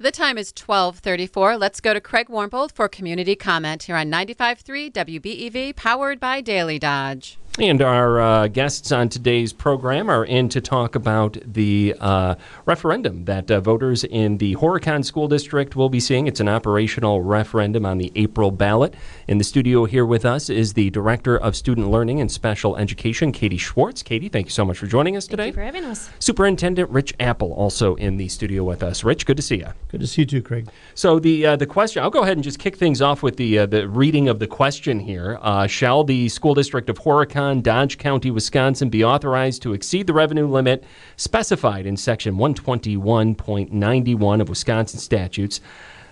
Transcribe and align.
The 0.00 0.12
time 0.12 0.38
is 0.38 0.52
1234. 0.56 1.56
Let's 1.56 1.80
go 1.80 1.92
to 1.92 2.00
Craig 2.00 2.28
Warmbold 2.28 2.70
for 2.70 2.88
community 2.88 3.34
comment 3.34 3.82
here 3.82 3.96
on 3.96 4.08
95.3 4.08 4.92
WBEV, 4.92 5.74
powered 5.74 6.20
by 6.20 6.40
Daily 6.40 6.78
Dodge. 6.78 7.36
And 7.60 7.82
our 7.82 8.20
uh, 8.20 8.46
guests 8.46 8.92
on 8.92 9.08
today's 9.08 9.52
program 9.52 10.08
are 10.08 10.24
in 10.24 10.48
to 10.50 10.60
talk 10.60 10.94
about 10.94 11.36
the 11.44 11.92
uh, 11.98 12.36
referendum 12.66 13.24
that 13.24 13.50
uh, 13.50 13.60
voters 13.60 14.04
in 14.04 14.38
the 14.38 14.54
Horicon 14.54 15.04
School 15.04 15.26
District 15.26 15.74
will 15.74 15.88
be 15.88 15.98
seeing. 15.98 16.28
It's 16.28 16.38
an 16.38 16.48
operational 16.48 17.20
referendum 17.20 17.84
on 17.84 17.98
the 17.98 18.12
April 18.14 18.52
ballot. 18.52 18.94
In 19.26 19.38
the 19.38 19.44
studio 19.44 19.86
here 19.86 20.06
with 20.06 20.24
us 20.24 20.48
is 20.48 20.74
the 20.74 20.90
Director 20.90 21.36
of 21.36 21.56
Student 21.56 21.90
Learning 21.90 22.20
and 22.20 22.30
Special 22.30 22.76
Education, 22.76 23.32
Katie 23.32 23.56
Schwartz. 23.56 24.04
Katie, 24.04 24.28
thank 24.28 24.46
you 24.46 24.52
so 24.52 24.64
much 24.64 24.78
for 24.78 24.86
joining 24.86 25.16
us 25.16 25.26
today. 25.26 25.50
Thank 25.50 25.56
you 25.56 25.60
for 25.60 25.64
having 25.64 25.84
us. 25.84 26.10
Superintendent 26.20 26.88
Rich 26.90 27.14
Appel 27.18 27.52
also 27.52 27.96
in 27.96 28.18
the 28.18 28.28
studio 28.28 28.62
with 28.62 28.84
us. 28.84 29.02
Rich, 29.02 29.26
good 29.26 29.36
to 29.36 29.42
see 29.42 29.56
you. 29.56 29.68
Good 29.88 30.00
to 30.00 30.06
see 30.06 30.22
you 30.22 30.26
too, 30.26 30.42
Craig. 30.42 30.68
So 30.94 31.18
the 31.18 31.44
uh, 31.44 31.56
the 31.56 31.66
question, 31.66 32.04
I'll 32.04 32.10
go 32.10 32.22
ahead 32.22 32.36
and 32.36 32.44
just 32.44 32.60
kick 32.60 32.76
things 32.76 33.02
off 33.02 33.24
with 33.24 33.36
the 33.36 33.58
uh, 33.58 33.66
the 33.66 33.88
reading 33.88 34.28
of 34.28 34.38
the 34.38 34.46
question 34.46 35.00
here. 35.00 35.40
Uh, 35.42 35.66
shall 35.66 36.04
the 36.04 36.28
school 36.28 36.54
district 36.54 36.88
of 36.88 36.98
Horicon 36.98 37.47
Dodge 37.62 37.98
County, 37.98 38.30
Wisconsin 38.30 38.88
be 38.88 39.04
authorized 39.04 39.62
to 39.62 39.72
exceed 39.72 40.06
the 40.06 40.12
revenue 40.12 40.46
limit 40.46 40.84
specified 41.16 41.86
in 41.86 41.96
Section 41.96 42.36
121.91 42.36 44.40
of 44.40 44.48
Wisconsin 44.48 45.00
statutes 45.00 45.60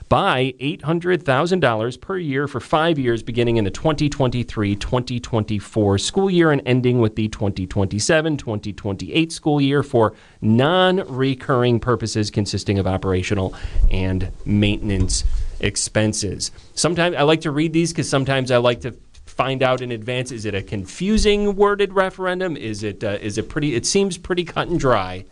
by 0.08 0.54
$800,000 0.60 2.00
per 2.00 2.18
year 2.18 2.46
for 2.46 2.60
five 2.60 2.98
years 2.98 3.22
beginning 3.22 3.56
in 3.56 3.64
the 3.64 3.70
2023 3.70 4.76
2024 4.76 5.98
school 5.98 6.30
year 6.30 6.52
and 6.52 6.62
ending 6.64 7.00
with 7.00 7.16
the 7.16 7.28
2027 7.28 8.36
2028 8.36 9.32
school 9.32 9.60
year 9.60 9.82
for 9.82 10.14
non 10.40 10.98
recurring 11.12 11.80
purposes 11.80 12.30
consisting 12.30 12.78
of 12.78 12.86
operational 12.86 13.54
and 13.90 14.30
maintenance 14.44 15.24
expenses. 15.60 16.50
Sometimes 16.74 17.16
I 17.16 17.22
like 17.22 17.40
to 17.42 17.50
read 17.50 17.72
these 17.72 17.92
because 17.92 18.08
sometimes 18.08 18.50
I 18.50 18.58
like 18.58 18.82
to 18.82 18.92
find 19.36 19.62
out 19.62 19.80
in 19.80 19.92
advance? 19.92 20.32
Is 20.32 20.44
it 20.44 20.54
a 20.54 20.62
confusing 20.62 21.56
worded 21.56 21.92
referendum? 21.92 22.56
Is 22.56 22.82
it 22.82 23.04
uh, 23.04 23.18
is 23.20 23.38
it 23.38 23.48
pretty 23.48 23.74
it 23.74 23.86
seems 23.86 24.18
pretty 24.18 24.44
cut 24.44 24.68
and 24.68 24.80
dry. 24.80 25.24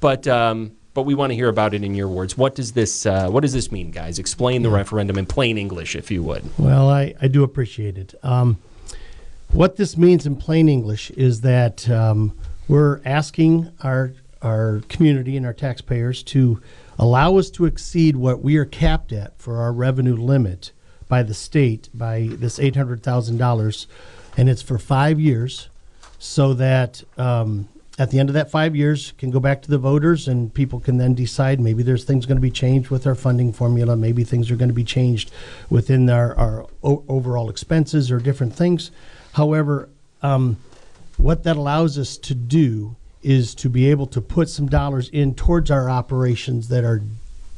But 0.00 0.26
um, 0.26 0.72
but 0.94 1.02
we 1.02 1.14
want 1.14 1.30
to 1.30 1.34
hear 1.34 1.48
about 1.48 1.74
it 1.74 1.84
in 1.84 1.94
your 1.94 2.08
words. 2.08 2.36
What 2.36 2.54
does 2.54 2.72
this 2.72 3.06
uh, 3.06 3.28
what 3.30 3.40
does 3.40 3.52
this 3.52 3.70
mean 3.70 3.90
guys? 3.90 4.18
Explain 4.18 4.62
the 4.62 4.70
referendum 4.70 5.18
in 5.18 5.26
plain 5.26 5.58
english 5.58 5.94
if 5.94 6.10
you 6.10 6.22
would. 6.22 6.42
Well, 6.58 6.88
I, 6.88 7.14
I 7.20 7.28
do 7.28 7.42
appreciate 7.44 7.98
it. 7.98 8.14
Um, 8.22 8.58
what 9.52 9.76
this 9.76 9.96
means 9.96 10.26
in 10.26 10.36
plain 10.36 10.68
English 10.68 11.10
is 11.12 11.40
that 11.40 11.88
um, 11.90 12.36
we're 12.68 13.00
asking 13.04 13.72
our 13.82 14.12
our 14.42 14.80
community 14.88 15.36
and 15.36 15.44
our 15.44 15.52
taxpayers 15.52 16.22
to 16.22 16.62
allow 16.98 17.36
us 17.36 17.50
to 17.50 17.66
exceed 17.66 18.16
what 18.16 18.42
we 18.42 18.56
are 18.56 18.64
capped 18.64 19.12
at 19.12 19.36
for 19.38 19.58
our 19.58 19.70
revenue 19.70 20.16
limit 20.16 20.72
by 21.10 21.22
the 21.22 21.34
state 21.34 21.90
by 21.92 22.28
this 22.30 22.58
eight 22.58 22.76
hundred 22.76 23.02
thousand 23.02 23.36
dollars, 23.36 23.86
and 24.38 24.48
it's 24.48 24.62
for 24.62 24.78
five 24.78 25.20
years, 25.20 25.68
so 26.18 26.54
that 26.54 27.02
um, 27.18 27.68
at 27.98 28.10
the 28.10 28.18
end 28.18 28.30
of 28.30 28.34
that 28.34 28.50
five 28.50 28.74
years 28.74 29.12
can 29.18 29.30
go 29.30 29.40
back 29.40 29.60
to 29.60 29.70
the 29.70 29.76
voters 29.76 30.26
and 30.26 30.54
people 30.54 30.80
can 30.80 30.96
then 30.96 31.12
decide 31.12 31.60
maybe 31.60 31.82
there's 31.82 32.04
things 32.04 32.24
going 32.24 32.38
to 32.38 32.40
be 32.40 32.50
changed 32.50 32.88
with 32.88 33.06
our 33.06 33.14
funding 33.14 33.52
formula, 33.52 33.94
maybe 33.94 34.24
things 34.24 34.50
are 34.50 34.56
going 34.56 34.70
to 34.70 34.74
be 34.74 34.84
changed 34.84 35.30
within 35.68 36.08
our, 36.08 36.34
our 36.38 36.66
o- 36.82 37.04
overall 37.08 37.50
expenses 37.50 38.10
or 38.10 38.18
different 38.18 38.54
things. 38.54 38.90
However, 39.34 39.90
um, 40.22 40.56
what 41.18 41.42
that 41.44 41.58
allows 41.58 41.98
us 41.98 42.16
to 42.16 42.34
do 42.34 42.96
is 43.22 43.54
to 43.56 43.68
be 43.68 43.90
able 43.90 44.06
to 44.06 44.22
put 44.22 44.48
some 44.48 44.66
dollars 44.66 45.10
in 45.10 45.34
towards 45.34 45.70
our 45.70 45.90
operations 45.90 46.68
that 46.68 46.84
are 46.84 47.02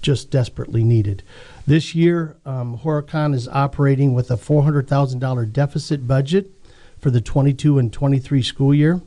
just 0.01 0.31
desperately 0.31 0.83
needed. 0.83 1.23
This 1.67 1.95
year, 1.95 2.37
um, 2.45 2.79
Horicon 2.79 3.35
is 3.35 3.47
operating 3.49 4.15
with 4.15 4.31
a 4.31 4.37
$400,000 4.37 5.53
deficit 5.53 6.09
budget 6.09 6.51
for 6.99 7.11
the 7.11 7.21
22 7.21 7.79
and 7.79 7.93
23 7.93 8.43
school 8.43 8.75
year. 8.75 9.01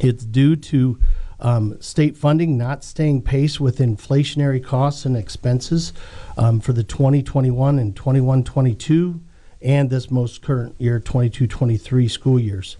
It's 0.00 0.24
due 0.24 0.54
to 0.56 0.98
um, 1.40 1.80
state 1.80 2.16
funding 2.16 2.56
not 2.56 2.84
staying 2.84 3.22
pace 3.22 3.58
with 3.58 3.78
inflationary 3.78 4.62
costs 4.62 5.04
and 5.04 5.16
expenses 5.16 5.92
um, 6.38 6.60
for 6.60 6.72
the 6.72 6.84
2021 6.84 7.78
and 7.78 7.94
21 7.94 8.44
22 8.44 9.20
and 9.60 9.90
this 9.90 10.10
most 10.10 10.42
current 10.42 10.74
year 10.78 11.00
22 11.00 11.46
23 11.46 12.08
school 12.08 12.38
years. 12.38 12.76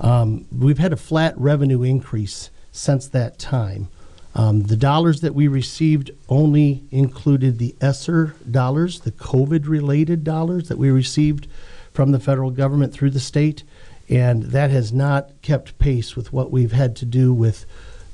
Um, 0.00 0.46
we've 0.50 0.78
had 0.78 0.92
a 0.92 0.96
flat 0.96 1.38
revenue 1.38 1.82
increase 1.82 2.50
since 2.72 3.06
that 3.08 3.38
time. 3.38 3.88
Um, 4.34 4.62
the 4.62 4.76
dollars 4.76 5.20
that 5.20 5.34
we 5.34 5.46
received 5.46 6.10
only 6.28 6.84
included 6.90 7.58
the 7.58 7.74
ESSER 7.80 8.34
dollars, 8.50 9.00
the 9.00 9.12
COVID 9.12 9.68
related 9.68 10.24
dollars 10.24 10.68
that 10.68 10.78
we 10.78 10.90
received 10.90 11.46
from 11.92 12.12
the 12.12 12.20
federal 12.20 12.50
government 12.50 12.94
through 12.94 13.10
the 13.10 13.20
state, 13.20 13.62
and 14.08 14.44
that 14.44 14.70
has 14.70 14.92
not 14.92 15.30
kept 15.42 15.78
pace 15.78 16.16
with 16.16 16.32
what 16.32 16.50
we've 16.50 16.72
had 16.72 16.96
to 16.96 17.04
do 17.04 17.32
with 17.34 17.66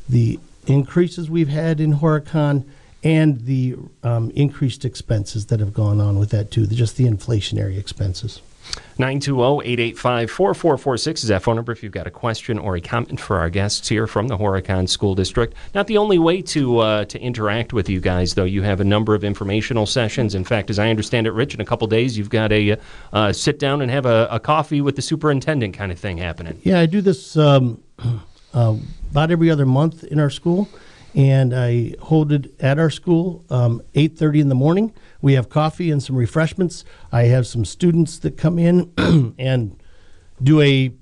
the 0.08 0.40
increases 0.66 1.30
we've 1.30 1.48
had 1.48 1.80
in 1.80 1.94
Horicon 1.94 2.64
and 3.04 3.42
the 3.42 3.76
um, 4.02 4.30
increased 4.30 4.84
expenses 4.84 5.46
that 5.46 5.60
have 5.60 5.72
gone 5.72 6.00
on 6.00 6.18
with 6.18 6.30
that 6.30 6.50
too, 6.50 6.66
just 6.66 6.96
the 6.96 7.04
inflationary 7.04 7.78
expenses. 7.78 8.42
920-885-4446 8.98 11.14
is 11.14 11.28
that 11.28 11.42
phone 11.42 11.56
number 11.56 11.70
if 11.70 11.84
you've 11.84 11.92
got 11.92 12.08
a 12.08 12.10
question 12.10 12.58
or 12.58 12.76
a 12.76 12.80
comment 12.80 13.20
for 13.20 13.38
our 13.38 13.48
guests 13.48 13.88
here 13.88 14.08
from 14.08 14.26
the 14.26 14.36
Horicon 14.36 14.88
School 14.88 15.14
District. 15.14 15.54
Not 15.74 15.86
the 15.86 15.98
only 15.98 16.18
way 16.18 16.42
to 16.42 16.78
uh, 16.78 17.04
to 17.04 17.20
interact 17.20 17.72
with 17.72 17.88
you 17.88 18.00
guys, 18.00 18.34
though. 18.34 18.44
You 18.44 18.62
have 18.62 18.80
a 18.80 18.84
number 18.84 19.14
of 19.14 19.22
informational 19.22 19.86
sessions. 19.86 20.34
In 20.34 20.44
fact, 20.44 20.68
as 20.68 20.80
I 20.80 20.90
understand 20.90 21.28
it, 21.28 21.32
Rich, 21.32 21.54
in 21.54 21.60
a 21.60 21.64
couple 21.64 21.86
days, 21.86 22.18
you've 22.18 22.30
got 22.30 22.50
a 22.50 22.76
uh, 23.12 23.32
sit 23.32 23.60
down 23.60 23.82
and 23.82 23.90
have 23.90 24.04
a, 24.04 24.26
a 24.30 24.40
coffee 24.40 24.80
with 24.80 24.96
the 24.96 25.02
superintendent 25.02 25.74
kind 25.74 25.92
of 25.92 25.98
thing 25.98 26.18
happening. 26.18 26.60
Yeah, 26.64 26.80
I 26.80 26.86
do 26.86 27.00
this 27.00 27.36
um, 27.36 27.80
uh, 28.52 28.74
about 29.10 29.30
every 29.30 29.50
other 29.50 29.66
month 29.66 30.04
in 30.04 30.18
our 30.18 30.30
school, 30.30 30.68
and 31.14 31.54
I 31.54 31.94
hold 32.00 32.32
it 32.32 32.54
at 32.60 32.78
our 32.78 32.90
school 32.90 33.44
um, 33.50 33.82
8.30 33.94 34.40
in 34.40 34.48
the 34.48 34.54
morning. 34.54 34.92
We 35.20 35.34
have 35.34 35.48
coffee 35.48 35.90
and 35.90 36.02
some 36.02 36.16
refreshments. 36.16 36.84
I 37.10 37.24
have 37.24 37.46
some 37.46 37.64
students 37.64 38.18
that 38.20 38.36
come 38.36 38.58
in 38.58 38.92
and 39.38 39.82
do 40.42 40.60
a 40.60 40.92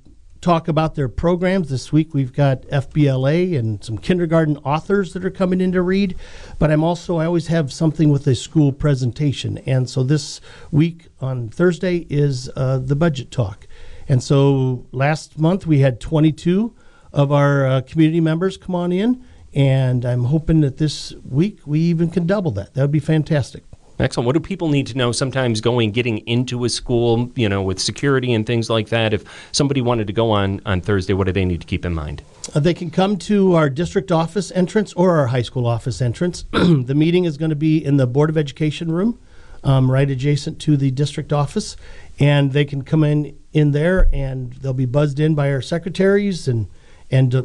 talk 0.41 0.69
about 0.69 0.95
their 0.95 1.09
programs. 1.09 1.71
This 1.71 1.93
week 1.93 2.15
we've 2.15 2.33
got 2.33 2.63
FBLA 2.63 3.59
and 3.59 3.83
some 3.83 3.99
kindergarten 3.99 4.57
authors 4.59 5.13
that 5.15 5.25
are 5.25 5.31
coming 5.31 5.61
in 5.61 5.73
to 5.73 5.83
read. 5.83 6.17
But 6.59 6.71
I'm 6.71 6.85
also, 6.85 7.17
I 7.17 7.27
always 7.27 7.49
have 7.49 7.73
something 7.73 8.11
with 8.11 8.27
a 8.29 8.35
school 8.35 8.73
presentation. 8.73 9.59
And 9.67 9.91
so 9.91 10.05
this 10.05 10.41
week 10.71 11.09
on 11.21 11.49
Thursday 11.49 12.07
is 12.09 12.49
uh, 12.55 12.79
the 12.79 12.95
budget 12.95 13.33
talk. 13.33 13.67
And 14.09 14.23
so 14.23 14.87
last 14.93 15.39
month 15.39 15.67
we 15.67 15.81
had 15.81 16.01
22 16.01 16.75
of 17.13 17.33
our 17.33 17.67
uh, 17.67 17.81
community 17.81 18.21
members 18.21 18.57
come 18.57 18.75
on 18.75 18.93
in. 18.93 19.25
And 19.57 20.05
I'm 20.05 20.25
hoping 20.25 20.61
that 20.61 20.77
this 20.77 21.15
week 21.25 21.61
we 21.65 21.81
even 21.81 22.11
can 22.11 22.27
double 22.27 22.51
that. 22.53 22.75
That 22.75 22.83
would 22.83 22.93
be 22.93 23.01
fantastic. 23.01 23.65
Excellent. 23.99 24.27
What 24.27 24.35
do 24.35 24.41
people 24.41 24.69
need 24.69 24.87
to 24.89 24.99
know 24.99 25.11
sometimes 25.13 25.63
going, 25.63 25.93
getting 25.93 26.19
into 26.29 26.67
a 26.67 26.69
school, 26.69 27.33
you 27.35 27.49
know, 27.49 27.63
with 27.63 27.79
security 27.79 28.35
and 28.35 28.47
things 28.47 28.69
like 28.69 28.91
that? 28.91 29.15
If 29.15 29.25
somebody 29.53 29.81
wanted 29.81 30.09
to 30.09 30.13
go 30.13 30.31
on 30.31 30.61
on 30.67 30.83
Thursday, 30.83 31.15
what 31.15 31.27
do 31.27 31.33
they 31.33 31.47
need 31.47 31.63
to 31.63 31.67
keep 31.67 31.87
in 31.87 31.95
mind? 31.95 32.23
Uh, 32.55 32.61
they 32.61 32.75
can 32.75 32.91
come 32.91 33.17
to 33.17 33.55
our 33.55 33.71
district 33.71 34.13
office 34.13 34.53
entrance 34.53 34.93
or 34.93 35.17
our 35.17 35.29
high 35.29 35.41
school 35.41 35.67
office 35.67 36.03
entrance. 36.03 36.45
the 36.53 36.95
meeting 36.95 37.25
is 37.25 37.39
going 37.39 37.49
to 37.49 37.57
be 37.57 37.83
in 37.83 37.97
the 37.97 38.07
Board 38.07 38.29
of 38.29 38.37
Education 38.37 38.93
room, 38.93 39.19
um, 39.65 39.91
right 39.91 40.11
adjacent 40.11 40.61
to 40.61 40.77
the 40.77 40.91
district 40.91 41.33
office. 41.33 41.79
And 42.19 42.53
they 42.53 42.67
can 42.67 42.83
come 42.83 43.03
in 43.03 43.39
in 43.55 43.73
there 43.73 44.11
and 44.13 44.53
they'll 44.55 44.75
be 44.75 44.85
buzzed 44.85 45.19
in 45.19 45.35
by 45.35 45.51
our 45.51 45.63
secretaries 45.63 46.47
and, 46.47 46.69
and 47.11 47.35
uh, 47.35 47.43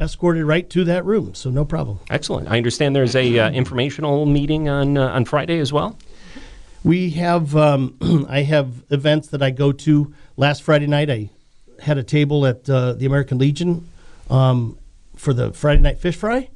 escorted 0.00 0.44
right 0.44 0.68
to 0.70 0.84
that 0.84 1.04
room. 1.04 1.34
So 1.34 1.50
no 1.50 1.64
problem. 1.64 2.00
Excellent. 2.08 2.48
I 2.48 2.56
understand 2.56 2.96
there's 2.96 3.16
a 3.16 3.38
uh, 3.38 3.50
informational 3.50 4.26
meeting 4.26 4.68
on 4.68 4.96
uh, 4.96 5.08
on 5.08 5.24
Friday 5.24 5.58
as 5.58 5.72
well. 5.72 5.98
We 6.82 7.10
have 7.10 7.54
um, 7.54 8.26
I 8.28 8.42
have 8.42 8.84
events 8.90 9.28
that 9.28 9.42
I 9.42 9.50
go 9.50 9.72
to. 9.72 10.14
Last 10.36 10.62
Friday 10.62 10.86
night, 10.86 11.10
I 11.10 11.30
had 11.80 11.98
a 11.98 12.02
table 12.02 12.46
at 12.46 12.68
uh, 12.68 12.94
the 12.94 13.06
American 13.06 13.38
Legion 13.38 13.88
um, 14.30 14.78
for 15.16 15.34
the 15.34 15.52
Friday 15.52 15.82
night 15.82 15.98
fish 15.98 16.16
fry. 16.16 16.48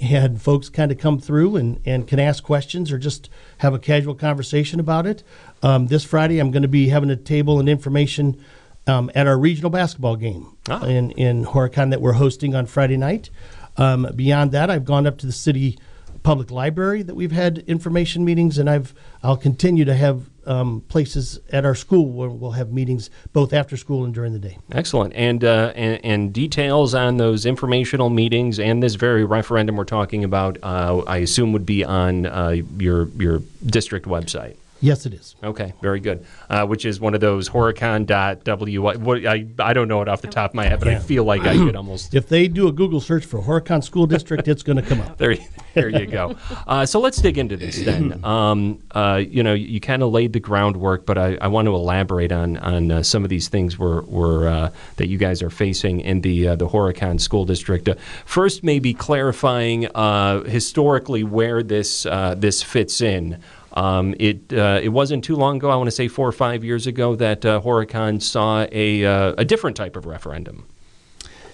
Had 0.00 0.40
folks 0.40 0.68
kind 0.68 0.92
of 0.92 0.98
come 0.98 1.18
through 1.18 1.56
and, 1.56 1.80
and 1.84 2.06
can 2.06 2.20
ask 2.20 2.44
questions 2.44 2.92
or 2.92 2.98
just 2.98 3.28
have 3.58 3.74
a 3.74 3.80
casual 3.80 4.14
conversation 4.14 4.78
about 4.78 5.06
it. 5.06 5.24
Um, 5.60 5.88
this 5.88 6.04
Friday, 6.04 6.38
I'm 6.38 6.52
going 6.52 6.62
to 6.62 6.68
be 6.68 6.88
having 6.88 7.10
a 7.10 7.16
table 7.16 7.58
and 7.58 7.68
information 7.68 8.40
um, 8.88 9.10
at 9.14 9.26
our 9.26 9.38
regional 9.38 9.70
basketball 9.70 10.16
game 10.16 10.46
Ah. 10.68 10.84
in 10.84 11.10
in 11.12 11.44
Horicon 11.44 11.90
that 11.90 12.00
we're 12.00 12.14
hosting 12.14 12.54
on 12.54 12.66
Friday 12.66 12.96
night. 12.96 13.30
Um, 13.76 14.08
beyond 14.16 14.50
that, 14.52 14.70
I've 14.70 14.84
gone 14.84 15.06
up 15.06 15.18
to 15.18 15.26
the 15.26 15.32
city 15.32 15.78
public 16.24 16.50
library 16.50 17.02
that 17.02 17.14
we've 17.14 17.30
had 17.32 17.58
information 17.68 18.24
meetings, 18.24 18.58
and 18.58 18.68
I've 18.68 18.92
I'll 19.22 19.36
continue 19.36 19.84
to 19.84 19.94
have 19.94 20.28
um, 20.46 20.80
places 20.88 21.38
at 21.52 21.64
our 21.66 21.74
school 21.74 22.06
where 22.06 22.28
we'll 22.30 22.52
have 22.52 22.72
meetings 22.72 23.10
both 23.34 23.52
after 23.52 23.76
school 23.76 24.04
and 24.04 24.14
during 24.14 24.32
the 24.32 24.38
day. 24.38 24.56
Excellent. 24.72 25.12
And, 25.14 25.44
uh, 25.44 25.72
and 25.76 26.02
and 26.04 26.32
details 26.32 26.94
on 26.94 27.18
those 27.18 27.44
informational 27.46 28.08
meetings 28.08 28.58
and 28.58 28.82
this 28.82 28.94
very 28.94 29.24
referendum 29.24 29.76
we're 29.76 29.84
talking 29.84 30.24
about, 30.24 30.56
uh, 30.62 31.02
I 31.06 31.18
assume, 31.18 31.52
would 31.52 31.66
be 31.66 31.84
on 31.84 32.26
uh, 32.26 32.56
your 32.78 33.08
your 33.18 33.42
district 33.64 34.06
website. 34.06 34.56
Yes, 34.80 35.06
it 35.06 35.14
is. 35.14 35.34
Okay, 35.42 35.72
very 35.82 35.98
good. 35.98 36.24
Uh, 36.48 36.64
which 36.66 36.84
is 36.84 37.00
one 37.00 37.14
of 37.14 37.20
those 37.20 37.48
horicon.wy. 37.48 38.96
What, 38.96 39.26
I, 39.26 39.46
I 39.58 39.72
don't 39.72 39.88
know 39.88 40.02
it 40.02 40.08
off 40.08 40.22
the 40.22 40.28
top 40.28 40.52
of 40.52 40.54
my 40.54 40.66
head, 40.66 40.78
but 40.78 40.88
I 40.88 40.98
feel 40.98 41.24
like 41.24 41.42
I 41.42 41.56
could 41.56 41.76
almost. 41.76 42.14
If 42.18 42.28
they 42.28 42.48
do 42.48 42.68
a 42.68 42.72
Google 42.72 43.00
search 43.00 43.24
for 43.24 43.40
Horicon 43.40 43.82
School 43.82 44.06
District, 44.06 44.48
it's 44.48 44.62
going 44.62 44.76
to 44.76 44.82
come 44.82 45.00
up. 45.00 45.18
There, 45.18 45.36
there 45.74 45.88
you 45.88 46.06
go. 46.06 46.36
Uh, 46.66 46.86
so 46.86 47.00
let's 47.00 47.20
dig 47.20 47.38
into 47.38 47.56
this 47.56 47.82
then. 47.82 48.24
Um, 48.28 48.82
uh, 48.92 49.22
you 49.26 49.42
know, 49.42 49.54
you, 49.54 49.80
kind 49.80 50.02
of 50.02 50.12
laid 50.12 50.32
the 50.32 50.40
groundwork, 50.40 51.06
but 51.06 51.16
I, 51.16 51.38
I 51.40 51.48
want 51.48 51.66
to 51.66 51.74
elaborate 51.74 52.30
on 52.30 52.56
on 52.58 52.90
uh, 52.90 53.02
some 53.02 53.24
of 53.24 53.30
these 53.30 53.48
things 53.48 53.78
we're, 53.78 54.02
we're, 54.02 54.48
uh, 54.48 54.70
that 54.96 55.08
you 55.08 55.18
guys 55.18 55.42
are 55.42 55.50
facing 55.50 56.00
in 56.00 56.20
the 56.20 56.48
uh, 56.48 56.56
the 56.56 56.68
Horicon 56.68 57.20
School 57.20 57.44
District. 57.44 57.88
Uh, 57.88 57.94
first, 58.24 58.62
maybe 58.62 58.92
clarifying 58.92 59.86
uh, 59.94 60.42
historically 60.44 61.24
where 61.24 61.62
this 61.62 62.06
uh, 62.06 62.34
this 62.36 62.62
fits 62.62 63.00
in. 63.00 63.40
Um, 63.78 64.16
it 64.18 64.52
uh, 64.52 64.80
it 64.82 64.88
wasn't 64.88 65.22
too 65.22 65.36
long 65.36 65.58
ago. 65.58 65.70
I 65.70 65.76
want 65.76 65.86
to 65.86 65.92
say 65.92 66.08
four 66.08 66.26
or 66.26 66.32
five 66.32 66.64
years 66.64 66.88
ago 66.88 67.14
that 67.14 67.44
uh, 67.44 67.60
Horicon 67.60 68.20
saw 68.20 68.66
a 68.72 69.04
uh, 69.04 69.34
a 69.38 69.44
different 69.44 69.76
type 69.76 69.94
of 69.94 70.04
referendum. 70.04 70.66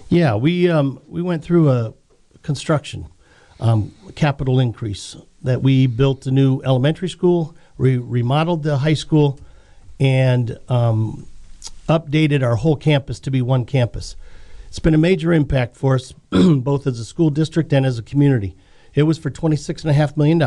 Yeah, 0.09 0.33
we 0.33 0.67
um, 0.67 0.99
we 1.07 1.21
went 1.21 1.43
through 1.43 1.69
a 1.69 1.93
construction 2.41 3.05
um, 3.59 3.93
capital 4.15 4.59
increase 4.59 5.15
that 5.43 5.61
we 5.61 5.85
built 5.85 6.25
a 6.25 6.31
new 6.31 6.63
elementary 6.63 7.09
school, 7.09 7.55
we 7.77 7.97
remodeled 7.97 8.63
the 8.63 8.79
high 8.79 8.95
school, 8.95 9.39
and 9.99 10.57
um, 10.67 11.27
updated 11.87 12.41
our 12.41 12.55
whole 12.55 12.75
campus 12.75 13.19
to 13.19 13.29
be 13.29 13.43
one 13.43 13.65
campus. 13.65 14.15
It's 14.67 14.79
been 14.79 14.95
a 14.95 14.97
major 14.97 15.31
impact 15.31 15.75
for 15.75 15.93
us, 15.93 16.11
both 16.31 16.87
as 16.87 16.99
a 16.99 17.05
school 17.05 17.29
district 17.29 17.71
and 17.71 17.85
as 17.85 17.99
a 17.99 18.03
community. 18.03 18.55
It 18.95 19.03
was 19.03 19.19
for 19.19 19.29
$26.5 19.29 20.17
million 20.17 20.39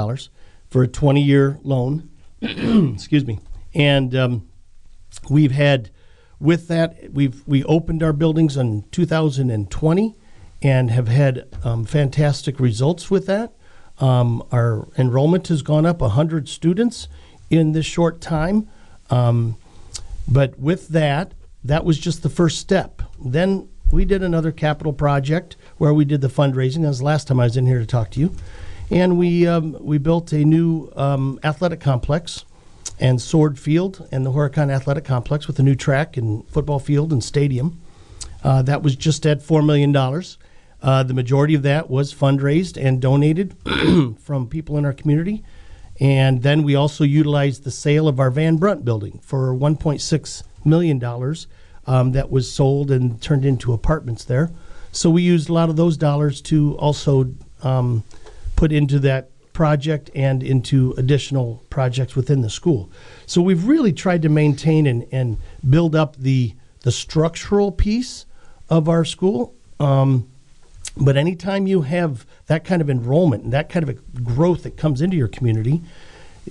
for 0.69 0.82
a 0.82 0.88
20 0.88 1.23
year 1.23 1.59
loan. 1.62 2.09
Excuse 2.43 3.26
me. 3.26 3.41
And 3.75 4.15
um, 4.15 4.49
we've 5.29 5.53
had, 5.53 5.91
with 6.41 6.69
that, 6.69 7.12
we've 7.12 7.47
we 7.47 7.65
opened 7.65 8.03
our 8.03 8.12
buildings 8.12 8.56
in 8.56 8.85
2020 8.91 10.15
and 10.62 10.91
have 10.91 11.09
had 11.09 11.47
um, 11.65 11.85
fantastic 11.85 12.59
results 12.59 13.11
with 13.11 13.26
that. 13.26 13.53
Um, 13.99 14.44
our 14.53 14.88
enrollment 14.97 15.49
has 15.49 15.62
gone 15.62 15.85
up 15.87 16.00
100 16.00 16.49
students 16.49 17.09
in 17.50 17.73
this 17.73 17.87
short 17.87 18.20
time. 18.20 18.69
Um, 19.11 19.56
but 20.26 20.59
with 20.59 20.88
that, 20.88 21.32
that 21.65 21.85
was 21.85 21.99
just 21.99 22.23
the 22.23 22.29
first 22.29 22.59
step. 22.59 23.03
Then 23.25 23.69
we 23.91 24.05
did 24.05 24.23
another 24.23 24.53
capital 24.53 24.93
project 24.93 25.56
where 25.79 25.94
we 25.94 26.05
did 26.05 26.20
the 26.20 26.29
fundraising. 26.29 26.82
That 26.82 26.88
was 26.88 26.99
the 26.99 27.05
last 27.05 27.26
time 27.26 27.41
I 27.41 27.44
was 27.44 27.56
in 27.56 27.67
here 27.67 27.81
to 27.81 27.87
talk 27.87 28.11
to 28.12 28.20
you. 28.20 28.35
And 28.90 29.19
we, 29.19 29.46
um, 29.46 29.76
we 29.81 29.99
built 29.99 30.32
a 30.32 30.44
new 30.44 30.90
um, 30.96 31.38
athletic 31.44 31.81
complex 31.81 32.44
and 32.99 33.20
Sword 33.20 33.58
Field 33.58 34.08
and 34.11 34.25
the 34.25 34.32
Horicon 34.32 34.70
Athletic 34.70 35.05
Complex 35.05 35.46
with 35.46 35.58
a 35.58 35.62
new 35.62 35.75
track 35.75 36.17
and 36.17 36.49
football 36.49 36.79
field 36.79 37.12
and 37.12 37.23
stadium. 37.23 37.81
Uh, 38.43 38.62
that 38.62 38.82
was 38.82 38.96
just 38.96 39.26
at 39.26 39.40
$4 39.40 39.64
million. 39.64 39.94
Uh, 40.81 41.02
the 41.02 41.14
majority 41.14 41.55
of 41.55 41.62
that 41.62 41.90
was 41.90 42.14
fundraised 42.14 42.82
and 42.82 43.00
donated 43.00 43.56
from 44.20 44.49
people 44.49 44.76
in 44.79 44.85
our 44.85 44.93
community. 44.93 45.44
And 46.00 46.43
then 46.43 46.62
we 46.62 46.75
also 46.75 47.02
utilized 47.05 47.64
the 47.64 47.70
sale 47.70 48.06
of 48.06 48.20
our 48.20 48.31
Van 48.31 48.56
Brunt 48.56 48.84
building 48.84 49.20
for 49.23 49.52
$1.6 49.52 50.43
million 50.64 51.34
um, 51.87 52.12
that 52.12 52.31
was 52.31 52.50
sold 52.50 52.91
and 52.91 53.20
turned 53.20 53.44
into 53.44 53.73
apartments 53.73 54.25
there. 54.25 54.50
So 54.93 55.11
we 55.11 55.23
used 55.23 55.49
a 55.49 55.52
lot 55.52 55.69
of 55.69 55.76
those 55.76 55.96
dollars 55.96 56.41
to 56.43 56.76
also 56.79 57.32
um, 57.62 58.05
put 58.58 58.72
into 58.72 58.99
that 58.99 59.31
project 59.52 60.10
and 60.16 60.43
into 60.43 60.93
additional 60.99 61.62
projects 61.70 62.16
within 62.16 62.40
the 62.40 62.50
school. 62.50 62.90
So 63.25 63.40
we've 63.40 63.69
really 63.69 63.93
tried 63.93 64.20
to 64.22 64.28
maintain 64.28 64.84
and, 64.84 65.06
and 65.12 65.38
build 65.70 65.94
up 65.94 66.16
the, 66.16 66.55
the 66.81 66.90
structural 66.90 67.70
piece 67.70 68.26
of 68.69 68.88
our 68.88 69.05
school. 69.05 69.55
Um, 69.78 70.28
but 70.96 71.16
anytime 71.16 71.69
you 71.69 71.82
have 71.82 72.26
that 72.46 72.64
kind 72.64 72.82
of 72.82 72.90
enrollment 72.90 73.44
and 73.44 73.52
that 73.52 73.69
kind 73.69 73.88
of 73.88 74.25
growth 74.25 74.64
that 74.64 74.76
comes 74.76 75.00
into 75.02 75.16
your 75.16 75.28
community, 75.28 75.81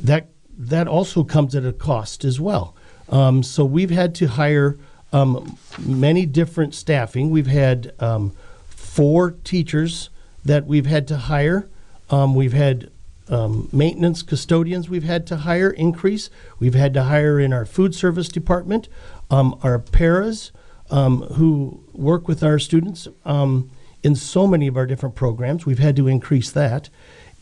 that 0.01 0.30
that 0.57 0.88
also 0.88 1.25
comes 1.25 1.56
at 1.56 1.65
a 1.65 1.74
cost 1.74 2.24
as 2.24 2.39
well. 2.39 2.74
Um, 3.09 3.44
so 3.44 3.65
we've 3.65 3.89
had 3.89 4.15
to 4.15 4.27
hire 4.27 4.77
um, 5.12 5.57
many 5.77 6.25
different 6.25 6.74
staffing. 6.74 7.31
We've 7.31 7.48
had 7.48 7.92
um, 8.00 8.31
four 8.69 9.31
teachers 9.44 10.09
that 10.45 10.65
we've 10.65 10.86
had 10.86 11.06
to 11.09 11.18
hire. 11.18 11.68
Um, 12.09 12.36
we've 12.36 12.54
had 12.54 12.89
um, 13.30 13.69
maintenance 13.71 14.21
custodians 14.21 14.89
we've 14.89 15.04
had 15.04 15.27
to 15.27 15.38
hire 15.38 15.69
increase. 15.69 16.30
We've 16.59 16.75
had 16.75 16.94
to 16.94 17.04
hire 17.04 17.39
in 17.39 17.51
our 17.51 17.65
food 17.65 17.94
service 17.94 18.30
department, 18.30 18.88
um, 19.30 19.59
our 19.63 19.80
paras 19.80 20.51
um, 20.89 21.24
who 21.24 21.83
work 21.94 22.27
with 22.27 22.44
our 22.44 22.59
students 22.59 23.07
um, 23.25 23.69
in 24.04 24.15
so 24.15 24.48
many 24.48 24.68
of 24.68 24.77
our 24.77 24.86
different 24.86 25.15
programs. 25.15 25.65
We've 25.65 25.80
had 25.80 25.95
to 25.98 26.07
increase 26.07 26.51
that, 26.51 26.89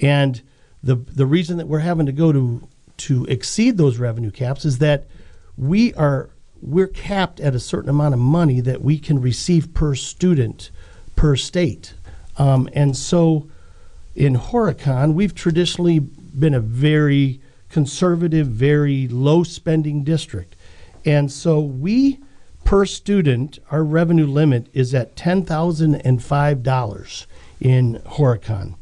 and 0.02 0.42
the 0.82 0.96
the 0.96 1.26
reason 1.26 1.58
that 1.58 1.68
we're 1.68 1.80
having 1.80 2.06
to 2.06 2.12
go 2.12 2.32
to 2.32 2.68
to 2.98 3.26
exceed 3.26 3.78
those 3.78 3.98
revenue 3.98 4.32
caps 4.32 4.66
is 4.66 4.80
that 4.80 5.06
we 5.58 5.94
are 5.94 6.30
we're 6.62 6.88
capped 6.88 7.40
at 7.40 7.54
a 7.54 7.60
certain 7.60 7.90
amount 7.90 8.14
of 8.14 8.20
money 8.20 8.62
that 8.62 8.82
we 8.82 8.98
can 8.98 9.22
receive 9.22 9.74
per 9.74 9.94
student 9.94 10.72
per 11.16 11.36
state, 11.36 11.94
um, 12.38 12.68
and 12.74 12.98
so 12.98 13.48
in 14.16 14.38
Horicon, 14.38 15.14
we've 15.14 15.36
traditionally 15.36 16.00
been 16.00 16.54
a 16.54 16.60
very 16.60 17.42
conservative, 17.70 18.48
very 18.48 19.08
low 19.10 19.44
spending 19.44 20.04
district. 20.04 20.56
And 21.04 21.30
so 21.32 21.60
we, 21.60 22.20
per 22.64 22.86
student, 22.86 23.60
our 23.70 23.84
revenue 23.84 24.26
limit 24.26 24.68
is 24.74 24.96
at 24.96 25.16
$10,005 25.16 27.26
in 27.60 28.02
Horicon. 28.06 28.76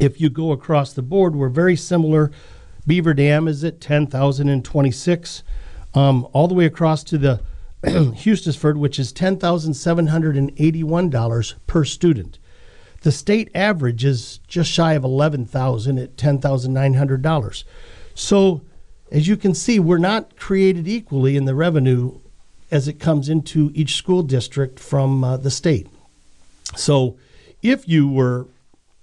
If 0.00 0.20
you 0.20 0.30
go 0.30 0.52
across 0.52 0.92
the 0.92 1.02
board, 1.02 1.34
we're 1.36 1.48
very 1.48 1.76
similar. 1.76 2.30
Beaver 2.86 3.14
Dam 3.14 3.48
is 3.48 3.64
at 3.64 3.80
10,026, 3.80 5.42
um, 5.94 6.28
all 6.32 6.46
the 6.48 6.54
way 6.54 6.64
across 6.64 7.04
to 7.04 7.18
the 7.18 7.40
Hustisford, 7.82 8.78
which 8.78 8.98
is 8.98 9.12
$10,781 9.12 11.54
per 11.66 11.84
student. 11.84 12.38
The 13.02 13.12
state 13.12 13.50
average 13.54 14.04
is 14.04 14.40
just 14.48 14.70
shy 14.70 14.94
of 14.94 15.04
11,000 15.04 15.98
at 15.98 16.16
$10,900. 16.16 17.64
So, 18.14 18.62
as 19.10 19.28
you 19.28 19.36
can 19.36 19.54
see, 19.54 19.78
we're 19.78 19.98
not 19.98 20.36
created 20.36 20.88
equally 20.88 21.36
in 21.36 21.44
the 21.44 21.54
revenue 21.54 22.18
as 22.70 22.88
it 22.88 23.00
comes 23.00 23.28
into 23.28 23.70
each 23.74 23.94
school 23.94 24.22
district 24.22 24.80
from 24.80 25.24
uh, 25.24 25.36
the 25.36 25.50
state. 25.50 25.86
So, 26.76 27.16
if 27.62 27.88
you 27.88 28.08
were, 28.08 28.46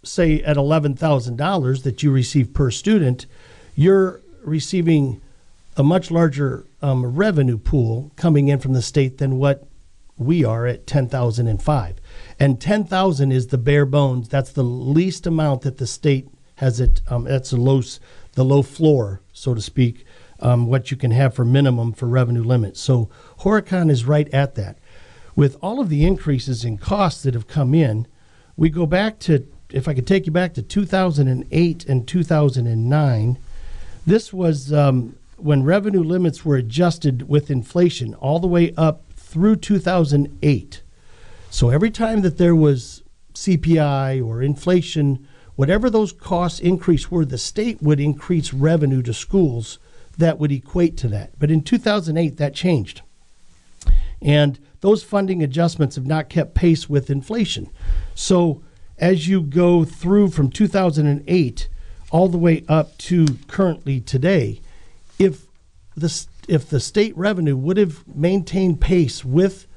say, 0.03 0.41
at 0.43 0.57
$11,000 0.57 1.83
that 1.83 2.03
you 2.03 2.11
receive 2.11 2.53
per 2.53 2.71
student, 2.71 3.25
you're 3.75 4.21
receiving 4.43 5.21
a 5.77 5.83
much 5.83 6.11
larger 6.11 6.65
um, 6.81 7.15
revenue 7.15 7.57
pool 7.57 8.11
coming 8.15 8.47
in 8.47 8.59
from 8.59 8.73
the 8.73 8.81
state 8.81 9.17
than 9.17 9.37
what 9.37 9.67
we 10.17 10.43
are 10.43 10.65
at 10.65 10.87
10,005. 10.87 11.95
And 12.39 12.59
10,000 12.59 13.31
is 13.31 13.47
the 13.47 13.57
bare 13.57 13.85
bones. 13.85 14.27
That's 14.27 14.51
the 14.51 14.63
least 14.63 15.25
amount 15.25 15.61
that 15.61 15.77
the 15.77 15.87
state 15.87 16.27
has 16.55 16.79
it. 16.79 17.01
Um, 17.07 17.25
that's 17.25 17.51
the 17.51 17.57
low, 17.57 17.81
the 18.33 18.45
low 18.45 18.61
floor, 18.61 19.21
so 19.33 19.53
to 19.53 19.61
speak, 19.61 20.05
um, 20.39 20.67
what 20.67 20.91
you 20.91 20.97
can 20.97 21.11
have 21.11 21.33
for 21.33 21.45
minimum 21.45 21.93
for 21.93 22.07
revenue 22.07 22.43
limits. 22.43 22.79
So 22.79 23.09
Horicon 23.39 23.89
is 23.89 24.05
right 24.05 24.31
at 24.33 24.55
that. 24.55 24.77
With 25.35 25.57
all 25.61 25.79
of 25.79 25.89
the 25.89 26.05
increases 26.05 26.63
in 26.63 26.77
costs 26.77 27.23
that 27.23 27.33
have 27.33 27.47
come 27.47 27.73
in, 27.73 28.07
we 28.55 28.69
go 28.69 28.85
back 28.85 29.19
to, 29.19 29.45
if 29.69 29.87
I 29.87 29.93
could 29.93 30.07
take 30.07 30.25
you 30.25 30.31
back 30.31 30.53
to 30.53 30.61
2008 30.61 31.85
and 31.85 32.07
2009, 32.07 33.37
this 34.05 34.31
was 34.31 34.71
um, 34.71 35.15
when 35.37 35.63
revenue 35.63 36.03
limits 36.03 36.45
were 36.45 36.55
adjusted 36.55 37.27
with 37.27 37.51
inflation 37.51 38.13
all 38.15 38.39
the 38.39 38.47
way 38.47 38.73
up 38.77 39.01
through 39.15 39.57
2008. 39.57 40.81
So 41.55 41.69
every 41.69 41.89
time 41.89 42.19
that 42.24 42.38
there 42.38 42.53
was 42.53 43.01
CPI 43.33 44.21
or 44.21 44.41
inflation, 44.41 45.25
whatever 45.55 45.89
those 45.89 46.12
costs 46.12 46.59
increase 46.59 47.09
were, 47.09 47.24
the 47.24 47.38
state 47.38 47.81
would 47.81 47.97
increase 47.97 48.51
revenue 48.51 49.01
to 49.03 49.13
schools 49.13 49.79
that 50.17 50.38
would 50.38 50.51
equate 50.51 50.97
to 50.97 51.07
that. 51.07 51.39
But 51.39 51.50
in 51.50 51.62
2008, 51.62 52.35
that 52.35 52.55
changed. 52.55 53.03
And 54.21 54.59
those 54.81 55.01
funding 55.01 55.41
adjustments 55.41 55.95
have 55.95 56.05
not 56.05 56.27
kept 56.27 56.55
pace 56.55 56.89
with 56.89 57.09
inflation. 57.09 57.69
So 58.15 58.62
as 58.97 59.29
you 59.29 59.41
go 59.41 59.85
through 59.85 60.31
from 60.31 60.50
2008 60.50 61.69
all 62.12 62.27
the 62.27 62.38
way 62.38 62.65
up 62.67 62.97
to 62.97 63.27
currently 63.47 64.01
today, 64.01 64.59
if 65.17 65.45
the 65.95 66.25
if 66.50 66.69
the 66.69 66.81
state 66.81 67.15
revenue 67.15 67.55
would 67.55 67.77
have 67.77 68.05
maintained 68.13 68.81
pace 68.81 69.24
with 69.24 69.67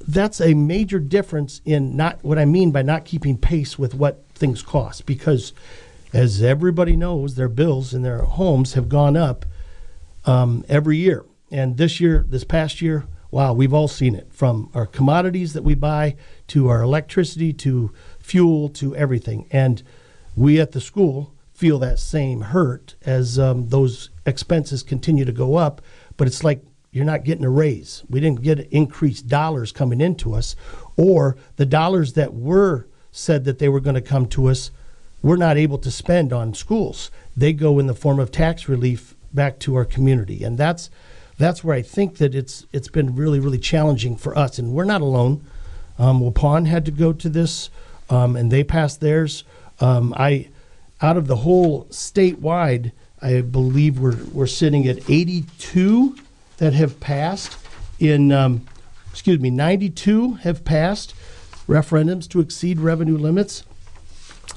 that's 0.08 0.40
a 0.40 0.54
major 0.54 1.00
difference 1.00 1.62
in 1.66 1.96
not 1.96 2.24
what 2.24 2.38
I 2.38 2.46
mean 2.46 2.72
by 2.72 2.82
not 2.82 3.06
keeping 3.06 3.38
pace 3.38 3.80
with 3.80 3.94
what 3.94 4.24
things 4.36 4.62
cost 4.62 5.06
because 5.06 5.54
as 6.14 6.42
everybody 6.42 6.96
knows, 6.96 7.36
their 7.36 7.50
bills 7.50 7.94
in 7.94 8.02
their 8.02 8.20
homes 8.20 8.74
have 8.74 8.88
gone 8.88 9.18
up 9.18 9.46
um, 10.26 10.64
every 10.70 10.96
year. 10.96 11.26
And 11.52 11.76
this 11.78 12.00
year, 12.00 12.26
this 12.30 12.46
past 12.46 12.82
year, 12.82 13.06
wow, 13.32 13.52
we've 13.52 13.74
all 13.74 13.90
seen 13.90 14.16
it 14.16 14.32
from 14.32 14.70
our 14.74 14.86
commodities 14.86 15.52
that 15.54 15.64
we 15.64 15.76
buy 15.76 16.16
to 16.48 16.70
our 16.70 16.82
electricity 16.82 17.52
to 17.52 17.92
fuel 18.18 18.70
to 18.70 18.96
everything. 18.96 19.46
And 19.52 19.84
we 20.38 20.60
at 20.60 20.72
the 20.72 20.80
school 20.80 21.34
feel 21.54 21.80
that 21.80 22.00
same 22.00 22.42
hurt 22.42 22.96
as 23.06 23.38
um, 23.38 23.68
those 23.68 24.10
expenses 24.26 24.84
continue 24.84 25.26
to 25.26 25.32
go 25.34 25.56
up. 25.56 25.82
But 26.16 26.28
it's 26.28 26.44
like 26.44 26.64
you're 26.96 27.06
not 27.06 27.26
getting 27.26 27.46
a 27.46 27.50
raise. 27.50 28.04
We 28.10 28.20
didn't 28.20 28.42
get 28.42 28.60
increased 28.72 29.28
dollars 29.28 29.72
coming 29.72 30.02
into 30.02 30.34
us, 30.34 30.56
or 30.96 31.36
the 31.58 31.66
dollars 31.66 32.14
that 32.14 32.34
were 32.34 32.88
said 33.12 33.46
that 33.46 33.60
they 33.60 33.70
were 33.70 33.80
going 33.80 33.96
to 33.96 34.02
come 34.02 34.26
to 34.28 34.48
us 34.48 34.72
we're 35.26 35.38
not 35.38 35.58
able 35.58 35.80
to 35.80 35.90
spend 35.90 36.32
on 36.32 36.54
schools. 36.54 37.10
They 37.36 37.52
go 37.52 37.80
in 37.80 37.88
the 37.88 37.96
form 37.96 38.20
of 38.20 38.32
tax 38.32 38.70
relief 38.70 39.16
back 39.34 39.58
to 39.62 39.74
our 39.74 39.84
community, 39.84 40.44
and 40.44 40.56
that's 40.56 40.92
that's 41.40 41.64
where 41.64 41.76
I 41.76 41.82
think 41.82 42.18
that 42.18 42.36
it's 42.36 42.68
it's 42.72 42.90
been 42.90 43.16
really 43.16 43.40
really 43.40 43.58
challenging 43.58 44.18
for 44.18 44.38
us, 44.38 44.60
and 44.60 44.72
we're 44.72 44.84
not 44.84 45.02
alone. 45.02 45.44
Um, 45.98 46.22
had 46.66 46.86
to 46.86 46.92
go 46.92 47.12
to 47.12 47.28
this, 47.28 47.72
um, 48.08 48.36
and 48.36 48.52
they 48.52 48.64
passed 48.64 49.02
theirs. 49.02 49.44
Um, 49.80 50.14
I 50.16 50.50
out 51.02 51.18
of 51.18 51.26
the 51.26 51.38
whole 51.38 51.86
statewide, 51.86 52.92
I 53.20 53.42
believe 53.42 53.98
we're 53.98 54.24
we're 54.32 54.46
sitting 54.46 54.88
at 54.88 55.10
82 55.10 56.16
that 56.58 56.74
have 56.74 57.00
passed. 57.00 57.58
In 58.00 58.32
um, 58.32 58.66
excuse 59.12 59.40
me, 59.40 59.50
92 59.50 60.34
have 60.36 60.66
passed 60.66 61.14
referendums 61.68 62.28
to 62.30 62.40
exceed 62.40 62.80
revenue 62.80 63.18
limits. 63.18 63.64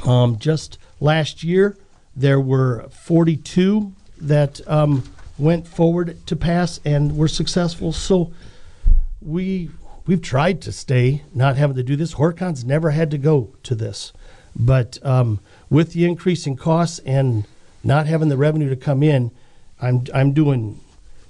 Um, 0.04 0.38
just 0.38 0.78
last 1.00 1.42
year, 1.42 1.76
there 2.14 2.40
were 2.40 2.88
42 2.90 3.92
that 4.20 4.60
um, 4.68 5.04
went 5.38 5.66
forward 5.66 6.26
to 6.26 6.36
pass 6.36 6.80
and 6.84 7.16
were 7.16 7.28
successful. 7.28 7.92
So 7.92 8.32
we 9.20 9.70
we've 10.06 10.22
tried 10.22 10.60
to 10.62 10.72
stay 10.72 11.22
not 11.34 11.56
having 11.56 11.76
to 11.76 11.82
do 11.82 11.96
this. 11.96 12.14
Horicon's 12.14 12.64
never 12.64 12.90
had 12.90 13.10
to 13.12 13.18
go 13.18 13.54
to 13.62 13.74
this, 13.74 14.12
but 14.56 14.98
um, 15.04 15.40
with 15.70 15.92
the 15.92 16.04
increase 16.04 16.46
in 16.46 16.56
costs 16.56 16.98
and 17.00 17.46
not 17.84 18.06
having 18.06 18.28
the 18.28 18.36
revenue 18.36 18.68
to 18.68 18.76
come 18.76 19.02
in, 19.02 19.30
I'm 19.80 20.04
I'm 20.12 20.32
doing 20.32 20.80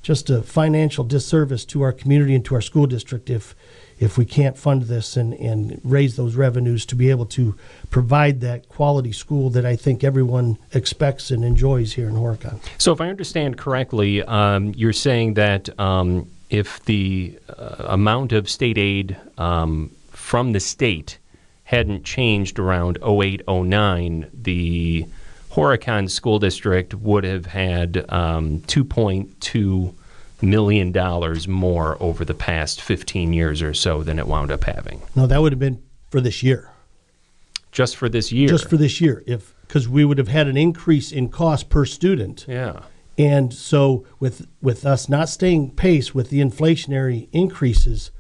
just 0.09 0.31
a 0.31 0.41
financial 0.41 1.05
disservice 1.05 1.67
to 1.67 1.83
our 1.83 1.93
community 1.93 2.35
and 2.35 2.43
to 2.43 2.55
our 2.55 2.63
school 2.63 2.87
district 2.87 3.29
if 3.29 3.55
if 3.99 4.17
we 4.17 4.25
can't 4.25 4.57
fund 4.57 4.85
this 4.85 5.19
and, 5.19 5.35
and 5.35 5.83
raise 5.85 6.17
those 6.17 6.35
revenues 6.35 6.87
to 6.87 6.95
be 6.95 7.11
able 7.11 7.27
to 7.27 7.55
provide 7.91 8.41
that 8.41 8.67
quality 8.71 9.13
school 9.13 9.51
that 9.51 9.67
I 9.67 9.77
think 9.77 10.03
everyone 10.03 10.57
expects 10.73 11.31
and 11.31 11.45
enjoys 11.45 11.93
here 11.93 12.09
in 12.09 12.15
Horicon. 12.15 12.59
So, 12.79 12.91
if 12.93 13.03
I 13.03 13.11
understand 13.11 13.59
correctly, 13.59 14.23
um, 14.23 14.73
you're 14.75 14.95
saying 14.95 15.35
that 15.35 15.69
um, 15.79 16.31
if 16.49 16.83
the 16.87 17.39
uh, 17.51 17.85
amount 17.89 18.33
of 18.33 18.49
state 18.49 18.79
aid 18.79 19.15
um, 19.37 19.91
from 20.13 20.53
the 20.53 20.61
state 20.61 21.19
hadn't 21.65 22.05
changed 22.05 22.59
around 22.59 22.97
08, 23.07 23.43
09, 23.47 24.31
the 24.33 25.07
Horicon 25.53 26.11
School 26.11 26.39
District 26.39 26.95
would 26.95 27.25
have 27.25 27.47
had 27.47 28.05
um, 28.11 28.61
2.2 28.63 29.95
million 30.41 30.93
dollars 30.93 31.49
more 31.49 31.97
over 32.01 32.25
the 32.25 32.35
past 32.35 32.81
15 32.81 33.33
years 33.33 33.63
or 33.63 33.75
so 33.75 34.03
than 34.03 34.19
it 34.19 34.27
wound 34.27 34.51
up 34.51 34.65
having. 34.65 35.03
No, 35.17 35.27
that 35.27 35.41
would 35.41 35.53
have 35.53 35.59
been 35.59 35.83
for 36.11 36.21
this 36.21 36.43
year. 36.43 36.71
Just 37.73 37.97
for 37.97 38.09
this 38.09 38.33
year. 38.33 38.49
Just 38.49 38.69
for 38.69 38.77
this 38.77 39.01
year, 39.01 39.23
if 39.27 39.55
because 39.67 39.89
we 39.89 40.05
would 40.05 40.19
have 40.19 40.29
had 40.29 40.47
an 40.49 40.57
increase 40.57 41.13
in 41.13 41.29
cost 41.29 41.69
per 41.69 41.85
student. 41.85 42.47
Yeah. 42.49 42.81
And 43.19 43.53
so, 43.53 44.07
with 44.21 44.47
with 44.63 44.87
us 44.87 45.09
not 45.09 45.29
staying 45.29 45.73
pace 45.73 46.15
with 46.15 46.31
the 46.31 46.41
inflationary 46.41 47.29
increases, 47.33 48.11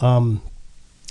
um, 0.00 0.42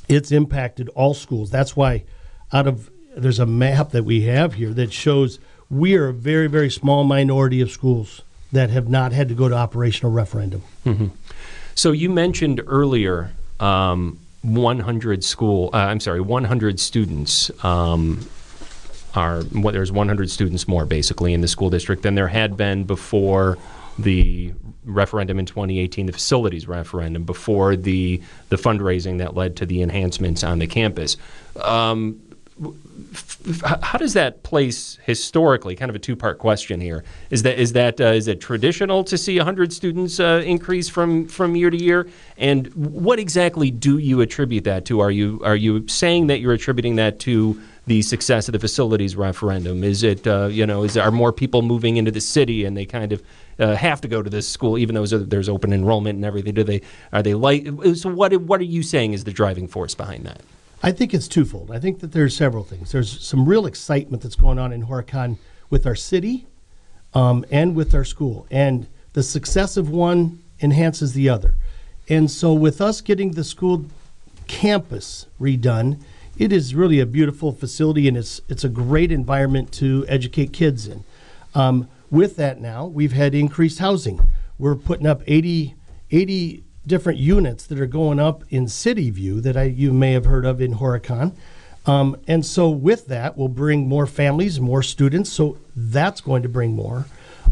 it's 0.07 0.31
impacted 0.31 0.89
all 0.89 1.13
schools. 1.13 1.49
That's 1.49 1.75
why, 1.75 2.03
out 2.51 2.67
of 2.67 2.91
there's 3.15 3.39
a 3.39 3.45
map 3.45 3.91
that 3.91 4.03
we 4.03 4.21
have 4.23 4.53
here 4.55 4.73
that 4.73 4.93
shows 4.93 5.39
we 5.69 5.95
are 5.95 6.07
a 6.07 6.13
very 6.13 6.47
very 6.47 6.69
small 6.69 7.03
minority 7.03 7.61
of 7.61 7.71
schools 7.71 8.21
that 8.51 8.69
have 8.69 8.89
not 8.89 9.11
had 9.11 9.29
to 9.29 9.35
go 9.35 9.47
to 9.47 9.55
operational 9.55 10.11
referendum. 10.11 10.63
So 11.75 11.91
you 11.91 12.09
mentioned 12.09 12.61
earlier 12.67 13.31
um, 13.59 14.19
100 14.41 15.23
school. 15.23 15.69
Uh, 15.73 15.77
I'm 15.77 15.99
sorry, 15.99 16.21
100 16.21 16.79
students 16.79 17.51
um, 17.63 18.27
are. 19.13 19.41
What, 19.43 19.73
there's 19.73 19.91
100 19.91 20.29
students 20.29 20.67
more 20.67 20.85
basically 20.85 21.33
in 21.33 21.41
the 21.41 21.47
school 21.47 21.69
district 21.69 22.03
than 22.03 22.15
there 22.15 22.27
had 22.27 22.57
been 22.57 22.83
before 22.83 23.57
the 23.97 24.53
referendum 24.85 25.39
in 25.39 25.45
2018, 25.45 26.05
the 26.05 26.13
facilities 26.13 26.67
referendum, 26.67 27.23
before 27.23 27.75
the 27.75 28.21
the 28.49 28.55
fundraising 28.55 29.17
that 29.19 29.35
led 29.35 29.55
to 29.57 29.65
the 29.65 29.81
enhancements 29.81 30.43
on 30.43 30.59
the 30.59 30.67
campus. 30.67 31.17
Um, 31.61 32.21
how 33.63 33.97
does 33.97 34.13
that 34.13 34.43
place 34.43 34.99
historically? 35.03 35.75
Kind 35.75 35.89
of 35.89 35.95
a 35.95 35.99
two-part 35.99 36.39
question 36.39 36.81
here. 36.81 37.03
Is 37.29 37.43
that 37.43 37.57
is 37.57 37.73
that 37.73 37.99
uh, 37.99 38.05
is 38.05 38.27
it 38.27 38.41
traditional 38.41 39.03
to 39.05 39.17
see 39.17 39.37
100 39.37 39.71
students 39.71 40.19
uh, 40.19 40.43
increase 40.45 40.89
from 40.89 41.27
from 41.27 41.55
year 41.55 41.69
to 41.69 41.77
year? 41.77 42.07
And 42.37 42.67
what 42.75 43.17
exactly 43.17 43.71
do 43.71 43.97
you 43.97 44.21
attribute 44.21 44.65
that 44.65 44.85
to? 44.85 44.99
Are 44.99 45.11
you 45.11 45.41
are 45.43 45.55
you 45.55 45.87
saying 45.87 46.27
that 46.27 46.39
you're 46.39 46.53
attributing 46.53 46.97
that 46.97 47.19
to 47.21 47.59
the 47.87 48.01
success 48.01 48.47
of 48.47 48.51
the 48.51 48.59
facilities 48.59 49.15
referendum? 49.15 49.83
Is 49.83 50.03
it 50.03 50.27
uh, 50.27 50.47
you 50.47 50.65
know 50.65 50.83
is 50.83 50.97
are 50.97 51.11
more 51.11 51.31
people 51.31 51.61
moving 51.61 51.97
into 51.97 52.11
the 52.11 52.21
city 52.21 52.65
and 52.65 52.75
they 52.75 52.85
kind 52.85 53.13
of 53.13 53.23
uh, 53.57 53.75
have 53.75 54.01
to 54.01 54.07
go 54.07 54.21
to 54.21 54.29
this 54.29 54.47
school 54.47 54.77
even 54.77 54.95
though 54.95 55.05
there's 55.05 55.49
open 55.49 55.71
enrollment 55.71 56.17
and 56.17 56.25
everything? 56.25 56.53
Do 56.53 56.63
they 56.63 56.81
are 57.13 57.23
they 57.23 57.33
like 57.33 57.67
so? 57.95 58.09
What 58.09 58.35
what 58.41 58.59
are 58.59 58.65
you 58.65 58.83
saying 58.83 59.13
is 59.13 59.23
the 59.23 59.33
driving 59.33 59.67
force 59.67 59.95
behind 59.95 60.25
that? 60.25 60.41
I 60.81 60.91
think 60.91 61.13
it's 61.13 61.27
twofold. 61.27 61.71
I 61.71 61.79
think 61.79 61.99
that 61.99 62.13
there's 62.13 62.35
several 62.35 62.63
things. 62.63 62.91
There's 62.91 63.21
some 63.25 63.45
real 63.45 63.65
excitement 63.65 64.23
that's 64.23 64.35
going 64.35 64.57
on 64.57 64.71
in 64.71 64.85
Horicon 64.85 65.37
with 65.69 65.85
our 65.85 65.95
city 65.95 66.47
um, 67.13 67.43
and 67.51 67.75
with 67.75 67.93
our 67.93 68.05
school, 68.05 68.47
and 68.49 68.87
the 69.13 69.23
success 69.23 69.75
of 69.77 69.89
one 69.89 70.41
enhances 70.61 71.13
the 71.13 71.27
other. 71.27 71.55
And 72.07 72.29
so, 72.31 72.53
with 72.53 72.81
us 72.81 73.01
getting 73.01 73.31
the 73.31 73.43
school 73.43 73.85
campus 74.47 75.27
redone, 75.39 75.99
it 76.37 76.53
is 76.53 76.73
really 76.73 76.99
a 76.99 77.05
beautiful 77.05 77.51
facility, 77.51 78.07
and 78.07 78.15
it's 78.15 78.41
it's 78.47 78.63
a 78.63 78.69
great 78.69 79.11
environment 79.11 79.71
to 79.73 80.05
educate 80.07 80.53
kids 80.53 80.87
in. 80.87 81.03
Um, 81.53 81.89
with 82.09 82.37
that, 82.37 82.61
now 82.61 82.85
we've 82.85 83.11
had 83.11 83.35
increased 83.35 83.79
housing. 83.79 84.21
We're 84.57 84.75
putting 84.75 85.07
up 85.07 85.21
80, 85.27 85.75
80 86.11 86.63
different 86.85 87.19
units 87.19 87.65
that 87.67 87.79
are 87.79 87.85
going 87.85 88.19
up 88.19 88.43
in 88.49 88.67
City 88.67 89.09
View 89.09 89.41
that 89.41 89.57
I 89.57 89.63
you 89.63 89.93
may 89.93 90.13
have 90.13 90.25
heard 90.25 90.45
of 90.45 90.61
in 90.61 90.75
Horicon. 90.75 91.33
Um, 91.85 92.17
and 92.27 92.45
so 92.45 92.69
with 92.69 93.07
that, 93.07 93.37
we'll 93.37 93.47
bring 93.47 93.87
more 93.87 94.05
families, 94.05 94.59
more 94.59 94.83
students. 94.83 95.31
So 95.31 95.57
that's 95.75 96.21
going 96.21 96.43
to 96.43 96.49
bring 96.49 96.73
more. 96.73 97.05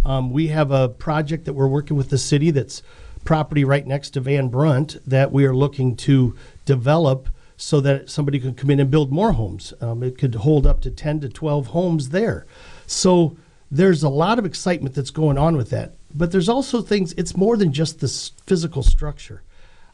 Um, 0.06 0.32
we 0.32 0.48
have 0.48 0.72
a 0.72 0.90
project 0.90 1.46
that 1.46 1.54
we're 1.54 1.68
working 1.68 1.98
with 1.98 2.10
the 2.10 2.18
city 2.18 2.52
that's 2.52 2.84
property 3.26 3.64
right 3.64 3.86
next 3.86 4.12
to 4.12 4.22
Van 4.22 4.48
Brunt 4.48 4.98
that 5.06 5.32
we 5.32 5.46
are 5.46 5.56
looking 5.56 5.96
to 5.98 6.36
develop 6.66 7.30
so 7.58 7.82
that 7.82 8.10
somebody 8.10 8.40
could 8.40 8.56
come 8.56 8.70
in 8.70 8.80
and 8.80 8.92
build 8.92 9.12
more 9.12 9.34
homes. 9.34 9.74
Um, 9.82 10.04
it 10.04 10.18
could 10.18 10.36
hold 10.36 10.68
up 10.68 10.82
to 10.82 10.92
10 10.92 11.22
to 11.22 11.30
12 11.30 11.68
homes 11.68 12.10
there. 12.10 12.46
So 12.86 13.36
there's 13.70 14.04
a 14.04 14.10
lot 14.10 14.40
of 14.40 14.46
excitement 14.46 14.96
that's 14.96 15.10
going 15.10 15.38
on 15.38 15.58
with 15.58 15.72
that. 15.72 15.97
But 16.18 16.32
there's 16.32 16.50
also 16.50 16.82
things, 16.82 17.14
it's 17.14 17.38
more 17.38 17.58
than 17.58 17.72
just 17.72 18.00
this 18.00 18.30
physical 18.46 18.82
structure. 18.82 19.44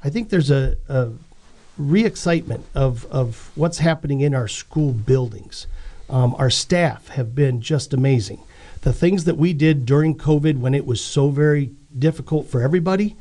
I 0.03 0.09
think 0.09 0.29
there's 0.29 0.51
a, 0.51 0.77
a 0.87 1.11
re 1.77 2.05
excitement 2.05 2.65
of, 2.73 3.05
of 3.05 3.51
what's 3.55 3.79
happening 3.79 4.21
in 4.21 4.33
our 4.33 4.47
school 4.47 4.93
buildings. 4.93 5.67
Um, 6.09 6.35
our 6.35 6.49
staff 6.49 7.09
have 7.09 7.35
been 7.35 7.61
just 7.61 7.93
amazing. 7.93 8.43
the 8.81 8.93
things 8.93 9.23
that 9.23 9.37
we 9.37 9.53
did 9.53 9.85
during 9.85 10.15
COVID 10.15 10.59
when 10.59 10.73
it 10.73 10.85
was 10.85 11.01
so 11.01 11.29
very 11.29 11.71
difficult 11.97 12.47
for 12.47 12.61
everybody. 12.61 13.15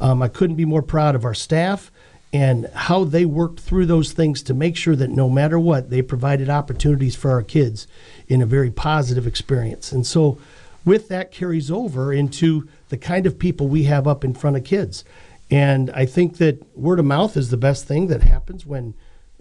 Um, 0.00 0.22
I 0.22 0.28
couldn't 0.28 0.56
be 0.56 0.64
more 0.64 0.82
proud 0.82 1.14
of 1.14 1.24
our 1.24 1.34
staff 1.34 1.90
and 2.32 2.66
how 2.74 3.04
they 3.04 3.24
worked 3.24 3.60
through 3.60 3.86
those 3.86 4.12
things 4.12 4.42
to 4.42 4.54
make 4.54 4.76
sure 4.76 4.94
that 4.94 5.10
no 5.10 5.28
matter 5.28 5.58
what, 5.58 5.90
they 5.90 6.02
provided 6.02 6.48
opportunities 6.48 7.16
for 7.16 7.30
our 7.30 7.42
kids 7.42 7.86
in 8.28 8.42
a 8.42 8.46
very 8.46 8.70
positive 8.70 9.26
experience. 9.26 9.92
And 9.92 10.06
so, 10.06 10.38
with 10.84 11.08
that 11.08 11.30
carries 11.30 11.70
over 11.70 12.12
into 12.12 12.68
the 12.88 12.96
kind 12.96 13.26
of 13.26 13.38
people 13.38 13.68
we 13.68 13.84
have 13.84 14.06
up 14.06 14.24
in 14.24 14.34
front 14.34 14.56
of 14.56 14.64
kids. 14.64 15.04
And 15.50 15.90
I 15.90 16.06
think 16.06 16.36
that 16.38 16.76
word 16.76 16.98
of 16.98 17.04
mouth 17.06 17.36
is 17.36 17.50
the 17.50 17.56
best 17.56 17.86
thing 17.86 18.08
that 18.08 18.22
happens 18.22 18.66
when, 18.66 18.94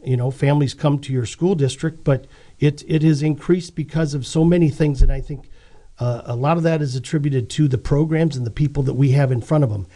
you 0.03 0.15
know, 0.15 0.31
families 0.31 0.73
come 0.73 0.99
to 0.99 1.13
your 1.13 1.25
school 1.25 1.55
district, 1.55 2.03
but 2.03 2.25
it, 2.59 2.83
it 2.87 3.03
has 3.03 3.21
increased 3.21 3.75
because 3.75 4.13
of 4.13 4.25
so 4.25 4.43
many 4.43 4.69
things. 4.69 5.01
And 5.01 5.11
I 5.11 5.21
think 5.21 5.49
uh, 5.99 6.21
a 6.25 6.35
lot 6.35 6.57
of 6.57 6.63
that 6.63 6.81
is 6.81 6.95
attributed 6.95 7.49
to 7.51 7.67
the 7.67 7.77
programs 7.77 8.37
and 8.37 8.45
the 8.45 8.51
people 8.51 8.83
that 8.83 8.93
we 8.93 9.11
have 9.11 9.31
in 9.31 9.41
front 9.41 9.63
of 9.63 9.69
them. 9.69 9.87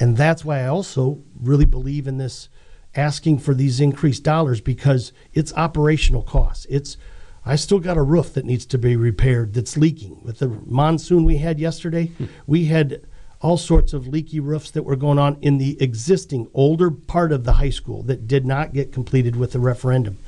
And 0.00 0.16
that's 0.16 0.44
why 0.44 0.60
I 0.60 0.66
also 0.66 1.22
really 1.40 1.64
believe 1.64 2.06
in 2.06 2.18
this 2.18 2.48
asking 2.94 3.38
for 3.38 3.54
these 3.54 3.80
increased 3.80 4.22
dollars 4.22 4.60
because 4.60 5.12
it's 5.32 5.52
operational 5.54 6.22
costs. 6.22 6.66
It's 6.68 6.96
I 7.44 7.56
still 7.56 7.80
got 7.80 7.96
a 7.96 8.02
roof 8.02 8.34
that 8.34 8.44
needs 8.44 8.66
to 8.66 8.78
be 8.78 8.94
repaired 8.94 9.54
that's 9.54 9.76
leaking. 9.76 10.20
With 10.22 10.38
the 10.38 10.48
monsoon 10.48 11.24
we 11.24 11.38
had 11.38 11.58
yesterday, 11.58 12.06
hmm. 12.06 12.26
we 12.46 12.66
had 12.66 13.02
all 13.40 13.58
sorts 13.58 13.92
of 13.92 14.06
leaky 14.06 14.38
roofs 14.38 14.70
that 14.70 14.84
were 14.84 14.96
going 14.96 15.18
on 15.18 15.36
in 15.42 15.58
the 15.58 15.80
existing 15.82 16.48
older 16.54 16.90
part 16.90 17.32
of 17.32 17.44
the 17.44 17.54
high 17.54 17.70
school 17.70 18.02
that 18.04 18.28
did 18.28 18.46
not 18.46 18.72
get 18.72 18.92
completed 18.92 19.34
with 19.34 19.52
the 19.52 19.58
referendum. 19.58 20.18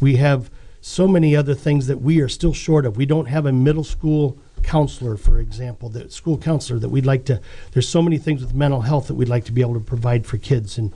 We 0.00 0.16
have 0.16 0.50
so 0.80 1.06
many 1.06 1.34
other 1.34 1.54
things 1.54 1.86
that 1.86 2.00
we 2.00 2.20
are 2.20 2.28
still 2.28 2.52
short 2.52 2.84
of. 2.84 2.96
We 2.96 3.06
don't 3.06 3.26
have 3.26 3.46
a 3.46 3.52
middle 3.52 3.84
school 3.84 4.38
counselor, 4.62 5.16
for 5.16 5.38
example, 5.38 5.88
the 5.88 6.10
school 6.10 6.36
counselor 6.38 6.80
that 6.80 6.88
we'd 6.88 7.06
like 7.06 7.24
to. 7.26 7.40
There's 7.72 7.88
so 7.88 8.02
many 8.02 8.18
things 8.18 8.40
with 8.40 8.54
mental 8.54 8.80
health 8.80 9.06
that 9.06 9.14
we'd 9.14 9.28
like 9.28 9.44
to 9.44 9.52
be 9.52 9.60
able 9.60 9.74
to 9.74 9.80
provide 9.80 10.26
for 10.26 10.38
kids, 10.38 10.76
and 10.76 10.92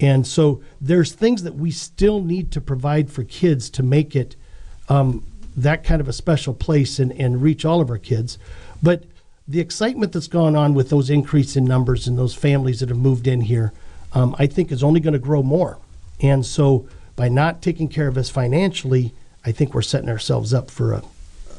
and 0.00 0.26
so 0.26 0.60
there's 0.80 1.12
things 1.12 1.44
that 1.44 1.54
we 1.54 1.70
still 1.70 2.20
need 2.20 2.50
to 2.52 2.60
provide 2.60 3.10
for 3.10 3.22
kids 3.22 3.70
to 3.70 3.82
make 3.84 4.16
it 4.16 4.34
um, 4.88 5.24
that 5.56 5.84
kind 5.84 6.00
of 6.00 6.08
a 6.08 6.12
special 6.12 6.54
place 6.54 6.98
and, 6.98 7.12
and 7.12 7.42
reach 7.42 7.64
all 7.64 7.80
of 7.80 7.90
our 7.90 7.98
kids. 7.98 8.38
But 8.82 9.04
the 9.46 9.60
excitement 9.60 10.12
that's 10.12 10.28
gone 10.28 10.56
on 10.56 10.74
with 10.74 10.90
those 10.90 11.10
increase 11.10 11.56
in 11.56 11.64
numbers 11.64 12.06
and 12.06 12.18
those 12.18 12.34
families 12.34 12.80
that 12.80 12.88
have 12.88 12.98
moved 12.98 13.26
in 13.26 13.42
here, 13.42 13.72
um, 14.12 14.34
I 14.38 14.46
think 14.46 14.70
is 14.70 14.82
only 14.82 15.00
going 15.00 15.12
to 15.12 15.18
grow 15.18 15.42
more. 15.42 15.78
And 16.20 16.46
so 16.46 16.88
by 17.16 17.28
not 17.28 17.60
taking 17.60 17.88
care 17.88 18.08
of 18.08 18.16
us 18.16 18.30
financially, 18.30 19.12
I 19.44 19.52
think 19.52 19.74
we're 19.74 19.82
setting 19.82 20.08
ourselves 20.08 20.54
up 20.54 20.70
for 20.70 20.92
a, 20.92 21.02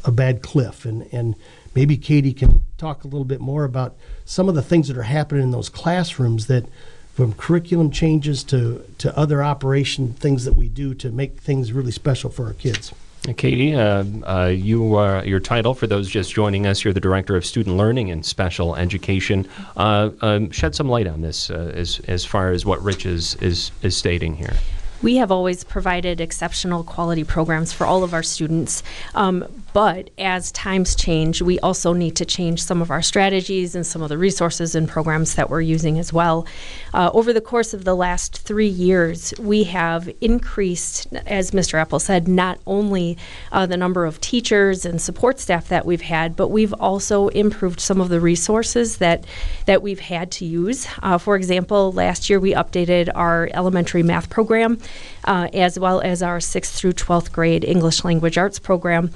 a 0.05 0.11
bad 0.11 0.41
cliff. 0.41 0.85
And, 0.85 1.07
and 1.11 1.35
maybe 1.75 1.97
Katie 1.97 2.33
can 2.33 2.63
talk 2.77 3.03
a 3.03 3.07
little 3.07 3.25
bit 3.25 3.41
more 3.41 3.65
about 3.65 3.95
some 4.25 4.47
of 4.47 4.55
the 4.55 4.61
things 4.61 4.87
that 4.87 4.97
are 4.97 5.03
happening 5.03 5.43
in 5.43 5.51
those 5.51 5.69
classrooms 5.69 6.47
that 6.47 6.65
from 7.13 7.33
curriculum 7.33 7.91
changes 7.91 8.43
to, 8.45 8.83
to 8.97 9.15
other 9.17 9.43
operation 9.43 10.13
things 10.13 10.45
that 10.45 10.53
we 10.53 10.67
do 10.67 10.95
to 10.95 11.11
make 11.11 11.39
things 11.39 11.71
really 11.71 11.91
special 11.91 12.29
for 12.29 12.47
our 12.47 12.53
kids. 12.53 12.91
Katie, 13.37 13.73
uh, 13.73 14.03
uh, 14.23 14.47
you 14.47 14.95
are 14.95 15.25
your 15.25 15.39
title 15.39 15.73
for 15.73 15.87
those 15.87 16.09
just 16.09 16.33
joining 16.33 16.67
us. 16.67 16.83
You're 16.83 16.93
the 16.93 16.99
director 16.99 17.37
of 17.37 17.45
student 17.45 17.77
learning 17.77 18.11
and 18.11 18.25
special 18.25 18.75
education. 18.75 19.47
Uh, 19.77 20.09
um, 20.21 20.51
shed 20.51 20.75
some 20.75 20.89
light 20.89 21.07
on 21.07 21.21
this 21.21 21.49
uh, 21.49 21.71
as 21.73 22.01
as 22.09 22.25
far 22.25 22.51
as 22.51 22.65
what 22.65 22.83
Rich 22.83 23.05
is 23.05 23.35
is 23.35 23.71
is 23.81 23.95
stating 23.95 24.35
here. 24.35 24.53
We 25.01 25.17
have 25.17 25.31
always 25.31 25.63
provided 25.63 26.19
exceptional 26.19 26.83
quality 26.83 27.23
programs 27.23 27.71
for 27.71 27.85
all 27.85 28.03
of 28.03 28.13
our 28.13 28.23
students. 28.23 28.83
Um, 29.15 29.45
but 29.73 30.11
as 30.17 30.51
times 30.51 30.95
change, 30.95 31.41
we 31.41 31.59
also 31.59 31.93
need 31.93 32.15
to 32.17 32.25
change 32.25 32.63
some 32.63 32.81
of 32.81 32.91
our 32.91 33.01
strategies 33.01 33.75
and 33.75 33.85
some 33.85 34.01
of 34.01 34.09
the 34.09 34.17
resources 34.17 34.75
and 34.75 34.87
programs 34.87 35.35
that 35.35 35.49
we're 35.49 35.61
using 35.61 35.99
as 35.99 36.13
well. 36.13 36.45
Uh, 36.93 37.09
over 37.13 37.33
the 37.33 37.41
course 37.41 37.73
of 37.73 37.83
the 37.83 37.95
last 37.95 38.37
three 38.39 38.67
years, 38.67 39.33
we 39.39 39.63
have 39.63 40.09
increased, 40.21 41.07
as 41.25 41.51
Mr. 41.51 41.79
Appel 41.79 41.99
said, 41.99 42.27
not 42.27 42.59
only 42.67 43.17
uh, 43.51 43.65
the 43.65 43.77
number 43.77 44.05
of 44.05 44.21
teachers 44.21 44.85
and 44.85 45.01
support 45.01 45.39
staff 45.39 45.67
that 45.67 45.85
we've 45.85 46.01
had, 46.01 46.35
but 46.35 46.49
we've 46.49 46.73
also 46.73 47.29
improved 47.29 47.79
some 47.79 47.99
of 47.99 48.09
the 48.09 48.19
resources 48.19 48.97
that 48.97 49.25
that 49.65 49.81
we've 49.81 49.99
had 49.99 50.31
to 50.31 50.45
use. 50.45 50.87
Uh, 51.01 51.17
for 51.17 51.35
example, 51.35 51.91
last 51.91 52.29
year 52.29 52.39
we 52.39 52.53
updated 52.53 53.09
our 53.15 53.49
elementary 53.53 54.03
math 54.03 54.29
program 54.29 54.77
uh, 55.25 55.47
as 55.53 55.79
well 55.79 56.01
as 56.01 56.21
our 56.21 56.39
6th 56.39 56.73
through 56.73 56.93
12th 56.93 57.31
grade 57.31 57.63
English 57.63 58.03
language 58.03 58.37
arts 58.37 58.59
program. 58.59 59.11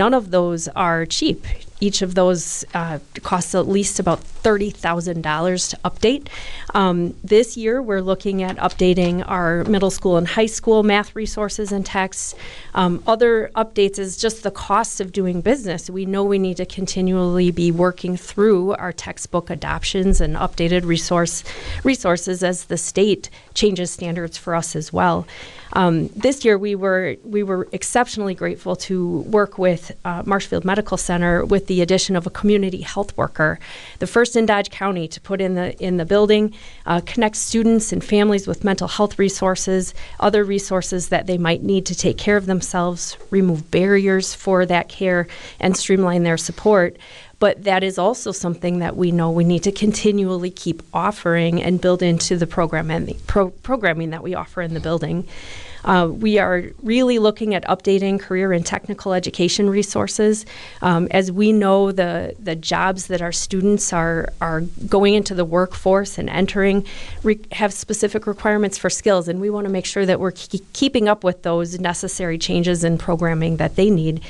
None 0.00 0.14
of 0.14 0.30
those 0.30 0.66
are 0.68 1.04
cheap. 1.04 1.44
Each 1.78 2.00
of 2.00 2.14
those 2.14 2.64
uh, 2.72 3.00
costs 3.22 3.54
at 3.54 3.68
least 3.68 4.00
about 4.00 4.22
$30,000 4.22 5.70
to 5.70 5.76
update. 5.84 6.28
Um, 6.72 7.14
this 7.22 7.54
year, 7.54 7.82
we're 7.82 8.00
looking 8.00 8.42
at 8.42 8.56
updating 8.56 9.22
our 9.28 9.62
middle 9.64 9.90
school 9.90 10.16
and 10.16 10.26
high 10.26 10.46
school 10.46 10.82
math 10.82 11.14
resources 11.14 11.70
and 11.70 11.84
texts. 11.84 12.34
Um, 12.72 13.02
other 13.06 13.50
updates 13.54 13.98
is 13.98 14.16
just 14.16 14.42
the 14.42 14.50
cost 14.50 15.02
of 15.02 15.12
doing 15.12 15.42
business. 15.42 15.90
We 15.90 16.06
know 16.06 16.24
we 16.24 16.38
need 16.38 16.56
to 16.56 16.66
continually 16.66 17.50
be 17.50 17.70
working 17.70 18.16
through 18.16 18.72
our 18.76 18.94
textbook 18.94 19.50
adoptions 19.50 20.18
and 20.18 20.34
updated 20.34 20.86
resource 20.86 21.44
resources 21.84 22.42
as 22.42 22.64
the 22.64 22.78
state 22.78 23.28
changes 23.52 23.90
standards 23.90 24.38
for 24.38 24.54
us 24.54 24.74
as 24.74 24.94
well. 24.94 25.26
Um, 25.72 26.08
this 26.08 26.44
year, 26.44 26.58
we 26.58 26.74
were 26.74 27.16
we 27.22 27.42
were 27.42 27.68
exceptionally 27.72 28.34
grateful 28.34 28.74
to 28.76 29.20
work 29.20 29.58
with 29.58 29.92
uh, 30.04 30.22
Marshfield 30.26 30.64
Medical 30.64 30.96
Center 30.96 31.44
with 31.44 31.66
the 31.68 31.80
addition 31.80 32.16
of 32.16 32.26
a 32.26 32.30
community 32.30 32.80
health 32.80 33.16
worker, 33.16 33.58
the 34.00 34.06
first 34.06 34.34
in 34.34 34.46
Dodge 34.46 34.70
County 34.70 35.06
to 35.08 35.20
put 35.20 35.40
in 35.40 35.54
the 35.54 35.80
in 35.82 35.96
the 35.96 36.04
building, 36.04 36.54
uh, 36.86 37.00
connect 37.06 37.36
students 37.36 37.92
and 37.92 38.02
families 38.02 38.48
with 38.48 38.64
mental 38.64 38.88
health 38.88 39.18
resources, 39.18 39.94
other 40.18 40.42
resources 40.44 41.08
that 41.08 41.26
they 41.26 41.38
might 41.38 41.62
need 41.62 41.86
to 41.86 41.94
take 41.94 42.18
care 42.18 42.36
of 42.36 42.46
themselves, 42.46 43.16
remove 43.30 43.70
barriers 43.70 44.34
for 44.34 44.66
that 44.66 44.88
care, 44.88 45.28
and 45.60 45.76
streamline 45.76 46.24
their 46.24 46.38
support 46.38 46.96
but 47.40 47.64
that 47.64 47.82
is 47.82 47.98
also 47.98 48.30
something 48.30 48.78
that 48.78 48.96
we 48.96 49.10
know 49.10 49.30
we 49.30 49.44
need 49.44 49.64
to 49.64 49.72
continually 49.72 50.50
keep 50.50 50.82
offering 50.94 51.60
and 51.60 51.80
build 51.80 52.02
into 52.02 52.36
the 52.36 52.46
program 52.46 52.90
and 52.90 53.08
the 53.08 53.16
pro- 53.26 53.50
programming 53.50 54.10
that 54.10 54.22
we 54.22 54.34
offer 54.34 54.62
in 54.62 54.74
the 54.74 54.80
building. 54.80 55.26
Uh, 55.82 56.06
we 56.12 56.38
are 56.38 56.64
really 56.82 57.18
looking 57.18 57.54
at 57.54 57.64
updating 57.64 58.20
career 58.20 58.52
and 58.52 58.66
technical 58.66 59.14
education 59.14 59.70
resources. 59.70 60.44
Um, 60.82 61.08
as 61.10 61.32
we 61.32 61.52
know, 61.52 61.90
the, 61.90 62.36
the 62.38 62.54
jobs 62.54 63.06
that 63.06 63.22
our 63.22 63.32
students 63.32 63.90
are, 63.90 64.28
are 64.42 64.60
going 64.86 65.14
into 65.14 65.34
the 65.34 65.44
workforce 65.46 66.18
and 66.18 66.28
entering 66.28 66.84
re- 67.22 67.40
have 67.52 67.72
specific 67.72 68.26
requirements 68.26 68.76
for 68.76 68.90
skills, 68.90 69.26
and 69.26 69.40
we 69.40 69.48
want 69.48 69.66
to 69.66 69.72
make 69.72 69.86
sure 69.86 70.04
that 70.04 70.20
we're 70.20 70.32
ke- 70.32 70.60
keeping 70.74 71.08
up 71.08 71.24
with 71.24 71.42
those 71.44 71.80
necessary 71.80 72.36
changes 72.36 72.84
in 72.84 72.98
programming 72.98 73.56
that 73.56 73.76
they 73.76 73.88
need. 73.88 74.20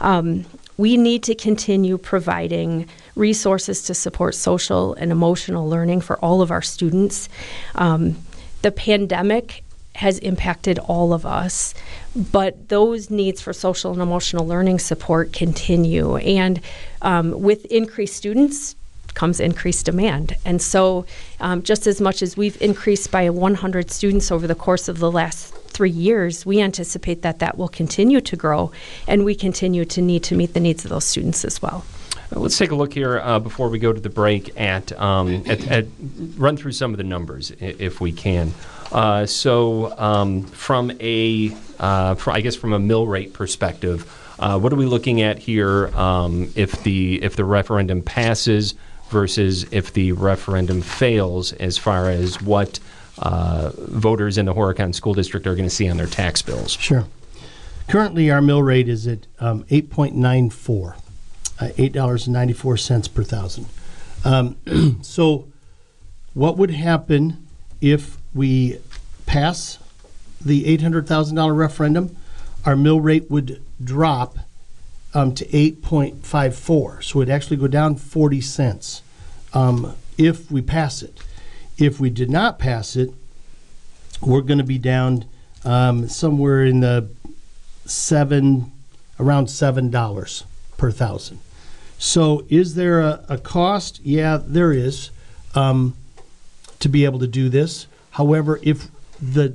Um, 0.00 0.46
we 0.76 0.96
need 0.96 1.22
to 1.24 1.34
continue 1.34 1.98
providing 1.98 2.88
resources 3.16 3.82
to 3.82 3.94
support 3.94 4.34
social 4.34 4.94
and 4.94 5.12
emotional 5.12 5.68
learning 5.68 6.00
for 6.00 6.18
all 6.18 6.42
of 6.42 6.50
our 6.50 6.62
students. 6.62 7.28
Um, 7.74 8.16
the 8.62 8.72
pandemic 8.72 9.62
has 9.96 10.18
impacted 10.18 10.78
all 10.80 11.12
of 11.12 11.24
us, 11.24 11.74
but 12.16 12.68
those 12.68 13.10
needs 13.10 13.40
for 13.40 13.52
social 13.52 13.92
and 13.92 14.02
emotional 14.02 14.46
learning 14.46 14.80
support 14.80 15.32
continue. 15.32 16.16
And 16.16 16.60
um, 17.02 17.40
with 17.40 17.64
increased 17.66 18.16
students, 18.16 18.74
comes 19.14 19.38
increased 19.38 19.86
demand. 19.86 20.34
And 20.44 20.60
so, 20.60 21.06
um, 21.38 21.62
just 21.62 21.86
as 21.86 22.00
much 22.00 22.20
as 22.20 22.36
we've 22.36 22.60
increased 22.60 23.12
by 23.12 23.30
100 23.30 23.90
students 23.90 24.32
over 24.32 24.48
the 24.48 24.56
course 24.56 24.88
of 24.88 24.98
the 24.98 25.10
last 25.10 25.54
three 25.74 25.90
years, 25.90 26.46
we 26.46 26.60
anticipate 26.60 27.22
that 27.22 27.40
that 27.40 27.58
will 27.58 27.68
continue 27.68 28.20
to 28.22 28.36
grow 28.36 28.70
and 29.06 29.24
we 29.24 29.34
continue 29.34 29.84
to 29.84 30.00
need 30.00 30.22
to 30.24 30.34
meet 30.34 30.54
the 30.54 30.60
needs 30.60 30.84
of 30.84 30.90
those 30.90 31.04
students 31.04 31.44
as 31.44 31.60
well. 31.60 31.84
Let's 32.30 32.56
take 32.56 32.70
a 32.70 32.74
look 32.74 32.94
here 32.94 33.20
uh, 33.20 33.38
before 33.38 33.68
we 33.68 33.78
go 33.78 33.92
to 33.92 34.00
the 34.00 34.08
break 34.08 34.58
at, 34.58 34.98
um, 34.98 35.44
at, 35.46 35.66
at, 35.68 35.86
run 36.36 36.56
through 36.56 36.72
some 36.72 36.92
of 36.92 36.96
the 36.96 37.04
numbers 37.04 37.52
if 37.60 38.00
we 38.00 38.12
can. 38.12 38.52
Uh, 38.90 39.26
so, 39.26 39.96
um, 39.98 40.44
from 40.44 40.90
a, 41.00 41.54
uh, 41.78 42.16
I 42.26 42.40
guess, 42.40 42.56
from 42.56 42.72
a 42.72 42.78
mill 42.78 43.06
rate 43.06 43.34
perspective, 43.34 44.10
uh, 44.38 44.58
what 44.58 44.72
are 44.72 44.76
we 44.76 44.86
looking 44.86 45.22
at 45.22 45.38
here 45.38 45.88
um, 45.96 46.50
if 46.56 46.82
the 46.82 47.22
if 47.22 47.36
the 47.36 47.44
referendum 47.44 48.02
passes 48.02 48.74
versus 49.10 49.64
if 49.70 49.92
the 49.92 50.12
referendum 50.12 50.82
fails, 50.82 51.52
as 51.54 51.78
far 51.78 52.08
as 52.10 52.40
what 52.42 52.80
uh, 53.18 53.70
voters 53.76 54.38
in 54.38 54.46
the 54.46 54.54
Horicon 54.54 54.94
School 54.94 55.14
District 55.14 55.46
are 55.46 55.54
going 55.54 55.68
to 55.68 55.74
see 55.74 55.88
on 55.88 55.96
their 55.96 56.06
tax 56.06 56.42
bills. 56.42 56.72
Sure. 56.72 57.06
Currently, 57.88 58.30
our 58.30 58.40
mill 58.40 58.62
rate 58.62 58.88
is 58.88 59.06
at 59.06 59.26
um, 59.38 59.64
8.94, 59.64 60.96
uh, 60.96 61.68
$8.94 61.76 63.14
per 63.14 63.22
thousand. 63.22 63.66
Um, 64.24 64.98
so, 65.02 65.46
what 66.32 66.56
would 66.56 66.70
happen 66.70 67.46
if 67.80 68.16
we 68.34 68.78
pass 69.26 69.78
the 70.40 70.64
$800,000 70.76 71.56
referendum? 71.56 72.16
Our 72.64 72.76
mill 72.76 73.00
rate 73.00 73.30
would 73.30 73.62
drop 73.82 74.38
um, 75.12 75.34
to 75.34 75.46
8.54. 75.46 77.04
So 77.04 77.20
it'd 77.20 77.32
actually 77.32 77.56
go 77.56 77.68
down 77.68 77.96
40 77.96 78.40
cents 78.40 79.02
um, 79.52 79.94
if 80.18 80.50
we 80.50 80.60
pass 80.60 81.02
it. 81.02 81.20
If 81.78 81.98
we 81.98 82.10
did 82.10 82.30
not 82.30 82.58
pass 82.58 82.96
it, 82.96 83.10
we're 84.20 84.42
going 84.42 84.58
to 84.58 84.64
be 84.64 84.78
down 84.78 85.24
um, 85.64 86.08
somewhere 86.08 86.64
in 86.64 86.80
the 86.80 87.08
seven, 87.84 88.72
around 89.18 89.48
seven 89.48 89.90
dollars 89.90 90.44
per 90.76 90.90
thousand. 90.90 91.40
So, 91.98 92.44
is 92.48 92.74
there 92.74 93.00
a, 93.00 93.24
a 93.28 93.38
cost? 93.38 94.00
Yeah, 94.04 94.38
there 94.42 94.72
is 94.72 95.10
um, 95.54 95.94
to 96.80 96.88
be 96.88 97.04
able 97.04 97.18
to 97.20 97.26
do 97.26 97.48
this. 97.48 97.86
However, 98.10 98.60
if 98.62 98.88
the 99.20 99.54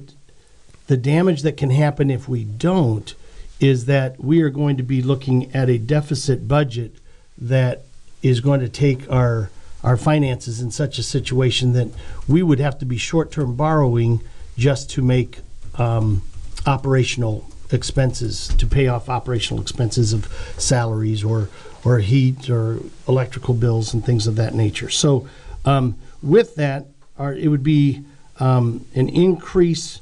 the 0.87 0.97
damage 0.97 1.43
that 1.43 1.55
can 1.55 1.69
happen 1.69 2.09
if 2.09 2.27
we 2.27 2.43
don't 2.43 3.13
is 3.59 3.85
that 3.85 4.19
we 4.23 4.41
are 4.41 4.49
going 4.49 4.77
to 4.77 4.83
be 4.83 5.01
looking 5.01 5.53
at 5.53 5.69
a 5.69 5.77
deficit 5.77 6.47
budget 6.47 6.95
that 7.37 7.83
is 8.23 8.39
going 8.39 8.59
to 8.59 8.69
take 8.69 9.09
our 9.11 9.51
our 9.83 9.97
finances 9.97 10.61
in 10.61 10.71
such 10.71 10.97
a 10.97 11.03
situation 11.03 11.73
that 11.73 11.87
we 12.27 12.43
would 12.43 12.59
have 12.59 12.77
to 12.79 12.85
be 12.85 12.97
short-term 12.97 13.55
borrowing 13.55 14.21
just 14.57 14.89
to 14.91 15.01
make 15.01 15.39
um, 15.75 16.21
operational 16.65 17.49
expenses 17.71 18.47
to 18.57 18.65
pay 18.65 18.87
off 18.87 19.09
operational 19.09 19.61
expenses 19.61 20.11
of 20.11 20.25
salaries 20.57 21.23
or 21.23 21.49
or 21.85 21.99
heat 21.99 22.49
or 22.49 22.79
electrical 23.07 23.53
bills 23.53 23.93
and 23.93 24.05
things 24.05 24.27
of 24.27 24.35
that 24.35 24.53
nature. 24.53 24.89
So 24.89 25.27
um, 25.63 25.97
with 26.21 26.55
that, 26.55 26.85
our, 27.17 27.33
it 27.33 27.47
would 27.47 27.63
be 27.63 28.03
um, 28.39 28.85
an 28.95 29.07
increase. 29.09 30.01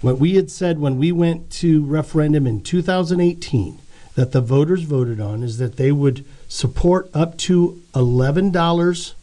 What 0.00 0.18
we 0.18 0.36
had 0.36 0.50
said 0.50 0.78
when 0.78 0.98
we 0.98 1.10
went 1.12 1.50
to 1.52 1.84
referendum 1.84 2.46
in 2.46 2.62
2018 2.62 3.78
that 4.14 4.32
the 4.32 4.40
voters 4.40 4.82
voted 4.82 5.20
on 5.20 5.42
is 5.42 5.58
that 5.58 5.76
they 5.76 5.92
would 5.92 6.24
support 6.50 7.08
up 7.14 7.38
to 7.38 7.80
eleven 7.94 8.50
dollars 8.50 9.14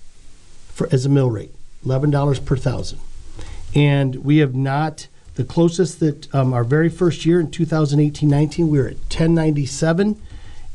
for 0.70 0.88
as 0.92 1.06
a 1.06 1.10
mill 1.10 1.30
rate, 1.30 1.54
eleven 1.86 2.10
dollars 2.10 2.40
per 2.40 2.58
thousand, 2.58 3.00
and 3.76 4.16
we 4.16 4.38
have 4.38 4.56
not. 4.56 5.08
The 5.36 5.44
closest 5.44 6.00
that 6.00 6.34
um, 6.34 6.52
our 6.52 6.64
very 6.64 6.90
first 6.90 7.24
year 7.24 7.40
in 7.40 7.50
2018-19, 7.50 8.70
we 8.70 8.80
were 8.80 8.88
at 8.88 8.96
1097, 8.96 10.20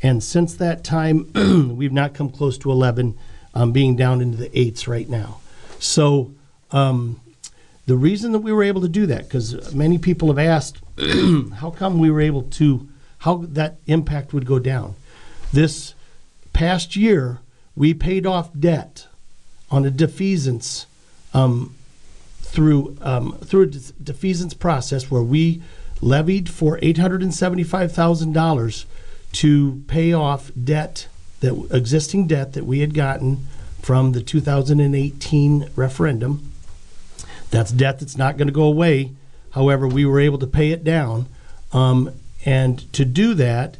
and 0.01 0.23
since 0.23 0.55
that 0.55 0.85
time, 0.85 1.29
we've 1.75 1.91
not 1.91 2.13
come 2.13 2.29
close 2.29 2.57
to 2.59 2.71
11, 2.71 3.17
um, 3.53 3.73
being 3.73 3.97
down 3.97 4.21
into 4.21 4.37
the 4.37 4.57
eights 4.57 4.87
right 4.87 5.09
now. 5.09 5.41
So 5.79 6.31
um, 6.71 7.19
the 7.87 7.97
reason 7.97 8.31
that 8.31 8.39
we 8.39 8.53
were 8.53 8.63
able 8.63 8.79
to 8.79 8.87
do 8.87 9.05
that, 9.07 9.23
because 9.25 9.75
many 9.75 9.97
people 9.97 10.29
have 10.29 10.39
asked, 10.39 10.77
how 11.57 11.69
come 11.69 11.99
we 11.99 12.09
were 12.09 12.21
able 12.21 12.43
to, 12.43 12.87
how 13.17 13.43
that 13.49 13.79
impact 13.87 14.31
would 14.31 14.45
go 14.45 14.59
down. 14.59 14.95
This 15.51 15.93
past 16.53 16.95
year, 16.95 17.39
we 17.75 17.93
paid 17.93 18.25
off 18.25 18.49
debt 18.57 19.07
on 19.69 19.85
a 19.85 19.91
defeasance 19.91 20.85
um, 21.33 21.75
through 22.41 22.95
um, 23.01 23.37
through 23.39 23.63
a 23.63 23.67
defeasance 23.67 24.57
process 24.57 25.09
where 25.09 25.23
we 25.23 25.61
levied 26.01 26.49
for 26.49 26.79
eight 26.81 26.97
hundred 26.97 27.23
and 27.23 27.33
seventy 27.33 27.63
five 27.63 27.91
thousand 27.91 28.33
dollars 28.33 28.85
to 29.31 29.83
pay 29.87 30.13
off 30.13 30.51
debt 30.61 31.07
that 31.39 31.53
existing 31.71 32.27
debt 32.27 32.53
that 32.53 32.65
we 32.65 32.79
had 32.79 32.93
gotten 32.93 33.45
from 33.81 34.13
the 34.13 34.21
2018 34.21 35.69
referendum. 35.75 36.51
That's 37.51 37.71
debt 37.71 37.99
that's 37.99 38.17
not 38.17 38.37
going 38.37 38.47
to 38.47 38.53
go 38.53 38.63
away. 38.63 39.11
However, 39.51 39.87
we 39.87 40.05
were 40.05 40.19
able 40.19 40.37
to 40.39 40.47
pay 40.47 40.71
it 40.71 40.83
down, 40.83 41.27
um, 41.73 42.11
and 42.45 42.91
to 42.93 43.05
do 43.05 43.33
that, 43.35 43.77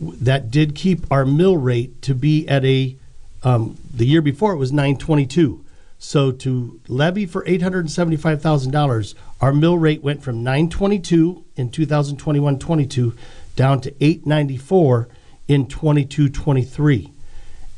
that 0.00 0.50
did 0.50 0.74
keep 0.74 1.10
our 1.10 1.24
mill 1.24 1.56
rate 1.56 2.00
to 2.02 2.14
be 2.14 2.46
at 2.48 2.64
a 2.64 2.96
um, 3.42 3.76
the 3.94 4.06
year 4.06 4.22
before 4.22 4.52
it 4.52 4.56
was 4.56 4.72
922 4.72 5.64
so 5.98 6.30
to 6.30 6.80
levy 6.88 7.26
for 7.26 7.44
$875,000 7.44 9.14
our 9.40 9.52
mill 9.52 9.78
rate 9.78 10.02
went 10.02 10.22
from 10.22 10.42
922 10.42 11.44
in 11.56 11.70
2021-22 11.70 13.16
down 13.54 13.80
to 13.80 13.94
894 14.02 15.08
in 15.48 15.66
22-23 15.66 17.10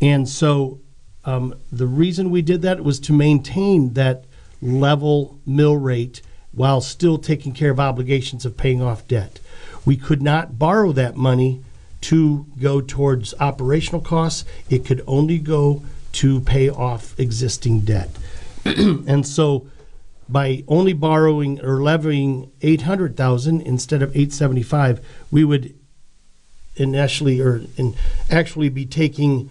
and 0.01 0.29
so 0.29 0.81
um, 1.25 1.55
the 1.71 1.87
reason 1.87 2.31
we 2.31 2.43
did 2.43 2.63
that 2.63 2.83
was 2.83 2.99
to 3.01 3.13
maintain 3.13 3.93
that 3.95 4.25
level 4.63 5.39
mill 5.47 5.77
rate 5.77 6.23
while 6.53 6.81
still 6.81 7.19
taking 7.19 7.53
care 7.53 7.71
of 7.71 7.79
obligations 7.79 8.45
of 8.45 8.57
paying 8.57 8.83
off 8.83 9.07
debt. 9.07 9.41
We 9.85 9.97
could 9.97 10.23
not 10.23 10.59
borrow 10.59 10.93
that 10.93 11.17
money 11.17 11.63
to 12.03 12.47
go 12.61 12.81
towards 12.81 13.35
operational 13.41 14.01
costs. 14.01 14.45
It 14.71 14.85
could 14.85 15.03
only 15.07 15.39
go 15.39 15.83
to 16.13 16.41
pay 16.41 16.69
off 16.69 17.19
existing 17.19 17.81
debt. 17.81 18.11
and 18.65 19.27
so 19.27 19.67
by 20.29 20.65
only 20.69 20.93
borrowing 20.93 21.61
or 21.65 21.83
levying 21.83 22.51
800,000 22.61 23.61
instead 23.63 24.03
of 24.03 24.11
875, 24.11 25.05
we 25.31 25.45
would 25.45 25.75
initially 26.77 27.41
or 27.41 27.63
in 27.77 27.95
actually 28.31 28.69
be 28.69 28.87
taking 28.87 29.51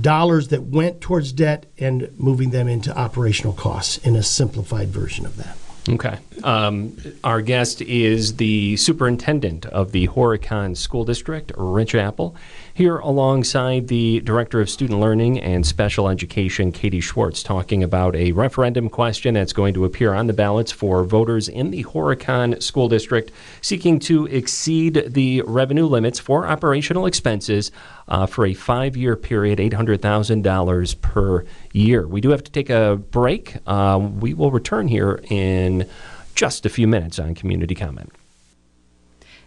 dollars 0.00 0.48
that 0.48 0.62
went 0.62 1.00
towards 1.00 1.32
debt 1.32 1.66
and 1.78 2.08
moving 2.18 2.50
them 2.50 2.68
into 2.68 2.96
operational 2.96 3.52
costs 3.52 3.98
in 3.98 4.16
a 4.16 4.22
simplified 4.22 4.88
version 4.88 5.26
of 5.26 5.36
that. 5.36 5.56
Okay. 5.86 6.16
Um, 6.42 6.96
our 7.22 7.42
guest 7.42 7.82
is 7.82 8.36
the 8.36 8.76
superintendent 8.76 9.66
of 9.66 9.92
the 9.92 10.08
Horicon 10.08 10.76
School 10.76 11.04
District, 11.04 11.52
Rich 11.56 11.94
Appel, 11.94 12.34
here 12.72 12.98
alongside 12.98 13.88
the 13.88 14.20
director 14.20 14.60
of 14.60 14.70
student 14.70 14.98
learning 14.98 15.38
and 15.40 15.66
special 15.66 16.08
education, 16.08 16.72
Katie 16.72 17.00
Schwartz, 17.00 17.42
talking 17.42 17.84
about 17.84 18.16
a 18.16 18.32
referendum 18.32 18.88
question 18.88 19.34
that's 19.34 19.52
going 19.52 19.74
to 19.74 19.84
appear 19.84 20.14
on 20.14 20.26
the 20.26 20.32
ballots 20.32 20.72
for 20.72 21.04
voters 21.04 21.48
in 21.48 21.70
the 21.70 21.84
Horicon 21.84 22.62
School 22.62 22.88
District 22.88 23.30
seeking 23.60 23.98
to 24.00 24.26
exceed 24.26 25.04
the 25.08 25.42
revenue 25.42 25.86
limits 25.86 26.18
for 26.18 26.46
operational 26.46 27.04
expenses 27.04 27.70
uh, 28.08 28.26
for 28.26 28.46
a 28.46 28.54
five 28.54 28.96
year 28.96 29.16
period, 29.16 29.58
$800,000 29.58 31.00
per 31.00 31.44
year. 31.72 32.06
We 32.06 32.20
do 32.20 32.30
have 32.30 32.44
to 32.44 32.50
take 32.52 32.70
a 32.70 32.96
break. 33.10 33.56
Uh, 33.66 33.98
we 34.20 34.34
will 34.34 34.50
return 34.50 34.88
here 34.88 35.20
in 35.30 35.88
just 36.34 36.66
a 36.66 36.68
few 36.68 36.86
minutes 36.86 37.18
on 37.18 37.34
Community 37.34 37.74
Comment. 37.74 38.12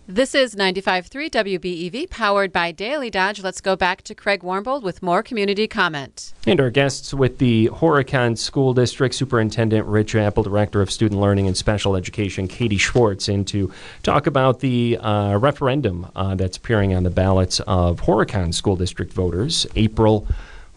This 0.09 0.33
is 0.33 0.55
95.3 0.55 1.29
WBEV, 1.29 2.09
powered 2.09 2.53
by 2.53 2.71
Daily 2.71 3.09
Dodge. 3.09 3.43
Let's 3.43 3.59
go 3.59 3.75
back 3.75 4.03
to 4.03 4.15
Craig 4.15 4.39
Warmbold 4.41 4.81
with 4.81 5.03
more 5.03 5.21
community 5.21 5.67
comment. 5.67 6.33
And 6.45 6.61
our 6.61 6.69
guests 6.69 7.13
with 7.13 7.39
the 7.39 7.67
Horicon 7.73 8.37
School 8.37 8.73
District 8.73 9.13
Superintendent 9.13 9.85
Rich 9.85 10.15
Appel, 10.15 10.43
Director 10.43 10.81
of 10.81 10.89
Student 10.91 11.19
Learning 11.19 11.45
and 11.45 11.57
Special 11.57 11.97
Education 11.97 12.47
Katie 12.47 12.77
Schwartz, 12.77 13.27
in 13.27 13.43
to 13.45 13.69
talk 14.01 14.27
about 14.27 14.61
the 14.61 14.97
uh, 15.01 15.35
referendum 15.39 16.09
uh, 16.15 16.35
that's 16.35 16.55
appearing 16.55 16.95
on 16.95 17.03
the 17.03 17.09
ballots 17.09 17.59
of 17.67 17.99
Horicon 18.03 18.53
School 18.53 18.77
District 18.77 19.11
voters 19.11 19.67
April 19.75 20.25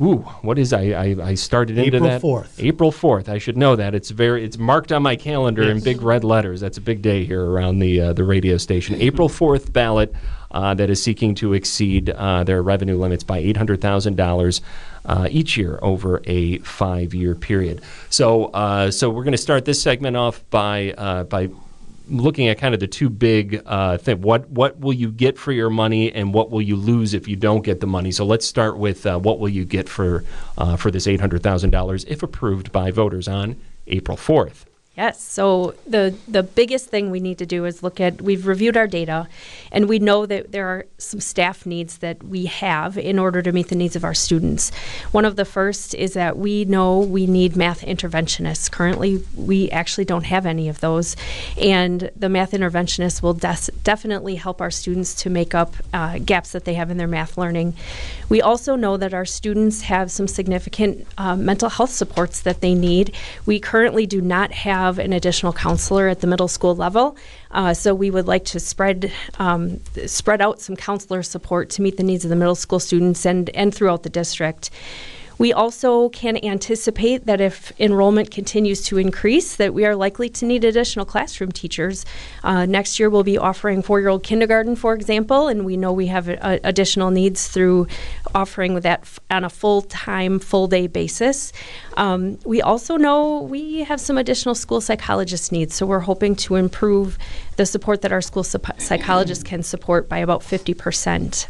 Ooh, 0.03 0.19
what 0.41 0.59
is 0.59 0.73
I? 0.73 0.93
I, 0.93 1.17
I 1.23 1.35
started 1.35 1.77
into 1.77 1.97
April 1.97 2.09
that 2.09 2.23
4th. 2.23 2.65
April 2.65 2.91
fourth. 2.91 3.29
I 3.29 3.37
should 3.37 3.59
know 3.59 3.77
that. 3.77 3.95
It's 3.95 4.11
very. 4.11 4.43
It's 4.45 4.57
marked 4.57 4.93
on 4.93 5.03
my 5.03 5.15
calendar 5.15 5.63
in 5.63 5.81
big 5.81 6.01
red 6.01 6.25
letters. 6.25 6.61
That's 6.61 6.79
a 6.79 6.81
big 6.81 7.03
day 7.03 7.25
here 7.25 7.45
around 7.45 7.81
the 7.81 8.01
uh, 8.01 8.13
the 8.15 8.25
radio 8.25 8.57
station. 8.57 8.95
April 9.01 9.29
fourth 9.29 9.75
ballot 9.75 10.15
uh, 10.53 10.73
that 10.75 10.89
is 10.89 11.03
seeking 11.03 11.35
to 11.37 11.53
exceed 11.53 12.09
uh, 12.09 12.45
their 12.45 12.63
revenue 12.63 12.97
limits 12.97 13.25
by 13.25 13.39
eight 13.39 13.59
hundred 13.59 13.83
thousand 13.83 14.17
dollars. 14.17 14.63
Uh, 15.03 15.27
each 15.31 15.57
year 15.57 15.79
over 15.81 16.21
a 16.27 16.59
five-year 16.59 17.35
period. 17.35 17.81
So, 18.11 18.47
uh, 18.47 18.91
so 18.91 19.09
we're 19.09 19.25
going 19.25 19.33
to 19.33 19.39
start 19.39 19.65
this 19.65 19.83
segment 19.83 20.15
off 20.15 20.45
by 20.51 20.93
uh, 20.93 21.25
by 21.25 21.49
looking 22.11 22.49
at 22.49 22.59
kind 22.59 22.75
of 22.75 22.81
the 22.81 22.87
two 22.87 23.09
big 23.09 23.63
uh, 23.67 23.99
thing. 23.99 24.21
What 24.21 24.49
what 24.51 24.79
will 24.81 24.93
you 24.93 25.11
get 25.11 25.39
for 25.39 25.53
your 25.53 25.71
money, 25.71 26.13
and 26.13 26.35
what 26.35 26.51
will 26.51 26.63
you 26.63 26.77
lose 26.77 27.15
if 27.15 27.29
you 27.29 27.37
don't 27.37 27.63
get 27.63 27.81
the 27.81 27.87
money? 27.87 28.13
So 28.13 28.25
let's 28.25 28.47
start 28.47 28.79
with 28.79 29.07
uh, 29.07 29.19
what 29.19 29.39
will 29.39 29.49
you 29.49 29.65
get 29.65 29.89
for 29.89 30.25
uh, 30.59 30.77
for 30.77 30.91
this 30.91 31.07
eight 31.07 31.21
hundred 31.21 31.43
thousand 31.43 31.71
dollars 31.71 32.05
if 32.05 32.23
approved 32.23 32.73
by 32.73 32.91
voters 32.91 33.29
on 33.29 33.57
April 33.87 34.17
fourth. 34.17 34.70
Yes. 34.97 35.23
So 35.23 35.75
the 35.87 36.17
the 36.27 36.43
biggest 36.43 36.89
thing 36.89 37.11
we 37.11 37.21
need 37.21 37.39
to 37.39 37.47
do 37.47 37.65
is 37.65 37.81
look 37.83 38.01
at 38.01 38.21
we've 38.21 38.45
reviewed 38.45 38.77
our 38.77 38.89
data 38.89 39.29
and 39.71 39.89
we 39.89 40.01
know 40.01 40.27
that 40.27 40.51
there 40.51 40.67
are 40.67 40.85
some 40.99 41.21
staff 41.21 41.65
needs 41.65 41.99
that 41.99 42.25
we 42.25 42.47
have 42.47 42.99
in 42.99 43.17
order 43.17 43.41
to 43.41 43.53
meet 43.53 43.69
the 43.69 43.77
needs 43.77 43.95
of 43.95 44.03
our 44.03 44.15
students. 44.15 44.71
One 45.13 45.25
of 45.25 45.37
the 45.37 45.45
first 45.45 45.95
is 45.95 46.15
that 46.15 46.37
we 46.37 46.65
know 46.65 46.99
we 46.99 47.29
need 47.29 47.55
math 47.57 47.83
interventionists. 47.83 48.69
Currently, 48.69 49.23
we 49.37 49.71
actually 49.71 50.07
don't 50.07 50.25
have 50.25 50.45
any 50.45 50.69
of 50.69 50.81
those. 50.81 51.15
And 51.57 52.11
the 52.17 52.29
math 52.29 52.51
interventionists 52.51 53.23
will 53.23 53.35
des- 53.35 53.73
definitely 53.85 54.35
help 54.35 54.61
our 54.61 54.73
students 54.73 55.15
to 55.23 55.31
make 55.31 55.55
up 55.55 55.77
uh, 55.95 56.19
gaps 56.19 56.51
that 56.51 56.65
they 56.65 56.75
have 56.75 56.91
in 56.91 56.97
their 56.97 57.07
math 57.07 57.39
learning. 57.39 57.75
We 58.29 58.43
also 58.43 58.75
know 58.75 58.97
that 58.97 59.15
our 59.15 59.25
students 59.25 59.83
have 59.83 60.11
some 60.11 60.27
significant 60.27 61.07
uh, 61.17 61.37
mental 61.37 61.69
health 61.69 61.91
supports 61.91 62.41
that 62.41 62.61
they 62.61 62.75
need. 62.75 63.15
We 63.47 63.61
currently 63.61 64.05
do 64.07 64.21
not 64.21 64.51
have 64.53 64.90
have 64.91 64.99
an 64.99 65.13
additional 65.13 65.53
counselor 65.53 66.09
at 66.09 66.21
the 66.21 66.27
middle 66.27 66.49
school 66.49 66.75
level. 66.75 67.17
Uh, 67.51 67.73
so 67.75 67.95
we 67.95 68.11
would 68.11 68.27
like 68.27 68.45
to 68.47 68.61
spread 68.61 69.13
um, 69.39 69.81
spread 70.07 70.41
out 70.41 70.61
some 70.61 70.77
counselor 70.77 71.23
support 71.23 71.71
to 71.71 71.83
meet 71.83 71.97
the 71.97 72.03
needs 72.03 72.25
of 72.25 72.31
the 72.31 72.37
middle 72.37 72.55
school 72.55 72.81
students 72.81 73.25
and 73.25 73.51
and 73.51 73.75
throughout 73.75 74.03
the 74.03 74.11
district. 74.11 74.71
We 75.41 75.55
also 75.55 76.11
can 76.11 76.37
anticipate 76.45 77.25
that 77.25 77.41
if 77.41 77.73
enrollment 77.81 78.31
continues 78.31 78.83
to 78.83 78.99
increase, 78.99 79.57
that 79.57 79.73
we 79.73 79.87
are 79.87 79.97
likely 79.97 80.29
to 80.29 80.45
need 80.45 80.65
additional 80.65 81.07
classroom 81.07 81.51
teachers. 81.51 82.05
Uh, 82.45 82.67
next 82.67 83.01
year, 83.01 83.09
we'll 83.09 83.23
be 83.23 83.39
offering 83.39 83.81
four-year-old 83.81 84.23
kindergarten, 84.23 84.77
for 84.77 84.93
example, 84.93 85.49
and 85.49 85.65
we 85.65 85.79
know 85.79 85.95
we 85.95 86.09
have 86.09 86.29
uh, 86.29 86.59
additional 86.63 87.11
needs 87.11 87.49
through 87.49 87.87
offering 88.35 88.81
that 88.81 89.01
f- 89.01 89.19
on 89.31 89.43
a 89.43 89.49
full-time, 89.49 90.41
full-day 90.41 90.89
basis. 90.89 91.55
Um, 91.97 92.39
we 92.45 92.61
also 92.61 92.99
know 92.99 93.41
we 93.41 93.85
have 93.85 93.99
some 93.99 94.19
additional 94.19 94.55
school 94.55 94.83
psychologist 94.83 95.53
needs, 95.53 95.75
so 95.75 95.87
we're 95.87 96.01
hoping 96.01 96.37
to 96.37 96.57
improve 96.57 97.17
the 97.57 97.65
support 97.65 98.03
that 98.03 98.13
our 98.13 98.21
school 98.21 98.45
psychologists 98.45 99.43
can 99.43 99.63
support 99.63 100.07
by 100.07 100.19
about 100.19 100.43
50 100.43 100.75
percent. 100.75 101.49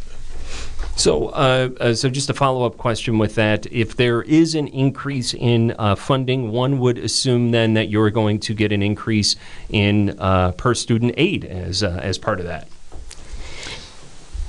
So, 0.97 1.29
uh, 1.29 1.71
uh, 1.81 1.95
so 1.95 2.11
just 2.11 2.29
a 2.29 2.35
follow 2.35 2.67
up 2.67 2.77
question 2.77 3.19
with 3.19 3.35
that: 3.37 3.67
If 3.73 3.97
there 3.97 4.23
is 4.23 4.55
an 4.55 4.69
increase 4.69 5.33
in 5.33 5.75
uh, 5.79 5.95
funding, 5.95 6.53
one 6.53 6.79
would 6.79 6.99
assume 6.99 7.53
then 7.53 7.75
that 7.75 7.89
you're 7.89 8.11
going 8.11 8.39
to 8.41 8.55
get 8.55 8.71
an 8.71 8.83
increase 8.83 9.37
in 9.71 10.19
uh, 10.19 10.53
per 10.53 10.75
student 10.75 11.15
aid 11.17 11.45
as 11.45 11.83
uh, 11.83 12.01
as 12.03 12.19
part 12.19 12.39
of 12.39 12.47
that. 12.47 12.69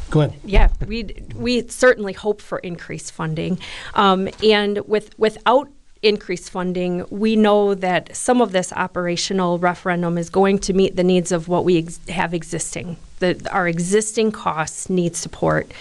Go 0.09 0.21
ahead. 0.21 0.39
Yeah, 0.43 0.69
we 0.85 1.15
we 1.35 1.67
certainly 1.69 2.13
hope 2.13 2.41
for 2.41 2.59
increased 2.59 3.13
funding, 3.13 3.57
um, 3.93 4.27
and 4.43 4.79
with 4.87 5.17
without 5.17 5.69
increased 6.01 6.49
funding, 6.49 7.05
we 7.09 7.35
know 7.35 7.75
that 7.75 8.15
some 8.15 8.41
of 8.41 8.51
this 8.51 8.73
operational 8.73 9.59
referendum 9.59 10.17
is 10.17 10.29
going 10.29 10.59
to 10.59 10.73
meet 10.73 10.95
the 10.95 11.03
needs 11.03 11.31
of 11.31 11.47
what 11.47 11.63
we 11.63 11.77
ex- 11.77 11.99
have 12.09 12.33
existing. 12.33 12.97
The, 13.21 13.47
our 13.51 13.67
existing 13.67 14.31
costs 14.31 14.89
need 14.89 15.15
support. 15.15 15.71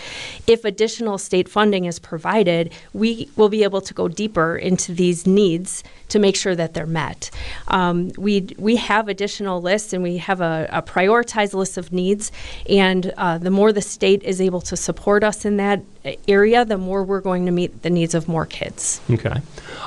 If 0.46 0.64
additional 0.64 1.18
state 1.18 1.48
funding 1.48 1.86
is 1.86 1.98
provided, 1.98 2.72
we 2.92 3.28
will 3.36 3.48
be 3.48 3.64
able 3.64 3.80
to 3.80 3.94
go 3.94 4.08
deeper 4.08 4.56
into 4.56 4.92
these 4.92 5.26
needs 5.26 5.82
to 6.10 6.18
make 6.18 6.36
sure 6.36 6.54
that 6.54 6.74
they're 6.74 6.86
met. 6.86 7.30
Um, 7.68 8.10
we 8.18 8.54
we 8.58 8.76
have 8.76 9.08
additional 9.08 9.62
lists 9.62 9.92
and 9.92 10.02
we 10.02 10.18
have 10.18 10.40
a, 10.40 10.68
a 10.70 10.82
prioritized 10.82 11.54
list 11.54 11.78
of 11.78 11.92
needs, 11.92 12.30
and 12.68 13.12
uh, 13.16 13.38
the 13.38 13.50
more 13.50 13.72
the 13.72 13.82
state 13.82 14.22
is 14.22 14.40
able 14.40 14.60
to 14.62 14.76
support 14.76 15.24
us 15.24 15.44
in 15.44 15.56
that 15.56 15.80
area, 16.28 16.64
the 16.64 16.78
more 16.78 17.04
we're 17.04 17.20
going 17.20 17.46
to 17.46 17.52
meet 17.52 17.82
the 17.82 17.90
needs 17.90 18.14
of 18.14 18.28
more 18.28 18.46
kids. 18.46 19.00
Okay, 19.10 19.40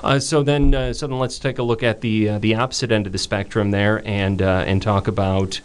uh, 0.03 0.19
so 0.19 0.43
then 0.43 0.73
uh, 0.73 0.93
so 0.93 1.07
then 1.07 1.19
let's 1.19 1.39
take 1.39 1.59
a 1.59 1.63
look 1.63 1.83
at 1.83 2.01
the 2.01 2.29
uh, 2.29 2.39
the 2.39 2.55
opposite 2.55 2.91
end 2.91 3.05
of 3.05 3.11
the 3.11 3.19
spectrum 3.19 3.71
there 3.71 4.01
and 4.07 4.41
uh, 4.41 4.63
and 4.65 4.81
talk 4.81 5.07
about. 5.07 5.61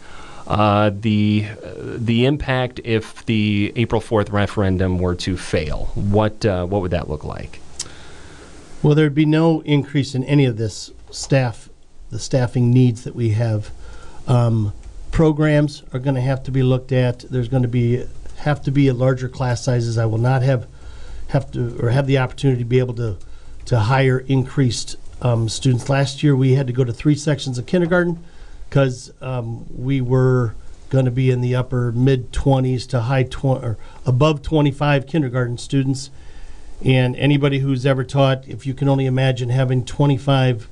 Uh, 0.49 0.89
the 0.93 1.45
the 1.61 2.25
impact 2.25 2.81
if 2.83 3.23
the 3.27 3.71
April 3.75 4.01
fourth 4.01 4.31
referendum 4.31 4.97
were 4.97 5.15
to 5.15 5.37
fail, 5.37 5.91
what 5.93 6.43
what 6.43 6.81
would 6.81 6.91
that 6.91 7.07
look 7.07 7.23
like? 7.23 7.61
Well, 8.81 8.95
there'd 8.95 9.13
be 9.13 9.25
no 9.25 9.61
increase 9.61 10.15
in 10.15 10.23
any 10.23 10.45
of 10.45 10.57
this 10.57 10.91
staff, 11.11 11.69
the 12.11 12.19
staffing 12.19 12.71
needs 12.71 13.03
that 13.03 13.13
we 13.13 13.31
have. 13.31 13.71
Um, 14.25 14.73
programs 15.11 15.83
are 15.93 15.99
going 15.99 16.15
to 16.15 16.21
have 16.21 16.43
to 16.43 16.51
be 16.51 16.63
looked 16.63 16.91
at. 16.91 17.19
There's 17.19 17.49
going 17.49 17.63
to 17.63 17.69
be 17.69 18.05
have 18.37 18.61
to 18.63 18.71
be 18.71 18.87
a 18.87 18.93
larger 18.93 19.27
class 19.27 19.63
sizes. 19.63 19.97
I 19.97 20.05
will 20.05 20.17
not 20.17 20.41
have 20.43 20.65
have 21.29 21.51
to 21.51 21.77
or 21.79 21.89
have 21.89 22.07
the 22.07 22.17
opportunity 22.17 22.63
to 22.63 22.69
be 22.69 22.79
able 22.79 22.93
to 22.95 23.17
to 23.65 23.79
hire 23.79 24.19
increased 24.19 24.95
um, 25.21 25.49
students. 25.49 25.89
Last 25.89 26.23
year, 26.23 26.35
we 26.35 26.53
had 26.53 26.67
to 26.67 26.73
go 26.73 26.83
to 26.83 26.93
three 26.93 27.15
sections 27.15 27.57
of 27.57 27.65
kindergarten 27.65 28.23
because 28.69 29.11
um, 29.21 29.65
we 29.75 29.99
were 29.99 30.53
going 30.89 31.05
to 31.05 31.11
be 31.11 31.31
in 31.31 31.41
the 31.41 31.55
upper 31.55 31.91
mid 31.91 32.31
20s 32.31 32.87
to 32.87 33.01
high 33.01 33.23
20 33.23 33.65
or 33.65 33.77
above 34.05 34.41
25 34.41 35.07
kindergarten 35.07 35.57
students 35.57 36.09
and 36.83 37.15
anybody 37.17 37.59
who's 37.59 37.85
ever 37.85 38.03
taught, 38.03 38.47
if 38.47 38.65
you 38.65 38.73
can 38.73 38.87
only 38.87 39.05
imagine 39.05 39.49
having 39.49 39.83
25 39.83 40.69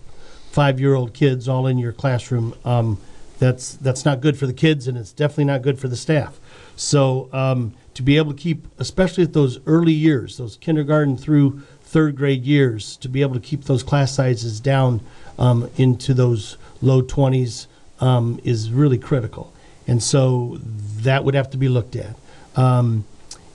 five 0.52 0.80
year 0.80 0.96
old 0.96 1.14
kids 1.14 1.48
all 1.48 1.68
in 1.68 1.78
your 1.78 1.92
classroom, 1.92 2.56
um, 2.66 2.98
that's, 3.38 3.74
that's 3.74 4.06
not 4.06 4.22
good 4.22 4.38
for 4.38 4.48
the 4.48 4.54
kids 4.54 4.88
and 4.88 4.98
it's 4.98 5.12
definitely 5.12 5.44
not 5.46 5.62
good 5.62 5.78
for 5.78 5.88
the 5.88 5.96
staff. 5.96 6.40
So 6.76 7.30
um, 7.34 7.74
to 7.94 8.02
be 8.02 8.18
able 8.18 8.32
to 8.34 8.38
keep, 8.38 8.66
especially 8.80 9.24
at 9.24 9.34
those 9.34 9.60
early 9.68 9.94
years, 9.94 10.38
those 10.38 10.58
kindergarten 10.58 11.18
through 11.18 11.62
third 11.84 12.16
grade 12.16 12.44
years, 12.44 12.98
to 12.98 13.10
be 13.10 13.22
able 13.22 13.36
to 13.36 13.40
keep 13.40 13.66
those 13.66 13.84
class 13.84 14.14
sizes 14.14 14.60
down 14.60 15.02
um, 15.38 15.70
into 15.78 16.14
those 16.14 16.58
low 16.82 17.02
20s 17.02 17.68
um, 18.00 18.40
is 18.44 18.72
really 18.72 18.98
critical. 18.98 19.54
And 19.88 20.04
so 20.04 20.58
that 20.62 21.24
would 21.24 21.34
have 21.34 21.50
to 21.52 21.58
be 21.58 21.70
looked 21.70 21.96
at. 21.96 22.16
Um, 22.56 23.06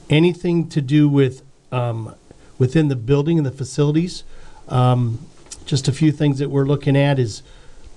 anything 0.09 0.69
to 0.69 0.81
do 0.81 1.09
with 1.09 1.43
um, 1.71 2.15
within 2.59 2.89
the 2.89 2.97
building 2.97 3.39
and 3.39 3.47
the 3.47 3.51
facilities. 3.51 4.25
Um, 4.69 5.27
just 5.65 5.89
a 5.89 5.93
few 5.93 6.13
things 6.13 6.39
that 6.39 6.51
we're 6.51 6.65
looking 6.65 6.97
at 6.97 7.19
is 7.19 7.43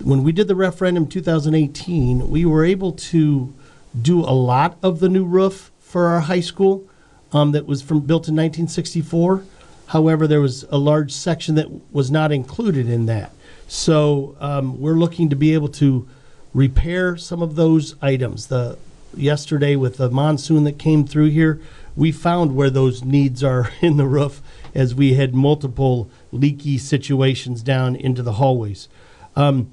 when 0.04 0.24
we 0.24 0.32
did 0.32 0.48
the 0.48 0.56
referendum 0.56 1.08
2018, 1.08 2.30
we 2.30 2.46
were 2.46 2.66
able 2.66 2.92
to 2.92 3.54
do 4.02 4.22
a 4.22 4.32
lot 4.32 4.78
of 4.82 5.00
the 5.00 5.10
new 5.10 5.26
roof 5.26 5.72
for 5.80 6.08
our 6.08 6.22
high 6.22 6.42
school 6.42 6.88
um, 7.32 7.52
that 7.52 7.66
was 7.66 7.82
from 7.82 8.02
built 8.02 8.28
in 8.28 8.36
1964. 8.36 9.44
However, 9.88 10.28
there 10.28 10.42
was 10.42 10.64
a 10.70 10.78
large 10.78 11.12
section 11.12 11.56
that 11.56 11.94
was 11.94 12.10
not 12.10 12.32
included 12.32 12.90
in 12.90 13.06
that. 13.06 13.32
So 13.68 14.36
um, 14.40 14.80
we're 14.80 14.96
looking 14.96 15.30
to 15.30 15.36
be 15.36 15.54
able 15.54 15.70
to 15.70 16.08
repair 16.56 17.18
some 17.18 17.44
of 17.44 17.56
those 17.56 17.96
items. 18.02 18.48
The 18.48 18.80
yesterday 19.16 19.76
with 19.76 19.98
the 19.98 20.10
monsoon 20.10 20.64
that 20.64 20.80
came 20.80 21.06
through 21.06 21.30
here, 21.30 21.62
we 21.96 22.12
found 22.12 22.56
where 22.56 22.70
those 22.70 23.04
needs 23.04 23.44
are 23.44 23.72
in 23.82 23.98
the 23.98 24.08
roof 24.08 24.42
as 24.74 24.96
we 24.96 25.14
had 25.14 25.36
multiple 25.36 26.10
leaky 26.32 26.78
situations 26.78 27.62
down 27.62 27.96
into 27.96 28.24
the 28.24 28.34
hallways. 28.34 28.88
Um, 29.36 29.70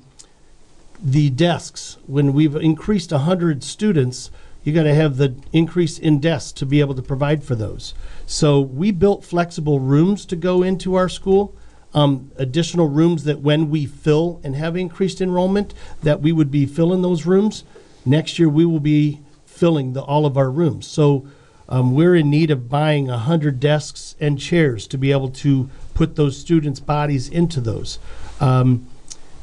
the 1.03 1.31
desks, 1.31 1.99
when 2.07 2.33
we've 2.33 2.55
increased 2.55 3.11
100 3.11 3.64
students, 3.64 4.31
you 4.62 4.73
got 4.73 4.85
to 4.85 4.95
have 4.95 5.16
the 5.16 5.35
increase 5.53 5.99
in 5.99 6.21
desks 6.21 6.53
to 6.53 6.66
be 6.66 6.79
able 6.79 6.95
to 6.95 7.03
provide 7.03 7.42
for 7.42 7.57
those. 7.57 7.95
So 8.27 8.61
we 8.61 8.92
built 8.92 9.25
flexible 9.25 9.81
rooms 9.81 10.25
to 10.27 10.37
go 10.37 10.62
into 10.62 10.95
our 10.95 11.09
school. 11.09 11.55
Um, 11.94 12.31
additional 12.37 12.88
rooms 12.88 13.24
that 13.24 13.40
when 13.40 13.68
we 13.68 13.85
fill 13.85 14.40
and 14.42 14.57
have 14.57 14.76
increased 14.76 15.20
enrollment, 15.20 15.74
that 16.02 16.22
we 16.22 16.33
would 16.33 16.50
be 16.50 16.64
filling 16.64 17.02
those 17.02 17.26
rooms. 17.26 17.64
Next 18.07 18.38
year 18.38 18.48
we 18.48 18.64
will 18.64 18.81
be 18.81 19.20
filling 19.44 19.92
the, 19.92 20.00
all 20.00 20.24
of 20.24 20.38
our 20.38 20.50
rooms. 20.50 20.87
So 20.87 21.28
um, 21.68 21.94
we're 21.94 22.14
in 22.14 22.31
need 22.31 22.50
of 22.50 22.68
buying 22.68 23.07
100 23.07 23.61
desks 23.61 24.16
and 24.20 24.38
chairs 24.38 24.87
to 24.88 24.98
be 24.98 25.12
able 25.12 25.31
to 25.31 25.70
put 25.94 26.16
those 26.16 26.37
students' 26.37 26.81
bodies 26.81 27.28
into 27.28 27.61
those. 27.61 27.98
Um, 28.40 28.88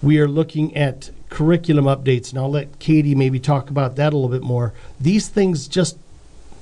we 0.02 0.20
are 0.20 0.28
looking 0.28 0.76
at 0.76 1.12
curriculum 1.30 1.86
updates, 1.86 2.30
and 2.30 2.40
I'll 2.40 2.52
let 2.52 2.80
Katie 2.80 3.16
maybe 3.16 3.40
talk 3.40 3.70
about 3.70 3.96
that 3.96 4.14
a 4.14 4.16
little 4.16 4.30
bit 4.30 4.44
more. 4.44 4.74
These 5.00 5.30
things 5.30 5.68
just 5.68 5.98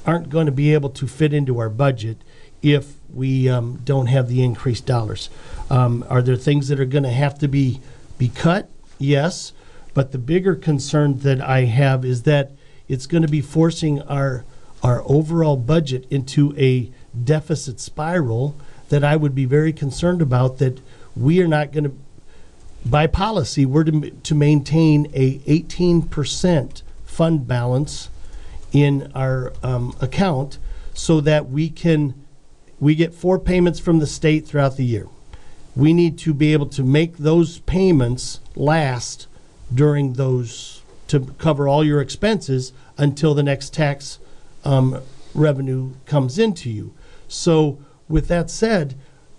aren't 0.05 0.29
going 0.29 0.45
to 0.45 0.51
be 0.51 0.73
able 0.73 0.89
to 0.91 1.07
fit 1.07 1.33
into 1.33 1.59
our 1.59 1.69
budget 1.69 2.17
if 2.61 2.93
we 3.13 3.49
um, 3.49 3.81
don't 3.83 4.07
have 4.07 4.27
the 4.27 4.43
increased 4.43 4.85
dollars. 4.85 5.29
Um, 5.69 6.05
are 6.09 6.21
there 6.21 6.35
things 6.35 6.67
that 6.69 6.79
are 6.79 6.85
going 6.85 7.03
to 7.03 7.09
have 7.09 7.37
to 7.39 7.47
be 7.47 7.81
be 8.17 8.29
cut? 8.29 8.69
Yes, 8.97 9.53
but 9.93 10.11
the 10.11 10.17
bigger 10.17 10.55
concern 10.55 11.19
that 11.19 11.41
I 11.41 11.65
have 11.65 12.05
is 12.05 12.23
that 12.23 12.51
it's 12.87 13.05
going 13.05 13.23
to 13.23 13.29
be 13.29 13.41
forcing 13.41 14.01
our 14.03 14.45
our 14.83 15.01
overall 15.05 15.57
budget 15.57 16.05
into 16.09 16.55
a 16.57 16.91
deficit 17.23 17.79
spiral 17.79 18.55
that 18.89 19.03
I 19.03 19.15
would 19.15 19.35
be 19.35 19.45
very 19.45 19.73
concerned 19.73 20.21
about 20.21 20.59
that 20.59 20.79
we 21.15 21.41
are 21.41 21.47
not 21.47 21.71
going 21.71 21.85
to 21.85 21.93
by 22.85 23.07
policy 23.07 23.65
we're 23.65 23.83
to, 23.83 24.11
to 24.11 24.35
maintain 24.35 25.07
a 25.13 25.39
18% 25.39 26.83
fund 27.05 27.47
balance 27.47 28.09
in 28.71 29.11
our 29.13 29.51
um, 29.63 29.95
account 29.99 30.57
so 30.93 31.19
that 31.21 31.49
we 31.49 31.69
can 31.69 32.13
we 32.79 32.93
get 32.93 33.13
four 33.13 33.39
payments 33.39 33.79
from 33.79 33.99
the 33.99 34.07
state 34.07 34.45
throughout 34.45 34.77
the 34.77 34.85
year 34.85 35.07
we 35.77 35.93
need 35.93 36.17
to 36.17 36.33
be 36.33 36.53
able 36.53 36.65
to 36.65 36.81
make 36.81 37.17
those 37.17 37.59
payments 37.59 38.39
last 38.55 39.27
during 39.71 40.13
those 40.13 40.81
to 41.07 41.19
cover 41.37 41.67
all 41.67 41.83
your 41.83 42.01
expenses 42.01 42.73
until 42.97 43.35
the 43.35 43.43
next 43.43 43.73
tax 43.73 44.17
um, 44.65 44.99
revenue 45.35 45.91
comes 46.07 46.39
into 46.39 46.69
you. 46.69 46.93
So, 47.27 47.77
with 48.09 48.27
that 48.27 48.49
said, 48.49 48.95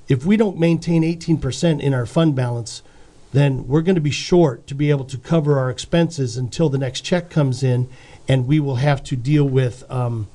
if 0.06 0.24
we 0.24 0.36
don't 0.36 0.58
maintain 0.58 1.02
18% 1.02 1.80
in 1.80 1.92
our 1.92 2.06
fund 2.06 2.36
balance, 2.36 2.82
then 3.32 3.66
we're 3.66 3.82
going 3.82 3.96
to 3.96 4.00
be 4.00 4.12
short 4.12 4.66
to 4.68 4.74
be 4.74 4.90
able 4.90 5.04
to 5.06 5.18
cover 5.18 5.58
our 5.58 5.70
expenses 5.70 6.36
until 6.36 6.68
the 6.68 6.78
next 6.78 7.00
check 7.00 7.30
comes 7.30 7.64
in, 7.64 7.88
and 8.28 8.46
we 8.46 8.60
will 8.60 8.76
have 8.76 9.02
to 9.04 9.16
deal 9.16 9.44
with 9.44 9.90
um, 9.90 10.28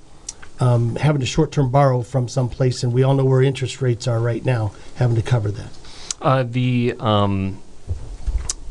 um, 0.60 0.98
having 0.98 1.22
to 1.22 1.26
short 1.26 1.54
term 1.54 1.72
borrow 1.72 2.02
from 2.02 2.28
someplace. 2.28 2.84
And 2.84 2.92
we 2.92 3.04
all 3.04 3.16
know 3.16 3.26
where 3.26 3.42
interest 3.42 3.82
rates 3.82 4.06
are 4.06 4.20
right 4.20 4.44
now, 4.44 4.74
having 4.96 5.16
to 5.16 5.22
cover 5.22 5.50
that. 5.50 5.70
Uh, 6.24 6.44
the 6.44 6.96
um, 7.00 7.62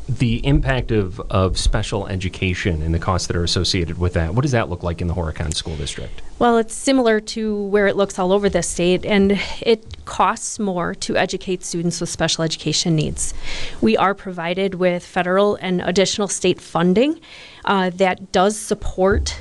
the 0.09 0.45
impact 0.45 0.91
of, 0.91 1.19
of 1.29 1.57
special 1.57 2.07
education 2.07 2.81
and 2.81 2.93
the 2.93 2.99
costs 2.99 3.27
that 3.27 3.35
are 3.35 3.43
associated 3.43 3.97
with 3.97 4.13
that. 4.13 4.33
What 4.33 4.41
does 4.41 4.51
that 4.51 4.69
look 4.69 4.83
like 4.83 5.01
in 5.01 5.07
the 5.07 5.13
Horicon 5.13 5.53
School 5.53 5.77
District? 5.77 6.21
Well, 6.39 6.57
it's 6.57 6.73
similar 6.73 7.19
to 7.19 7.63
where 7.67 7.87
it 7.87 7.95
looks 7.95 8.19
all 8.19 8.31
over 8.31 8.49
the 8.49 8.63
state, 8.63 9.05
and 9.05 9.39
it 9.61 10.03
costs 10.05 10.59
more 10.59 10.93
to 10.95 11.15
educate 11.15 11.63
students 11.63 12.01
with 12.01 12.09
special 12.09 12.43
education 12.43 12.95
needs. 12.95 13.33
We 13.81 13.95
are 13.95 14.13
provided 14.13 14.75
with 14.75 15.05
federal 15.05 15.55
and 15.55 15.81
additional 15.81 16.27
state 16.27 16.59
funding 16.59 17.19
uh, 17.65 17.91
that 17.91 18.31
does 18.31 18.59
support 18.59 19.39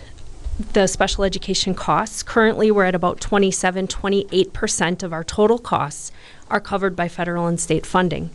the 0.75 0.87
special 0.87 1.25
education 1.25 1.75
costs. 1.75 2.23
Currently, 2.23 2.71
we're 2.71 2.85
at 2.85 2.95
about 2.95 3.21
27, 3.21 3.89
28% 3.89 5.03
of 5.03 5.13
our 5.13 5.25
total 5.25 5.59
costs 5.59 6.13
are 6.53 6.61
covered 6.61 6.95
by 6.95 7.09
federal 7.09 7.49
and 7.49 7.59
state 7.59 7.85
funding 7.85 8.31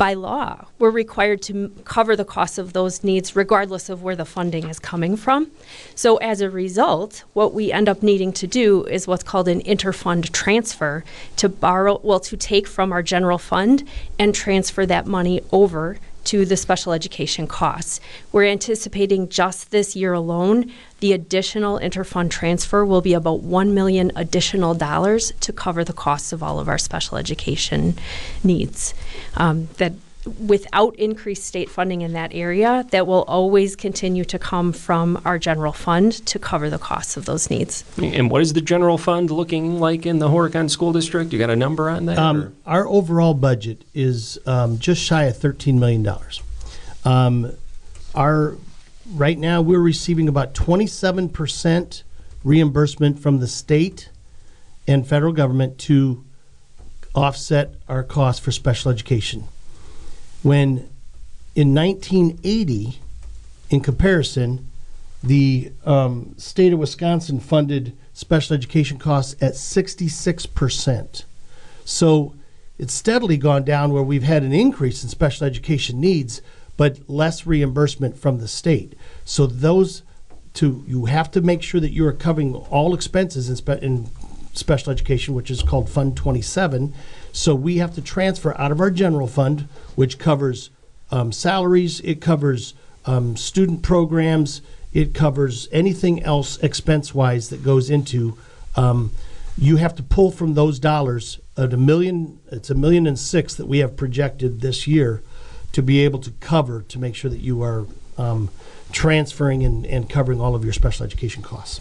by 0.00 0.14
law, 0.14 0.64
we're 0.78 0.88
required 0.88 1.42
to 1.42 1.52
m- 1.52 1.82
cover 1.84 2.16
the 2.16 2.24
costs 2.24 2.56
of 2.56 2.72
those 2.72 3.04
needs 3.04 3.36
regardless 3.36 3.90
of 3.90 4.02
where 4.02 4.16
the 4.16 4.24
funding 4.24 4.66
is 4.66 4.78
coming 4.78 5.14
from. 5.14 5.50
So, 5.94 6.16
as 6.16 6.40
a 6.40 6.48
result, 6.48 7.24
what 7.34 7.52
we 7.52 7.70
end 7.70 7.86
up 7.86 8.02
needing 8.02 8.32
to 8.32 8.46
do 8.46 8.84
is 8.84 9.06
what's 9.06 9.22
called 9.22 9.46
an 9.46 9.60
interfund 9.60 10.32
transfer 10.32 11.04
to 11.36 11.50
borrow, 11.50 12.00
well, 12.02 12.18
to 12.20 12.36
take 12.38 12.66
from 12.66 12.92
our 12.92 13.02
general 13.02 13.36
fund 13.36 13.86
and 14.18 14.34
transfer 14.34 14.86
that 14.86 15.06
money 15.06 15.42
over 15.52 15.98
to 16.30 16.44
the 16.44 16.56
special 16.56 16.92
education 16.92 17.48
costs. 17.48 18.00
We're 18.30 18.44
anticipating 18.44 19.28
just 19.28 19.72
this 19.72 19.96
year 19.96 20.12
alone, 20.12 20.70
the 21.00 21.12
additional 21.12 21.80
interfund 21.80 22.30
transfer 22.30 22.84
will 22.84 23.00
be 23.00 23.14
about 23.14 23.40
1 23.40 23.74
million 23.74 24.12
additional 24.14 24.74
dollars 24.74 25.32
to 25.40 25.52
cover 25.52 25.82
the 25.82 25.92
costs 25.92 26.32
of 26.32 26.40
all 26.40 26.60
of 26.60 26.68
our 26.68 26.78
special 26.78 27.18
education 27.18 27.98
needs. 28.44 28.94
Um, 29.34 29.70
that 29.78 29.94
without 30.38 30.94
increased 30.96 31.44
state 31.44 31.70
funding 31.70 32.02
in 32.02 32.12
that 32.12 32.34
area, 32.34 32.86
that 32.90 33.06
will 33.06 33.22
always 33.22 33.74
continue 33.74 34.24
to 34.24 34.38
come 34.38 34.72
from 34.72 35.20
our 35.24 35.38
general 35.38 35.72
fund 35.72 36.12
to 36.26 36.38
cover 36.38 36.68
the 36.68 36.78
costs 36.78 37.16
of 37.16 37.24
those 37.24 37.48
needs. 37.48 37.84
And 37.98 38.30
what 38.30 38.42
is 38.42 38.52
the 38.52 38.60
general 38.60 38.98
fund 38.98 39.30
looking 39.30 39.80
like 39.80 40.04
in 40.04 40.18
the 40.18 40.28
Horicon 40.28 40.68
School 40.68 40.92
District? 40.92 41.32
You 41.32 41.38
got 41.38 41.50
a 41.50 41.56
number 41.56 41.88
on 41.88 42.06
that? 42.06 42.18
Um, 42.18 42.54
our 42.66 42.86
overall 42.86 43.34
budget 43.34 43.82
is 43.94 44.38
um, 44.46 44.78
just 44.78 45.02
shy 45.02 45.24
of 45.24 45.36
$13 45.36 45.78
million. 45.78 46.06
Um, 47.04 47.52
our, 48.14 48.56
right 49.14 49.38
now, 49.38 49.62
we're 49.62 49.80
receiving 49.80 50.28
about 50.28 50.54
27% 50.54 52.02
reimbursement 52.44 53.18
from 53.18 53.38
the 53.38 53.46
state 53.46 54.10
and 54.86 55.06
federal 55.06 55.32
government 55.32 55.78
to 55.78 56.24
offset 57.14 57.74
our 57.88 58.02
costs 58.02 58.44
for 58.44 58.52
special 58.52 58.90
education. 58.90 59.44
When 60.42 60.88
in 61.54 61.74
1980, 61.74 62.98
in 63.70 63.80
comparison, 63.80 64.68
the 65.22 65.72
um, 65.84 66.34
state 66.38 66.72
of 66.72 66.78
Wisconsin 66.78 67.40
funded 67.40 67.96
special 68.12 68.54
education 68.54 68.98
costs 68.98 69.34
at 69.42 69.54
66%. 69.54 71.24
So 71.84 72.34
it's 72.78 72.94
steadily 72.94 73.36
gone 73.36 73.64
down 73.64 73.92
where 73.92 74.02
we've 74.02 74.22
had 74.22 74.42
an 74.42 74.52
increase 74.52 75.02
in 75.02 75.08
special 75.08 75.46
education 75.46 76.00
needs, 76.00 76.40
but 76.76 76.98
less 77.08 77.46
reimbursement 77.46 78.16
from 78.16 78.38
the 78.38 78.48
state. 78.48 78.94
So 79.24 79.46
those 79.46 80.02
to 80.54 80.84
you 80.86 81.04
have 81.04 81.30
to 81.32 81.40
make 81.40 81.62
sure 81.62 81.80
that 81.80 81.92
you 81.92 82.06
are 82.06 82.12
covering 82.12 82.54
all 82.54 82.94
expenses 82.94 83.48
in, 83.48 83.56
spe- 83.56 83.82
in 83.82 84.08
special 84.54 84.90
education, 84.92 85.34
which 85.34 85.50
is 85.50 85.62
called 85.62 85.88
Fund 85.88 86.16
27. 86.16 86.94
So 87.32 87.54
we 87.54 87.78
have 87.78 87.94
to 87.94 88.02
transfer 88.02 88.58
out 88.60 88.72
of 88.72 88.80
our 88.80 88.90
general 88.90 89.26
fund, 89.26 89.68
which 89.94 90.18
covers 90.18 90.70
um, 91.10 91.32
salaries, 91.32 92.00
it 92.00 92.20
covers 92.20 92.74
um, 93.06 93.36
student 93.36 93.82
programs, 93.82 94.62
it 94.92 95.14
covers 95.14 95.68
anything 95.72 96.22
else 96.22 96.58
expense 96.58 97.14
wise 97.14 97.48
that 97.50 97.62
goes 97.62 97.90
into. 97.90 98.36
Um, 98.76 99.12
you 99.56 99.76
have 99.76 99.94
to 99.96 100.02
pull 100.02 100.30
from 100.30 100.54
those 100.54 100.78
dollars 100.78 101.38
at 101.56 101.72
a 101.72 101.76
million. 101.76 102.38
It's 102.50 102.70
a 102.70 102.74
million 102.74 103.06
and 103.06 103.18
six 103.18 103.54
that 103.54 103.66
we 103.66 103.78
have 103.78 103.96
projected 103.96 104.60
this 104.60 104.86
year 104.86 105.22
to 105.72 105.82
be 105.82 106.00
able 106.00 106.18
to 106.20 106.30
cover 106.40 106.82
to 106.82 106.98
make 106.98 107.14
sure 107.14 107.30
that 107.30 107.40
you 107.40 107.62
are 107.62 107.86
um, 108.18 108.50
transferring 108.92 109.64
and, 109.64 109.86
and 109.86 110.08
covering 110.08 110.40
all 110.40 110.54
of 110.54 110.64
your 110.64 110.72
special 110.72 111.04
education 111.04 111.42
costs. 111.42 111.80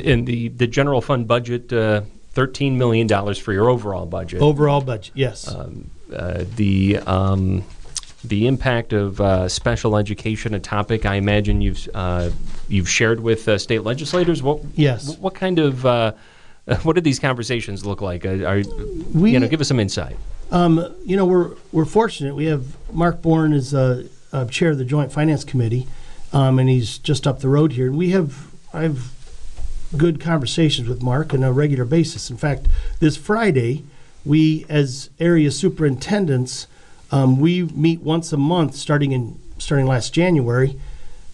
and, 0.00 0.26
the, 0.26 0.48
the 0.48 0.66
general 0.66 1.00
fund 1.00 1.28
budget, 1.28 1.72
uh, 1.72 2.02
$13 2.34 2.76
million 2.76 3.08
for 3.34 3.52
your 3.52 3.68
overall 3.68 4.06
budget. 4.06 4.40
Overall 4.40 4.80
budget, 4.80 5.12
yes. 5.14 5.48
uh, 5.48 6.44
the 6.56 6.98
um, 6.98 7.64
the 8.24 8.46
impact 8.46 8.92
of 8.92 9.20
uh, 9.20 9.48
special 9.48 9.96
education, 9.96 10.54
a 10.54 10.60
topic 10.60 11.06
I 11.06 11.14
imagine 11.14 11.60
you've 11.60 11.88
uh, 11.94 12.30
you've 12.68 12.88
shared 12.88 13.20
with 13.20 13.48
uh, 13.48 13.58
state 13.58 13.82
legislators. 13.84 14.42
What 14.42 14.60
Yes. 14.74 15.16
What 15.18 15.34
kind 15.34 15.58
of 15.58 15.86
uh, 15.86 16.12
what 16.82 16.94
do 16.94 17.00
these 17.00 17.18
conversations 17.18 17.86
look 17.86 18.00
like? 18.00 18.24
Are, 18.26 18.46
are 18.46 18.62
We- 19.14 19.32
you 19.32 19.40
know 19.40 19.48
give 19.48 19.60
us 19.60 19.68
some 19.68 19.80
insight? 19.80 20.16
Um, 20.50 20.94
you 21.04 21.16
know, 21.16 21.26
we're 21.26 21.50
we're 21.72 21.84
fortunate. 21.84 22.34
We 22.34 22.46
have 22.46 22.64
Mark 22.92 23.20
Born 23.20 23.52
is 23.52 23.74
uh, 23.74 24.08
uh, 24.32 24.46
chair 24.46 24.70
of 24.70 24.78
the 24.78 24.84
Joint 24.84 25.12
Finance 25.12 25.44
Committee, 25.44 25.86
um, 26.32 26.58
and 26.58 26.68
he's 26.68 26.98
just 26.98 27.26
up 27.26 27.40
the 27.40 27.48
road 27.48 27.72
here. 27.72 27.86
And 27.86 27.98
we 27.98 28.10
have 28.10 28.46
I've 28.72 29.12
good 29.96 30.20
conversations 30.20 30.88
with 30.88 31.02
Mark 31.02 31.32
on 31.32 31.42
a 31.42 31.52
regular 31.52 31.84
basis. 31.84 32.30
In 32.30 32.36
fact, 32.36 32.66
this 33.00 33.16
Friday, 33.16 33.84
we 34.24 34.66
as 34.68 35.10
area 35.18 35.50
superintendents, 35.50 36.66
um, 37.10 37.40
we 37.40 37.62
meet 37.62 38.00
once 38.00 38.32
a 38.32 38.36
month, 38.36 38.74
starting 38.74 39.12
in 39.12 39.38
starting 39.58 39.86
last 39.86 40.12
January, 40.12 40.78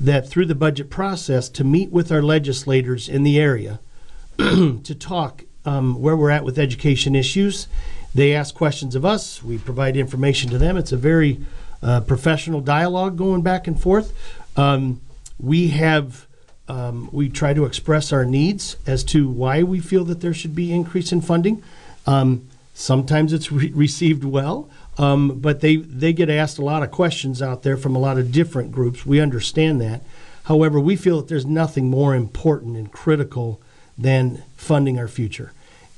that 0.00 0.28
through 0.28 0.46
the 0.46 0.54
budget 0.54 0.90
process 0.90 1.48
to 1.48 1.64
meet 1.64 1.90
with 1.90 2.10
our 2.10 2.22
legislators 2.22 3.08
in 3.08 3.22
the 3.22 3.38
area 3.38 3.80
to 4.38 4.94
talk 4.94 5.44
um, 5.64 6.00
where 6.00 6.16
we're 6.16 6.30
at 6.30 6.44
with 6.44 6.58
education 6.58 7.14
issues. 7.14 7.68
They 8.14 8.34
ask 8.34 8.54
questions 8.54 8.94
of 8.94 9.04
us. 9.04 9.42
We 9.42 9.58
provide 9.58 9.96
information 9.96 10.50
to 10.50 10.58
them. 10.58 10.76
It's 10.76 10.92
a 10.92 10.96
very 10.96 11.40
uh, 11.82 12.00
professional 12.00 12.60
dialogue 12.60 13.18
going 13.18 13.42
back 13.42 13.66
and 13.66 13.80
forth. 13.80 14.12
Um, 14.56 15.00
we 15.38 15.68
have 15.68 16.23
um, 16.68 17.10
we 17.12 17.28
try 17.28 17.52
to 17.52 17.64
express 17.64 18.12
our 18.12 18.24
needs 18.24 18.76
as 18.86 19.04
to 19.04 19.28
why 19.28 19.62
we 19.62 19.80
feel 19.80 20.04
that 20.06 20.20
there 20.20 20.34
should 20.34 20.54
be 20.54 20.72
increase 20.72 21.12
in 21.12 21.20
funding. 21.20 21.62
Um, 22.06 22.48
sometimes 22.72 23.32
it's 23.32 23.52
re- 23.52 23.72
received 23.72 24.24
well, 24.24 24.70
um, 24.96 25.40
but 25.40 25.60
they 25.60 25.76
they 25.76 26.12
get 26.12 26.30
asked 26.30 26.58
a 26.58 26.64
lot 26.64 26.82
of 26.82 26.90
questions 26.90 27.42
out 27.42 27.62
there 27.62 27.76
from 27.76 27.94
a 27.94 27.98
lot 27.98 28.18
of 28.18 28.32
different 28.32 28.72
groups. 28.72 29.04
We 29.04 29.20
understand 29.20 29.80
that. 29.80 30.02
However, 30.44 30.78
we 30.80 30.96
feel 30.96 31.18
that 31.18 31.28
there's 31.28 31.46
nothing 31.46 31.88
more 31.88 32.14
important 32.14 32.76
and 32.76 32.90
critical 32.90 33.60
than 33.96 34.42
funding 34.56 34.98
our 34.98 35.08
future. 35.08 35.52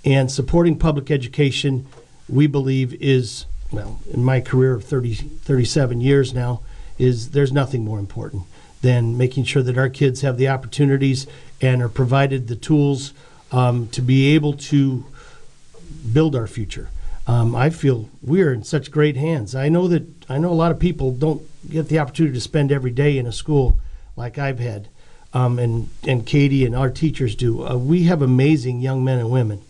And 0.05 0.31
supporting 0.31 0.79
public 0.79 1.11
education, 1.11 1.87
we 2.29 2.47
believe, 2.47 2.95
is, 3.03 3.47
well, 3.73 4.01
in 4.13 4.23
my 4.23 4.41
career 4.41 4.75
of 4.75 4.85
30, 4.85 5.15
37 5.15 6.01
years 6.01 6.33
now, 6.33 6.61
is 6.97 7.31
there's 7.31 7.53
nothing 7.53 7.85
more 7.85 7.99
important 7.99 8.45
than 8.87 9.19
making 9.19 9.43
sure 9.43 9.65
that 9.65 9.77
our 9.77 9.89
kids 9.89 10.21
have 10.21 10.37
the 10.37 10.47
opportunities 10.47 11.27
and 11.61 11.83
are 11.83 11.89
provided 11.89 12.47
the 12.47 12.55
tools 12.55 13.13
um, 13.51 13.89
to 13.89 14.01
be 14.01 14.33
able 14.33 14.53
to 14.53 15.05
build 16.13 16.37
our 16.37 16.47
future. 16.47 16.89
Um, 17.27 17.57
I 17.57 17.71
feel 17.71 18.09
we're 18.23 18.53
in 18.53 18.63
such 18.63 18.93
great 18.93 19.17
hands. 19.17 19.57
I 19.57 19.69
know 19.69 19.89
that 19.89 20.31
I 20.31 20.39
know 20.39 20.53
a 20.53 20.55
lot 20.55 20.71
of 20.71 20.79
people 20.79 21.11
don't 21.11 21.43
get 21.69 21.89
the 21.89 21.99
opportunity 21.99 22.35
to 22.35 22.41
spend 22.41 22.71
every 22.71 22.93
day 22.93 23.19
in 23.19 23.27
a 23.27 23.33
school 23.33 23.77
like 24.15 24.39
I've 24.39 24.61
had, 24.61 24.87
um, 25.35 25.59
and 25.59 25.89
and 26.07 26.25
Katie 26.25 26.65
and 26.65 26.77
our 26.77 26.89
teachers 26.89 27.35
do. 27.35 27.67
Uh, 27.67 27.77
we 27.77 28.05
have 28.05 28.23
amazing 28.23 28.79
young 28.79 29.03
men 29.03 29.19
and 29.19 29.31
women, 29.31 29.63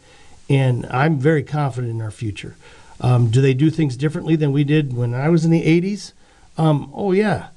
and 0.51 0.85
I'm 0.91 1.19
very 1.19 1.43
confident 1.43 1.91
in 1.91 2.03
our 2.03 2.11
future. 2.11 2.55
Um, 3.01 3.31
do 3.31 3.41
they 3.41 3.55
do 3.55 3.71
things 3.71 3.97
differently 3.97 4.37
than 4.37 4.53
we 4.53 4.63
did 4.63 4.95
when 4.95 5.15
I 5.15 5.31
was 5.31 5.47
in 5.47 5.51
the 5.51 5.65
'80s? 5.65 6.13
Um, 6.59 6.91
oh 6.93 7.13
yeah, 7.13 7.49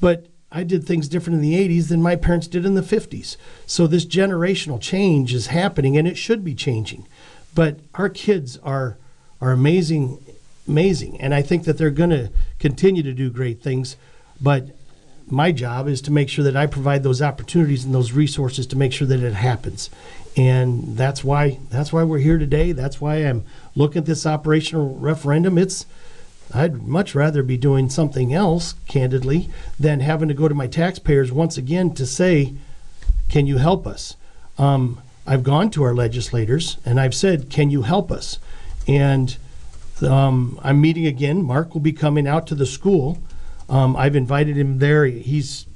but 0.00 0.28
I 0.50 0.64
did 0.64 0.84
things 0.84 1.08
different 1.08 1.36
in 1.36 1.42
the 1.42 1.68
80s 1.68 1.88
than 1.88 2.00
my 2.00 2.16
parents 2.16 2.46
did 2.46 2.64
in 2.64 2.74
the 2.74 2.80
50s. 2.80 3.36
So 3.66 3.86
this 3.86 4.06
generational 4.06 4.80
change 4.80 5.34
is 5.34 5.48
happening 5.48 5.96
and 5.96 6.08
it 6.08 6.16
should 6.16 6.42
be 6.42 6.54
changing. 6.54 7.06
But 7.54 7.80
our 7.94 8.08
kids 8.08 8.56
are 8.58 8.96
are 9.40 9.52
amazing 9.52 10.18
amazing 10.66 11.20
and 11.20 11.32
I 11.34 11.42
think 11.42 11.64
that 11.64 11.78
they're 11.78 11.90
going 11.90 12.10
to 12.10 12.30
continue 12.58 13.02
to 13.02 13.12
do 13.12 13.30
great 13.30 13.62
things, 13.62 13.96
but 14.40 14.70
my 15.30 15.52
job 15.52 15.88
is 15.88 16.00
to 16.02 16.10
make 16.10 16.28
sure 16.28 16.44
that 16.44 16.56
I 16.56 16.66
provide 16.66 17.02
those 17.02 17.20
opportunities 17.20 17.84
and 17.84 17.94
those 17.94 18.12
resources 18.12 18.66
to 18.68 18.76
make 18.76 18.92
sure 18.92 19.06
that 19.06 19.22
it 19.22 19.34
happens. 19.34 19.90
And 20.36 20.96
that's 20.96 21.22
why 21.22 21.58
that's 21.70 21.92
why 21.92 22.04
we're 22.04 22.18
here 22.18 22.38
today. 22.38 22.72
That's 22.72 23.00
why 23.00 23.16
I'm 23.16 23.44
looking 23.74 24.00
at 24.00 24.06
this 24.06 24.24
operational 24.24 24.94
referendum. 24.96 25.58
It's 25.58 25.84
I'd 26.54 26.82
much 26.82 27.14
rather 27.14 27.42
be 27.42 27.56
doing 27.56 27.90
something 27.90 28.32
else, 28.32 28.74
candidly, 28.86 29.50
than 29.78 30.00
having 30.00 30.28
to 30.28 30.34
go 30.34 30.48
to 30.48 30.54
my 30.54 30.66
taxpayers 30.66 31.30
once 31.30 31.58
again 31.58 31.92
to 31.94 32.06
say, 32.06 32.54
can 33.28 33.46
you 33.46 33.58
help 33.58 33.86
us? 33.86 34.16
Um, 34.56 35.00
I've 35.26 35.42
gone 35.42 35.70
to 35.72 35.82
our 35.82 35.94
legislators 35.94 36.78
and 36.84 36.98
I've 36.98 37.14
said, 37.14 37.50
can 37.50 37.70
you 37.70 37.82
help 37.82 38.10
us? 38.10 38.38
And 38.86 39.36
um, 40.02 40.58
I'm 40.62 40.80
meeting 40.80 41.06
again. 41.06 41.42
Mark 41.42 41.74
will 41.74 41.82
be 41.82 41.92
coming 41.92 42.26
out 42.26 42.46
to 42.46 42.54
the 42.54 42.66
school 42.66 43.18
Um, 43.68 43.96
I've 43.96 44.16
invited 44.16 44.56
him 44.56 44.78
there. 44.78 45.04
He's 45.06 45.66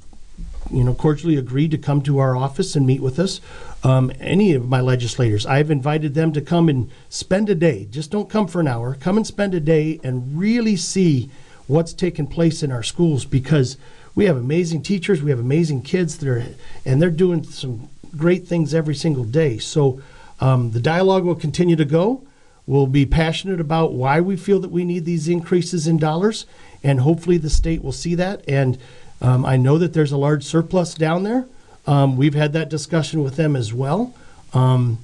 you 0.71 0.83
know, 0.83 0.93
cordially 0.93 1.37
agreed 1.37 1.71
to 1.71 1.77
come 1.77 2.01
to 2.01 2.17
our 2.17 2.35
office 2.35 2.75
and 2.75 2.87
meet 2.87 3.01
with 3.01 3.19
us. 3.19 3.39
Um, 3.83 4.11
any 4.19 4.53
of 4.53 4.67
my 4.67 4.79
legislators, 4.79 5.45
I've 5.45 5.69
invited 5.69 6.13
them 6.13 6.31
to 6.33 6.41
come 6.41 6.69
and 6.69 6.89
spend 7.09 7.49
a 7.49 7.55
day. 7.55 7.85
Just 7.91 8.11
don't 8.11 8.29
come 8.29 8.47
for 8.47 8.61
an 8.61 8.67
hour. 8.67 8.95
Come 8.95 9.17
and 9.17 9.27
spend 9.27 9.53
a 9.53 9.59
day 9.59 9.99
and 10.03 10.37
really 10.37 10.77
see 10.77 11.29
what's 11.67 11.93
taking 11.93 12.27
place 12.27 12.63
in 12.63 12.71
our 12.71 12.83
schools 12.83 13.25
because 13.25 13.77
we 14.15 14.25
have 14.25 14.37
amazing 14.37 14.83
teachers, 14.83 15.21
we 15.21 15.31
have 15.31 15.39
amazing 15.39 15.81
kids 15.81 16.17
that 16.17 16.29
are, 16.29 16.45
and 16.85 17.01
they're 17.01 17.09
doing 17.09 17.43
some 17.43 17.89
great 18.15 18.47
things 18.47 18.73
every 18.73 18.95
single 18.95 19.25
day. 19.25 19.57
So 19.57 20.01
um, 20.39 20.71
the 20.71 20.79
dialogue 20.79 21.25
will 21.25 21.35
continue 21.35 21.75
to 21.75 21.85
go. 21.85 22.23
We'll 22.65 22.87
be 22.87 23.05
passionate 23.05 23.59
about 23.59 23.91
why 23.91 24.21
we 24.21 24.37
feel 24.37 24.59
that 24.59 24.71
we 24.71 24.85
need 24.85 25.03
these 25.03 25.27
increases 25.27 25.87
in 25.87 25.97
dollars, 25.97 26.45
and 26.83 27.01
hopefully 27.01 27.37
the 27.37 27.49
state 27.49 27.83
will 27.83 27.91
see 27.91 28.15
that 28.15 28.47
and 28.47 28.77
um, 29.23 29.45
I 29.45 29.55
know 29.55 29.77
that 29.77 29.93
there's 29.93 30.11
a 30.11 30.17
large 30.17 30.43
surplus 30.43 30.93
down 30.93 31.23
there. 31.23 31.45
Um, 31.85 32.17
we've 32.17 32.33
had 32.33 32.53
that 32.53 32.69
discussion 32.69 33.23
with 33.23 33.35
them 33.35 33.55
as 33.55 33.73
well. 33.73 34.13
Um, 34.53 34.99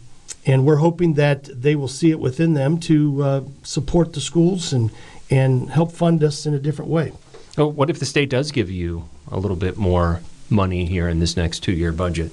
and 0.46 0.66
we're 0.66 0.78
hoping 0.78 1.16
that 1.16 1.44
they 1.46 1.76
will 1.76 1.88
see 1.88 2.12
it 2.12 2.20
within 2.20 2.54
them 2.54 2.80
to 2.80 3.24
uh, 3.24 3.42
support 3.64 4.14
the 4.14 4.22
schools 4.22 4.72
and, 4.72 4.92
and 5.30 5.70
help 5.70 5.92
fund 5.92 6.24
us 6.24 6.46
in 6.46 6.54
a 6.54 6.60
different 6.60 6.90
way. 6.90 7.12
Oh, 7.58 7.68
what 7.68 7.90
if 7.90 8.00
the 8.00 8.06
state 8.06 8.30
does 8.30 8.52
give 8.52 8.70
you 8.70 9.10
a 9.32 9.40
little 9.40 9.58
bit 9.58 9.78
more 9.78 10.22
money 10.50 10.86
here 10.86 11.10
in 11.10 11.20
this 11.20 11.36
next 11.36 11.60
two 11.60 11.74
year 11.74 11.92
budget? 11.92 12.32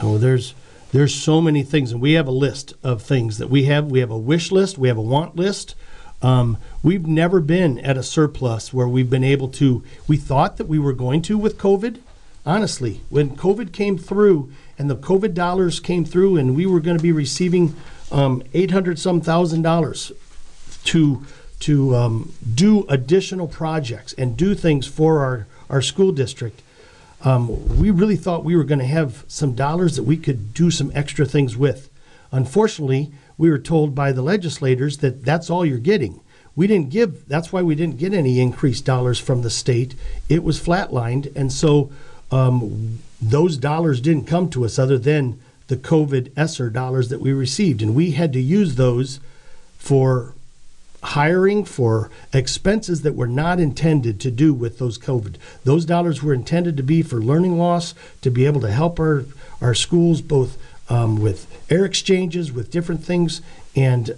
Oh, 0.00 0.18
there's 0.18 0.54
there's 0.92 1.14
so 1.14 1.40
many 1.40 1.64
things, 1.64 1.90
and 1.90 2.00
we 2.00 2.12
have 2.12 2.28
a 2.28 2.32
list 2.32 2.72
of 2.84 3.02
things 3.02 3.38
that 3.38 3.50
we 3.50 3.64
have. 3.64 3.86
We 3.86 3.98
have 3.98 4.10
a 4.10 4.18
wish 4.18 4.52
list, 4.52 4.78
we 4.78 4.86
have 4.86 4.96
a 4.96 5.02
want 5.02 5.34
list, 5.34 5.74
um, 6.24 6.56
we've 6.82 7.06
never 7.06 7.40
been 7.40 7.78
at 7.80 7.98
a 7.98 8.02
surplus 8.02 8.72
where 8.72 8.88
we've 8.88 9.10
been 9.10 9.24
able 9.24 9.48
to. 9.50 9.84
We 10.08 10.16
thought 10.16 10.56
that 10.56 10.66
we 10.66 10.78
were 10.78 10.94
going 10.94 11.20
to 11.22 11.36
with 11.36 11.58
COVID. 11.58 11.98
Honestly, 12.46 13.00
when 13.08 13.36
COVID 13.36 13.72
came 13.72 13.96
through 13.96 14.52
and 14.78 14.90
the 14.90 14.96
COVID 14.96 15.32
dollars 15.34 15.80
came 15.80 16.04
through, 16.04 16.36
and 16.36 16.54
we 16.54 16.66
were 16.66 16.80
going 16.80 16.96
to 16.96 17.02
be 17.02 17.12
receiving 17.12 17.74
um, 18.12 18.42
eight 18.52 18.70
hundred 18.70 18.98
some 18.98 19.20
thousand 19.20 19.62
dollars 19.62 20.12
to 20.84 21.24
to 21.60 21.96
um, 21.96 22.32
do 22.54 22.84
additional 22.88 23.48
projects 23.48 24.12
and 24.14 24.36
do 24.36 24.54
things 24.54 24.86
for 24.86 25.20
our 25.20 25.46
our 25.70 25.80
school 25.80 26.12
district. 26.12 26.60
Um, 27.22 27.78
we 27.78 27.90
really 27.90 28.16
thought 28.16 28.44
we 28.44 28.54
were 28.54 28.64
going 28.64 28.80
to 28.80 28.84
have 28.84 29.24
some 29.28 29.54
dollars 29.54 29.96
that 29.96 30.02
we 30.02 30.18
could 30.18 30.52
do 30.52 30.70
some 30.70 30.92
extra 30.94 31.24
things 31.24 31.56
with. 31.56 31.88
Unfortunately, 32.30 33.12
we 33.38 33.48
were 33.48 33.58
told 33.58 33.94
by 33.94 34.12
the 34.12 34.20
legislators 34.20 34.98
that 34.98 35.24
that's 35.24 35.48
all 35.48 35.64
you're 35.64 35.78
getting. 35.78 36.20
We 36.54 36.66
didn't 36.66 36.90
give, 36.90 37.26
that's 37.26 37.52
why 37.52 37.62
we 37.62 37.74
didn't 37.74 37.98
get 37.98 38.12
any 38.12 38.40
increased 38.40 38.84
dollars 38.84 39.18
from 39.18 39.42
the 39.42 39.50
state. 39.50 39.94
It 40.28 40.44
was 40.44 40.60
flatlined. 40.60 41.34
And 41.34 41.50
so 41.50 41.90
um, 42.34 42.98
those 43.22 43.56
dollars 43.56 44.00
didn't 44.00 44.26
come 44.26 44.50
to 44.50 44.64
us 44.64 44.78
other 44.78 44.98
than 44.98 45.40
the 45.68 45.76
COVID 45.76 46.32
ESSER 46.36 46.68
dollars 46.68 47.08
that 47.08 47.20
we 47.20 47.32
received. 47.32 47.80
And 47.80 47.94
we 47.94 48.10
had 48.10 48.32
to 48.32 48.40
use 48.40 48.74
those 48.74 49.20
for 49.78 50.34
hiring 51.02 51.64
for 51.64 52.10
expenses 52.32 53.02
that 53.02 53.14
were 53.14 53.28
not 53.28 53.60
intended 53.60 54.18
to 54.20 54.30
do 54.30 54.52
with 54.52 54.78
those 54.78 54.98
COVID. 54.98 55.36
Those 55.62 55.84
dollars 55.84 56.22
were 56.22 56.34
intended 56.34 56.76
to 56.76 56.82
be 56.82 57.02
for 57.02 57.20
learning 57.20 57.56
loss, 57.56 57.94
to 58.22 58.30
be 58.30 58.46
able 58.46 58.62
to 58.62 58.70
help 58.70 58.98
our, 58.98 59.26
our 59.60 59.74
schools 59.74 60.20
both 60.20 60.58
um, 60.88 61.20
with 61.20 61.46
air 61.70 61.84
exchanges, 61.84 62.50
with 62.50 62.70
different 62.70 63.04
things. 63.04 63.42
And 63.76 64.16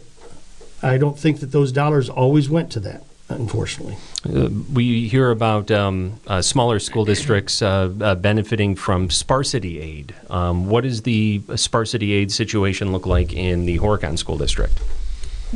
I 0.83 0.97
don't 0.97 1.19
think 1.19 1.41
that 1.41 1.53
those 1.53 1.73
dollars 1.73 2.09
always 2.09 2.49
went 2.49 2.71
to 2.73 2.81
that, 2.81 3.03
unfortunately. 3.29 3.97
Uh, 4.25 4.49
we 4.73 5.09
hear 5.09 5.31
about 5.31 5.71
um, 5.71 6.21
uh, 6.27 6.43
smaller 6.43 6.79
school 6.79 7.05
districts 7.05 7.63
uh, 7.63 7.93
uh 8.01 8.15
benefiting 8.15 8.75
from 8.77 9.11
sparsity 9.11 9.81
aid. 9.81 10.15
Um, 10.31 10.69
what 10.69 10.85
does 10.85 11.03
the 11.03 11.43
sparsity 11.55 12.13
aid 12.13 12.33
situation 12.33 12.93
look 12.93 13.07
like 13.07 13.33
in 13.33 13.67
the 13.67 13.79
Horicon 13.79 14.19
School 14.19 14.39
District? 14.39 14.79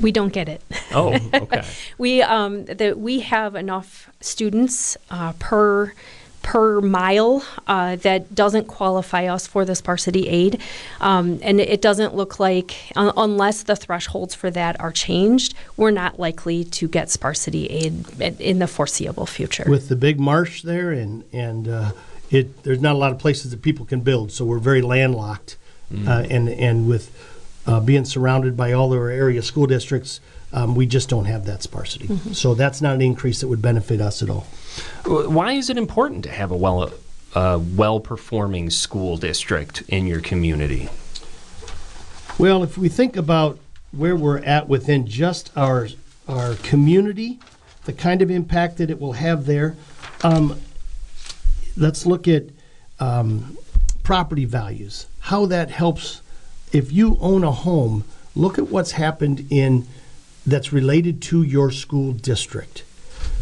We 0.01 0.13
don't 0.13 0.33
get 0.33 0.49
it. 0.49 0.63
Oh, 0.93 1.15
okay. 1.35 1.65
we 1.99 2.23
um, 2.23 2.65
the, 2.65 2.93
we 2.93 3.21
have 3.21 3.55
enough 3.55 4.11
students 4.21 4.97
uh, 5.11 5.33
per 5.39 5.93
per 6.43 6.81
mile 6.81 7.45
uh, 7.67 7.97
that 7.97 8.35
doesn't 8.35 8.67
qualify 8.67 9.27
us 9.27 9.47
for 9.47 9.65
the 9.65 9.75
sparsity 9.75 10.29
aid. 10.29 10.61
Um, 11.01 11.39
and 11.43 11.61
it 11.61 11.83
doesn't 11.83 12.15
look 12.15 12.41
like, 12.41 12.77
uh, 12.97 13.13
unless 13.17 13.63
the 13.63 13.77
thresholds 13.77 14.35
for 14.35 14.51
that 14.51 14.81
are 14.81 14.93
changed, 14.93 15.55
we're 15.77 15.91
not 15.91 16.19
likely 16.19 16.65
to 16.65 16.89
get 16.89 17.11
sparsity 17.11 17.67
aid 17.67 18.21
in 18.41 18.59
the 18.59 18.67
foreseeable 18.67 19.27
future. 19.27 19.65
With 19.69 19.89
the 19.89 19.97
big 19.97 20.19
marsh 20.19 20.63
there, 20.63 20.91
and, 20.91 21.25
and 21.33 21.69
uh, 21.69 21.93
it, 22.31 22.63
there's 22.63 22.81
not 22.81 22.95
a 22.95 22.99
lot 22.99 23.13
of 23.13 23.19
places 23.19 23.51
that 23.51 23.63
people 23.63 23.85
can 23.85 24.01
build, 24.01 24.33
so 24.33 24.45
we're 24.45 24.59
very 24.59 24.83
landlocked. 24.83 25.57
Mm. 25.93 26.31
and, 26.31 26.49
and 26.49 26.89
with 26.89 27.11
uh, 27.67 27.81
being 27.81 28.05
surrounded 28.05 28.57
by 28.57 28.73
all 28.73 28.93
our 28.93 29.11
area 29.11 29.43
school 29.43 29.67
districts, 29.67 30.21
um, 30.53 30.75
we 30.75 30.87
just 30.87 31.09
don't 31.09 31.27
have 31.27 31.45
that 31.47 31.63
sparsity. 31.63 32.07
Mm-hmm. 32.07 32.33
So 32.33 32.55
that's 32.55 32.81
not 32.81 32.95
an 32.95 33.03
increase 33.03 33.41
that 33.41 33.49
would 33.49 33.63
benefit 33.63 34.01
us 34.01 34.23
at 34.23 34.31
all. 34.31 34.47
Why 35.05 35.53
is 35.53 35.71
it 35.71 35.77
important 35.77 36.25
to 36.25 36.31
have 36.31 36.51
a 36.51 36.57
well 36.57 36.93
well 37.35 38.01
performing 38.01 38.71
school 38.71 39.17
district 39.17 39.83
in 39.89 40.07
your 40.07 40.21
community? 40.21 40.89
Well, 42.39 42.63
if 42.63 42.79
we 42.79 42.89
think 42.89 43.17
about 43.17 43.59
where 43.93 44.17
we're 44.17 44.39
at 44.39 44.69
within 44.69 45.07
just 45.07 45.51
our 45.57 45.89
our 46.29 46.55
community, 46.57 47.41
the 47.85 47.93
kind 47.93 48.23
of 48.23 48.31
impact 48.31 48.77
that 48.79 48.91
it 48.91 49.01
will 49.01 49.15
have 49.15 49.47
there, 49.47 49.77
um, 50.23 50.61
let's 51.77 52.07
look 52.07 52.29
at 52.29 52.45
um, 53.01 53.57
property 54.03 54.45
values. 54.45 55.07
How 55.21 55.47
that 55.47 55.71
helps 55.71 56.23
if 56.73 56.93
you 56.93 57.17
own 57.21 57.45
a 57.45 57.53
home. 57.53 58.05
Look 58.37 58.59
at 58.59 58.69
what's 58.69 58.93
happened 58.93 59.47
in 59.51 59.89
that's 60.47 60.73
related 60.73 61.21
to 61.21 61.43
your 61.43 61.73
school 61.73 62.13
district 62.13 62.85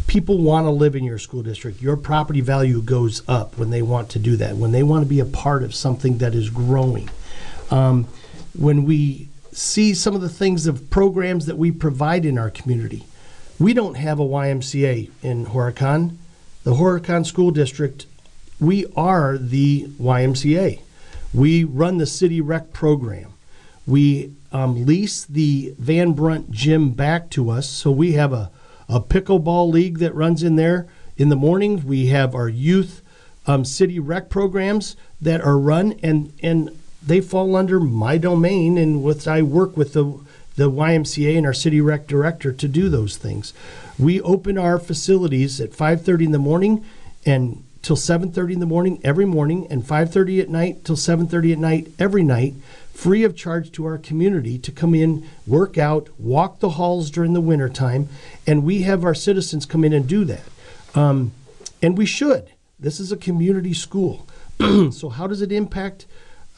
people 0.07 0.37
want 0.37 0.65
to 0.65 0.71
live 0.71 0.95
in 0.95 1.03
your 1.03 1.19
school 1.19 1.43
district. 1.43 1.81
Your 1.81 1.97
property 1.97 2.41
value 2.41 2.81
goes 2.81 3.21
up 3.27 3.57
when 3.57 3.69
they 3.69 3.81
want 3.81 4.09
to 4.11 4.19
do 4.19 4.35
that, 4.37 4.55
when 4.55 4.71
they 4.71 4.83
want 4.83 5.03
to 5.03 5.09
be 5.09 5.19
a 5.19 5.25
part 5.25 5.63
of 5.63 5.73
something 5.73 6.17
that 6.19 6.33
is 6.33 6.49
growing. 6.49 7.09
Um, 7.71 8.07
when 8.57 8.85
we 8.85 9.29
see 9.51 9.93
some 9.93 10.15
of 10.15 10.21
the 10.21 10.29
things 10.29 10.67
of 10.67 10.89
programs 10.89 11.45
that 11.45 11.57
we 11.57 11.71
provide 11.71 12.25
in 12.25 12.37
our 12.37 12.49
community, 12.49 13.05
we 13.59 13.73
don't 13.73 13.95
have 13.95 14.19
a 14.19 14.23
YMCA 14.23 15.11
in 15.21 15.45
Horicon. 15.47 16.15
The 16.63 16.75
Horicon 16.75 17.25
School 17.25 17.51
District, 17.51 18.05
we 18.59 18.85
are 18.95 19.37
the 19.37 19.87
YMCA. 19.99 20.79
We 21.33 21.63
run 21.63 21.97
the 21.97 22.05
city 22.05 22.41
rec 22.41 22.73
program. 22.73 23.33
We 23.85 24.33
um, 24.51 24.85
lease 24.85 25.25
the 25.25 25.73
Van 25.77 26.13
Brunt 26.13 26.51
gym 26.51 26.91
back 26.91 27.29
to 27.31 27.49
us, 27.49 27.67
so 27.69 27.91
we 27.91 28.13
have 28.13 28.33
a 28.33 28.51
a 28.89 28.99
pickleball 28.99 29.71
league 29.71 29.99
that 29.99 30.15
runs 30.15 30.43
in 30.43 30.55
there. 30.55 30.87
In 31.15 31.29
the 31.29 31.35
morning, 31.35 31.85
we 31.85 32.07
have 32.07 32.33
our 32.33 32.49
youth 32.49 33.01
um, 33.45 33.63
city 33.63 33.99
rec 33.99 34.29
programs 34.29 34.95
that 35.21 35.41
are 35.41 35.57
run, 35.57 35.99
and 36.03 36.33
and 36.41 36.77
they 37.05 37.21
fall 37.21 37.55
under 37.55 37.79
my 37.79 38.17
domain, 38.17 38.77
and 38.77 39.03
with 39.03 39.27
I 39.27 39.41
work 39.41 39.77
with 39.77 39.93
the 39.93 40.19
the 40.55 40.69
YMCA 40.69 41.37
and 41.37 41.45
our 41.45 41.53
city 41.53 41.79
rec 41.79 42.07
director 42.07 42.51
to 42.51 42.67
do 42.67 42.89
those 42.89 43.15
things. 43.15 43.53
We 43.97 44.19
open 44.21 44.57
our 44.57 44.77
facilities 44.77 45.61
at 45.61 45.71
5:30 45.71 46.25
in 46.25 46.31
the 46.31 46.39
morning 46.39 46.83
and 47.25 47.63
till 47.81 47.95
7:30 47.95 48.53
in 48.53 48.59
the 48.59 48.65
morning 48.65 48.99
every 49.03 49.25
morning 49.25 49.67
and 49.69 49.85
5:30 49.85 50.41
at 50.41 50.49
night 50.49 50.83
till 50.83 50.97
7:30 50.97 51.53
at 51.53 51.59
night 51.59 51.91
every 51.97 52.23
night 52.23 52.55
free 52.99 53.23
of 53.23 53.33
charge 53.33 53.71
to 53.71 53.85
our 53.85 53.97
community 53.97 54.57
to 54.57 54.73
come 54.73 54.93
in, 54.93 55.25
work 55.47 55.77
out, 55.77 56.09
walk 56.19 56.59
the 56.59 56.71
halls 56.71 57.09
during 57.09 57.31
the 57.31 57.39
wintertime, 57.39 58.09
and 58.45 58.61
we 58.61 58.81
have 58.81 59.05
our 59.05 59.15
citizens 59.15 59.65
come 59.65 59.85
in 59.85 59.93
and 59.93 60.05
do 60.05 60.25
that. 60.25 60.43
Um, 60.95 61.31
and 61.81 61.97
we 61.97 62.05
should. 62.05 62.49
This 62.77 62.99
is 62.99 63.09
a 63.09 63.15
community 63.15 63.73
school. 63.73 64.27
so 64.91 65.07
how 65.07 65.27
does 65.27 65.41
it 65.41 65.49
impact? 65.49 66.07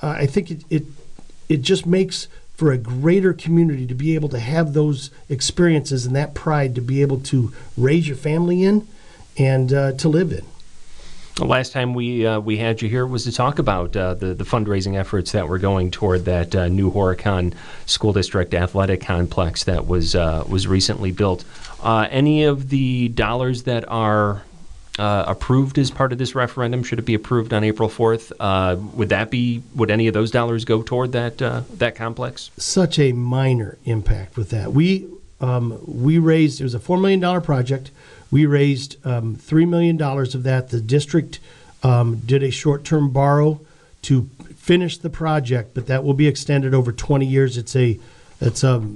Uh, 0.01 0.15
I 0.17 0.25
think 0.25 0.49
it, 0.49 0.63
it 0.71 0.83
it 1.47 1.61
just 1.61 1.85
makes 1.85 2.27
for 2.55 2.71
a 2.71 2.77
greater 2.77 3.33
community 3.33 3.85
to 3.85 3.93
be 3.93 4.15
able 4.15 4.29
to 4.29 4.39
have 4.39 4.73
those 4.73 5.11
experiences 5.29 6.07
and 6.07 6.15
that 6.15 6.33
pride 6.33 6.73
to 6.73 6.81
be 6.81 7.03
able 7.03 7.19
to 7.19 7.53
raise 7.77 8.07
your 8.07 8.17
family 8.17 8.63
in 8.63 8.87
and 9.37 9.71
uh, 9.71 9.91
to 9.91 10.09
live 10.09 10.31
in. 10.31 10.45
The 11.35 11.45
last 11.45 11.71
time 11.71 11.93
we 11.93 12.25
uh, 12.25 12.39
we 12.39 12.57
had 12.57 12.81
you 12.81 12.89
here 12.89 13.07
was 13.07 13.23
to 13.23 13.31
talk 13.31 13.57
about 13.57 13.95
uh, 13.95 14.13
the 14.15 14.33
the 14.33 14.43
fundraising 14.43 14.95
efforts 14.95 15.31
that 15.31 15.47
were 15.47 15.57
going 15.57 15.89
toward 15.89 16.25
that 16.25 16.53
uh, 16.53 16.67
new 16.67 16.91
Horicon 16.91 17.53
School 17.85 18.13
District 18.13 18.53
athletic 18.53 19.01
complex 19.01 19.63
that 19.63 19.87
was 19.87 20.13
uh, 20.13 20.43
was 20.47 20.67
recently 20.67 21.11
built. 21.11 21.45
Uh, 21.81 22.07
any 22.11 22.43
of 22.43 22.69
the 22.69 23.07
dollars 23.09 23.63
that 23.63 23.87
are 23.87 24.43
uh, 24.99 25.23
approved 25.25 25.77
as 25.77 25.89
part 25.89 26.11
of 26.11 26.17
this 26.17 26.35
referendum 26.35 26.83
should 26.83 26.99
it 26.99 27.05
be 27.05 27.13
approved 27.13 27.53
on 27.53 27.63
April 27.63 27.87
fourth? 27.87 28.33
would 28.39 29.09
that 29.09 29.31
be 29.31 29.63
would 29.75 29.89
any 29.89 30.07
of 30.07 30.13
those 30.13 30.31
dollars 30.31 30.65
go 30.65 30.83
toward 30.83 31.13
that 31.13 31.37
that 31.37 31.95
complex? 31.95 32.51
Such 32.57 32.99
a 32.99 33.13
minor 33.13 33.77
impact 33.85 34.35
with 34.35 34.49
that. 34.49 34.73
We 34.73 35.07
um, 35.39 35.79
we 35.85 36.19
raised 36.19 36.59
it 36.59 36.63
was 36.63 36.73
a 36.73 36.79
four 36.79 36.97
million 36.97 37.21
dollar 37.21 37.41
project 37.41 37.89
We 38.31 38.45
raised 38.45 39.05
um, 39.05 39.35
$3 39.35 39.67
million 39.67 40.01
of 40.01 40.43
that. 40.43 40.69
The 40.69 40.81
district 40.81 41.39
um, 41.83 42.17
did 42.25 42.41
a 42.41 42.51
short 42.51 42.83
term 42.83 43.11
borrow 43.11 43.59
to 44.03 44.29
finish 44.55 44.97
the 44.97 45.09
project, 45.09 45.73
but 45.73 45.87
that 45.87 46.03
will 46.03 46.13
be 46.13 46.27
extended 46.27 46.73
over 46.73 46.91
20 46.91 47.25
years. 47.25 47.57
It's 47.57 47.75
a, 47.75 47.99
it's 48.39 48.63
a 48.63 48.89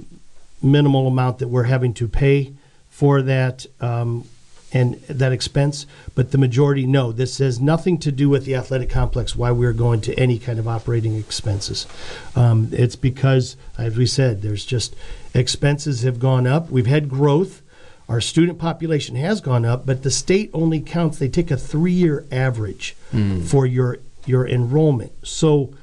minimal 0.62 1.06
amount 1.06 1.38
that 1.38 1.48
we're 1.48 1.64
having 1.64 1.94
to 1.94 2.08
pay 2.08 2.52
for 2.88 3.20
that 3.22 3.66
um, 3.80 4.26
and 4.72 4.94
that 5.02 5.32
expense, 5.32 5.86
but 6.14 6.32
the 6.32 6.38
majority 6.38 6.86
no. 6.86 7.12
This 7.12 7.38
has 7.38 7.60
nothing 7.60 7.98
to 7.98 8.12
do 8.12 8.28
with 8.28 8.44
the 8.44 8.54
athletic 8.54 8.90
complex. 8.90 9.36
Why 9.36 9.50
we're 9.50 9.72
going 9.72 10.00
to 10.02 10.14
any 10.18 10.38
kind 10.38 10.58
of 10.58 10.66
operating 10.66 11.16
expenses? 11.16 11.86
Um, 12.34 12.68
it's 12.72 12.96
because, 12.96 13.56
as 13.78 13.96
we 13.96 14.06
said, 14.06 14.42
there's 14.42 14.64
just 14.64 14.94
expenses 15.34 16.02
have 16.02 16.18
gone 16.18 16.46
up. 16.46 16.70
We've 16.70 16.86
had 16.86 17.08
growth. 17.08 17.62
Our 18.08 18.20
student 18.20 18.58
population 18.58 19.16
has 19.16 19.40
gone 19.40 19.64
up, 19.64 19.84
but 19.84 20.02
the 20.02 20.10
state 20.10 20.50
only 20.54 20.80
counts. 20.80 21.18
They 21.18 21.28
take 21.28 21.50
a 21.50 21.56
three-year 21.56 22.24
average 22.30 22.94
hmm. 23.10 23.40
for 23.42 23.66
your 23.66 23.98
your 24.24 24.46
enrollment. 24.46 25.12
So, 25.26 25.74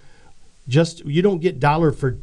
just 0.67 1.05
you 1.05 1.21
don't 1.21 1.39
get 1.39 1.59
dollar 1.59 1.91
for 1.91 2.17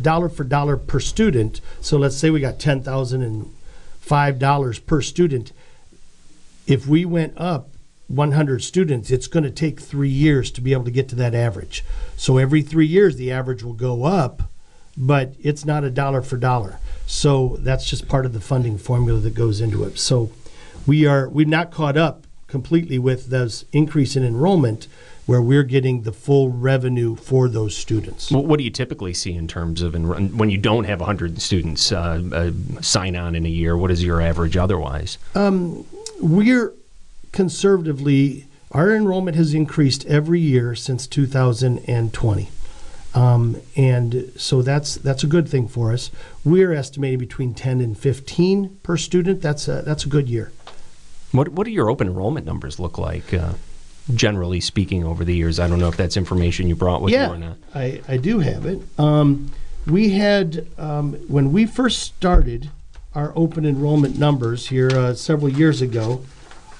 dollar 0.00 0.28
for 0.28 0.44
dollar 0.44 0.76
per 0.76 1.00
student. 1.00 1.60
So 1.80 1.96
let's 1.96 2.16
say 2.16 2.30
we 2.30 2.40
got 2.40 2.58
ten 2.58 2.82
thousand 2.82 3.22
and 3.22 3.52
five 4.00 4.38
dollars 4.38 4.78
per 4.78 5.00
student. 5.00 5.52
If 6.66 6.88
we 6.88 7.04
went 7.04 7.34
up 7.36 7.68
100 8.08 8.62
students, 8.62 9.10
it's 9.10 9.26
going 9.26 9.44
to 9.44 9.50
take 9.50 9.80
three 9.80 10.08
years 10.08 10.50
to 10.52 10.60
be 10.60 10.72
able 10.72 10.84
to 10.84 10.90
get 10.90 11.08
to 11.08 11.16
that 11.16 11.34
average. 11.34 11.84
So 12.16 12.38
every 12.38 12.62
three 12.62 12.86
years, 12.86 13.16
the 13.16 13.32
average 13.32 13.62
will 13.62 13.72
go 13.72 14.04
up, 14.04 14.42
but 14.96 15.34
it's 15.40 15.64
not 15.64 15.84
a 15.84 15.90
dollar 15.90 16.22
for 16.22 16.36
dollar. 16.36 16.78
So 17.06 17.56
that's 17.60 17.88
just 17.88 18.08
part 18.08 18.26
of 18.26 18.32
the 18.32 18.40
funding 18.40 18.78
formula 18.78 19.20
that 19.20 19.34
goes 19.34 19.60
into 19.60 19.84
it. 19.84 19.98
So 19.98 20.30
we 20.86 21.06
are 21.06 21.28
we've 21.28 21.48
not 21.48 21.70
caught 21.70 21.96
up 21.96 22.26
completely 22.46 22.98
with 22.98 23.26
those 23.26 23.64
increase 23.72 24.16
in 24.16 24.24
enrollment 24.24 24.88
where 25.26 25.42
we're 25.42 25.64
getting 25.64 26.02
the 26.02 26.12
full 26.12 26.50
revenue 26.50 27.16
for 27.16 27.48
those 27.48 27.76
students. 27.76 28.30
Well, 28.30 28.44
what 28.44 28.58
do 28.58 28.64
you 28.64 28.70
typically 28.70 29.12
see 29.12 29.34
in 29.34 29.48
terms 29.48 29.82
of 29.82 29.94
enro- 29.94 30.32
when 30.32 30.50
you 30.50 30.58
don't 30.58 30.84
have 30.84 31.00
100 31.00 31.42
students 31.42 31.90
uh, 31.90 32.22
uh, 32.32 32.80
sign 32.80 33.16
on 33.16 33.34
in 33.34 33.44
a 33.44 33.48
year? 33.48 33.76
What 33.76 33.90
is 33.90 34.04
your 34.04 34.20
average 34.20 34.56
otherwise? 34.56 35.18
we're 36.18 36.72
conservatively 37.32 38.46
our 38.72 38.94
enrollment 38.94 39.36
has 39.36 39.52
increased 39.52 40.06
every 40.06 40.40
year 40.40 40.74
since 40.74 41.06
2020 41.06 42.48
um, 43.16 43.56
and 43.76 44.30
so 44.36 44.62
that's 44.62 44.94
that's 44.96 45.24
a 45.24 45.26
good 45.26 45.48
thing 45.48 45.66
for 45.66 45.92
us 45.92 46.10
we're 46.44 46.72
estimating 46.72 47.18
between 47.18 47.54
10 47.54 47.80
and 47.80 47.98
15 47.98 48.78
per 48.82 48.96
student 48.96 49.40
that's 49.42 49.66
a 49.68 49.82
that's 49.82 50.04
a 50.04 50.08
good 50.08 50.28
year 50.28 50.52
What 51.32 51.48
what 51.50 51.64
do 51.64 51.70
your 51.72 51.90
open 51.90 52.06
enrollment 52.06 52.46
numbers 52.46 52.78
look 52.78 52.98
like, 52.98 53.34
uh, 53.34 53.54
generally 54.14 54.60
speaking, 54.60 55.02
over 55.04 55.24
the 55.24 55.34
years? 55.34 55.58
I 55.58 55.66
don't 55.68 55.80
know 55.80 55.88
if 55.88 55.96
that's 55.96 56.16
information 56.16 56.68
you 56.68 56.76
brought 56.76 57.02
with 57.02 57.12
you 57.12 57.34
or 57.34 57.38
not. 57.38 57.56
I, 57.74 58.00
I 58.06 58.16
do 58.16 58.38
have 58.38 58.64
it. 58.64 58.80
Um, 58.98 59.50
we 59.86 60.10
had, 60.10 60.66
um, 60.78 61.14
when 61.28 61.52
we 61.52 61.66
first 61.66 61.98
started 62.02 62.70
our 63.14 63.32
open 63.34 63.64
enrollment 63.66 64.18
numbers 64.18 64.68
here 64.68 64.90
uh, 64.90 65.14
several 65.14 65.48
years 65.48 65.82
ago, 65.82 66.24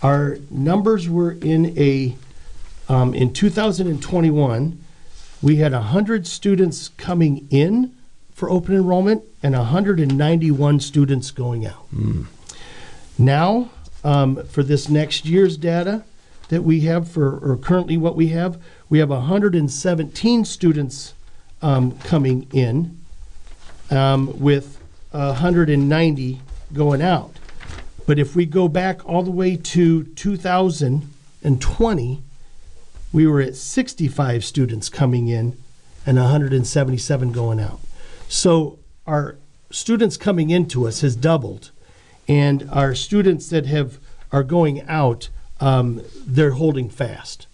our 0.03 0.39
numbers 0.51 1.09
were 1.09 1.32
in 1.32 1.76
a, 1.78 2.14
um, 2.89 3.12
in 3.14 3.32
2021, 3.32 4.78
we 5.43 5.57
had 5.57 5.72
100 5.72 6.26
students 6.26 6.89
coming 6.97 7.47
in 7.51 7.95
for 8.32 8.51
open 8.51 8.74
enrollment 8.74 9.22
and 9.43 9.55
191 9.55 10.80
students 10.80 11.30
going 11.30 11.66
out. 11.66 11.87
Now, 13.18 13.70
um, 14.05 14.45
for 14.47 14.62
this 14.62 14.89
next 14.89 15.24
year's 15.24 15.57
data 15.57 16.05
that 16.49 16.62
we 16.62 16.80
have 16.80 17.11
for, 17.11 17.39
or 17.39 17.57
currently 17.57 17.97
what 17.97 18.14
we 18.14 18.28
have, 18.28 18.62
we 18.89 19.01
have 19.01 19.11
117 19.11 20.45
students 20.45 21.14
um, 21.62 21.99
coming 21.99 22.47
in 22.53 23.01
um, 23.91 24.39
with 24.39 24.78
190 25.11 26.41
going 26.72 27.03
out. 27.03 27.32
But 28.07 28.18
if 28.18 28.34
we 28.37 28.47
go 28.47 28.68
back 28.68 29.07
all 29.09 29.22
the 29.22 29.30
way 29.30 29.57
to 29.57 30.05
2020, 30.05 32.22
we 33.13 33.27
were 33.27 33.41
at 33.41 33.57
65 33.57 34.45
students 34.45 34.89
coming 34.89 35.29
in 35.29 35.57
and 36.05 36.19
177 36.19 37.33
going 37.33 37.61
out. 37.61 37.81
So 38.29 38.79
our 39.07 39.37
students 39.71 40.17
coming 40.17 40.51
into 40.51 40.87
us 40.87 41.01
has 41.01 41.17
doubled, 41.17 41.71
and 42.29 42.69
our 42.71 42.95
students 42.95 43.49
that 43.51 43.67
have 43.67 43.99
are 44.33 44.43
going 44.43 44.83
out, 44.83 45.29
um, 45.61 46.03
they're 46.27 46.53
holding 46.53 46.89
fast. 46.89 47.47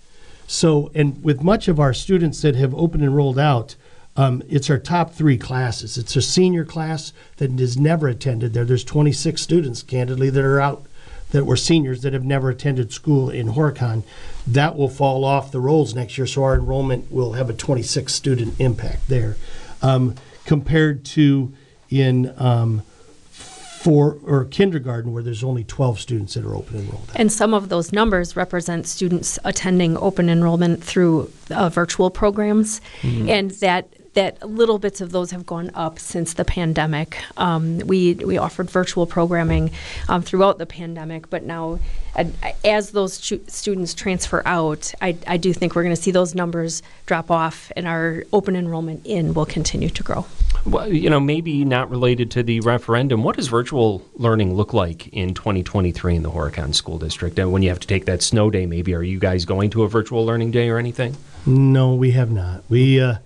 So, 0.47 0.91
and 0.95 1.23
with 1.23 1.43
much 1.43 1.69
of 1.69 1.81
our 1.81 1.95
students 1.95 2.43
that 2.43 2.57
have 2.57 2.75
open 2.75 3.03
and 3.03 3.15
rolled 3.15 3.39
out, 3.39 3.77
um, 4.17 4.43
it's 4.49 4.69
our 4.69 4.79
top 4.79 5.13
three 5.13 5.39
classes. 5.39 5.97
It's 5.97 6.17
a 6.17 6.23
senior 6.23 6.65
class 6.65 7.13
that 7.39 7.59
has 7.59 7.79
never 7.79 8.09
attended 8.09 8.53
there. 8.53 8.65
There's 8.65 8.85
26 8.85 9.41
students, 9.41 9.83
candidly, 9.83 10.29
that 10.29 10.45
are 10.45 10.61
out 10.61 10.85
that 11.33 11.45
were 11.45 11.57
seniors 11.57 12.03
that 12.03 12.13
have 12.13 12.25
never 12.25 12.51
attended 12.51 12.93
school 12.93 13.29
in 13.29 13.49
Horicon. 13.49 14.05
That 14.47 14.77
will 14.77 14.89
fall 14.89 15.25
off 15.25 15.51
the 15.51 15.61
rolls 15.61 15.95
next 15.95 16.17
year, 16.17 16.27
so 16.27 16.45
our 16.45 16.55
enrollment 16.55 17.11
will 17.11 17.33
have 17.33 17.51
a 17.51 17.55
26 17.55 18.15
student 18.15 18.61
impact 18.61 19.09
there, 19.09 19.37
um, 19.83 20.15
compared 20.45 21.05
to 21.07 21.53
in 21.91 22.33
um, 22.39 22.83
for 23.31 24.19
or 24.25 24.45
kindergarten 24.45 25.13
where 25.13 25.23
there's 25.23 25.43
only 25.43 25.65
12 25.65 25.99
students 25.99 26.35
that 26.35 26.45
are 26.45 26.55
open 26.55 26.79
enrolled. 26.79 27.11
And 27.17 27.33
some 27.33 27.53
of 27.53 27.69
those 27.69 27.93
numbers 27.93 28.37
represent 28.37 28.87
students 28.87 29.39
attending 29.45 29.97
open 29.97 30.29
enrollment 30.29 30.85
through 30.85 31.33
uh, 31.51 31.69
virtual 31.69 32.09
programs, 32.09 32.81
and 33.03 33.51
that 33.53 33.89
that 34.15 34.49
little 34.49 34.79
bits 34.79 35.01
of 35.01 35.13
those 35.13 35.31
have 35.31 35.47
gone 35.47 35.71
up 35.75 35.99
since 35.99 36.35
the 36.35 36.45
pandemic. 36.45 37.19
Um, 37.37 37.79
we 37.79 38.15
we 38.15 38.39
offered 38.39 38.71
virtual 38.71 39.07
programming 39.07 39.71
um, 40.09 40.23
throughout 40.23 40.59
the 40.59 40.67
pandemic, 40.67 41.31
but 41.31 41.45
now 41.45 41.79
uh, 42.15 42.25
as 42.65 42.91
those 42.91 43.15
stu- 43.15 43.45
students 43.47 43.95
transfer 43.95 44.43
out, 44.45 44.93
I, 45.01 45.17
I 45.27 45.39
do 45.39 45.53
think 45.53 45.75
we're 45.75 45.83
going 45.83 45.95
to 45.95 46.01
see 46.01 46.11
those 46.11 46.35
numbers 46.35 46.83
drop 47.07 47.31
off, 47.31 47.73
and 47.75 47.87
our 47.87 48.25
open 48.33 48.55
enrollment 48.55 49.07
in 49.07 49.33
will 49.35 49.47
continue 49.47 49.89
to 49.89 50.03
grow. 50.03 50.27
Well, 50.67 50.93
you 50.93 51.11
know, 51.11 51.19
maybe 51.19 51.65
not 51.65 51.91
related 51.91 52.31
to 52.33 52.43
the 52.43 52.61
referendum. 52.61 53.25
What 53.25 53.37
does 53.37 53.49
virtual 53.49 54.07
learning 54.15 54.55
look 54.55 54.73
like 54.73 55.09
in 55.09 55.35
2023 55.35 56.17
in 56.17 56.23
the 56.23 56.31
Horicon 56.31 56.75
School 56.75 56.99
District? 56.99 57.39
And 57.39 57.51
when 57.51 57.63
you 57.63 57.71
have 57.71 57.81
to 57.81 57.89
take 57.89 58.05
that 58.05 58.23
snow 58.23 58.51
day, 58.51 58.67
maybe 58.67 58.95
are 58.95 59.03
you 59.03 59.19
guys 59.19 59.45
going 59.45 59.71
to 59.71 59.83
a 59.83 59.89
virtual 59.89 60.25
learning 60.25 60.51
day 60.51 60.69
or 60.69 60.79
anything? 60.79 61.17
No, 61.47 61.95
we 61.95 62.13
have 62.13 62.31
not. 62.31 62.63
We 62.69 63.01
uh, 63.01 63.17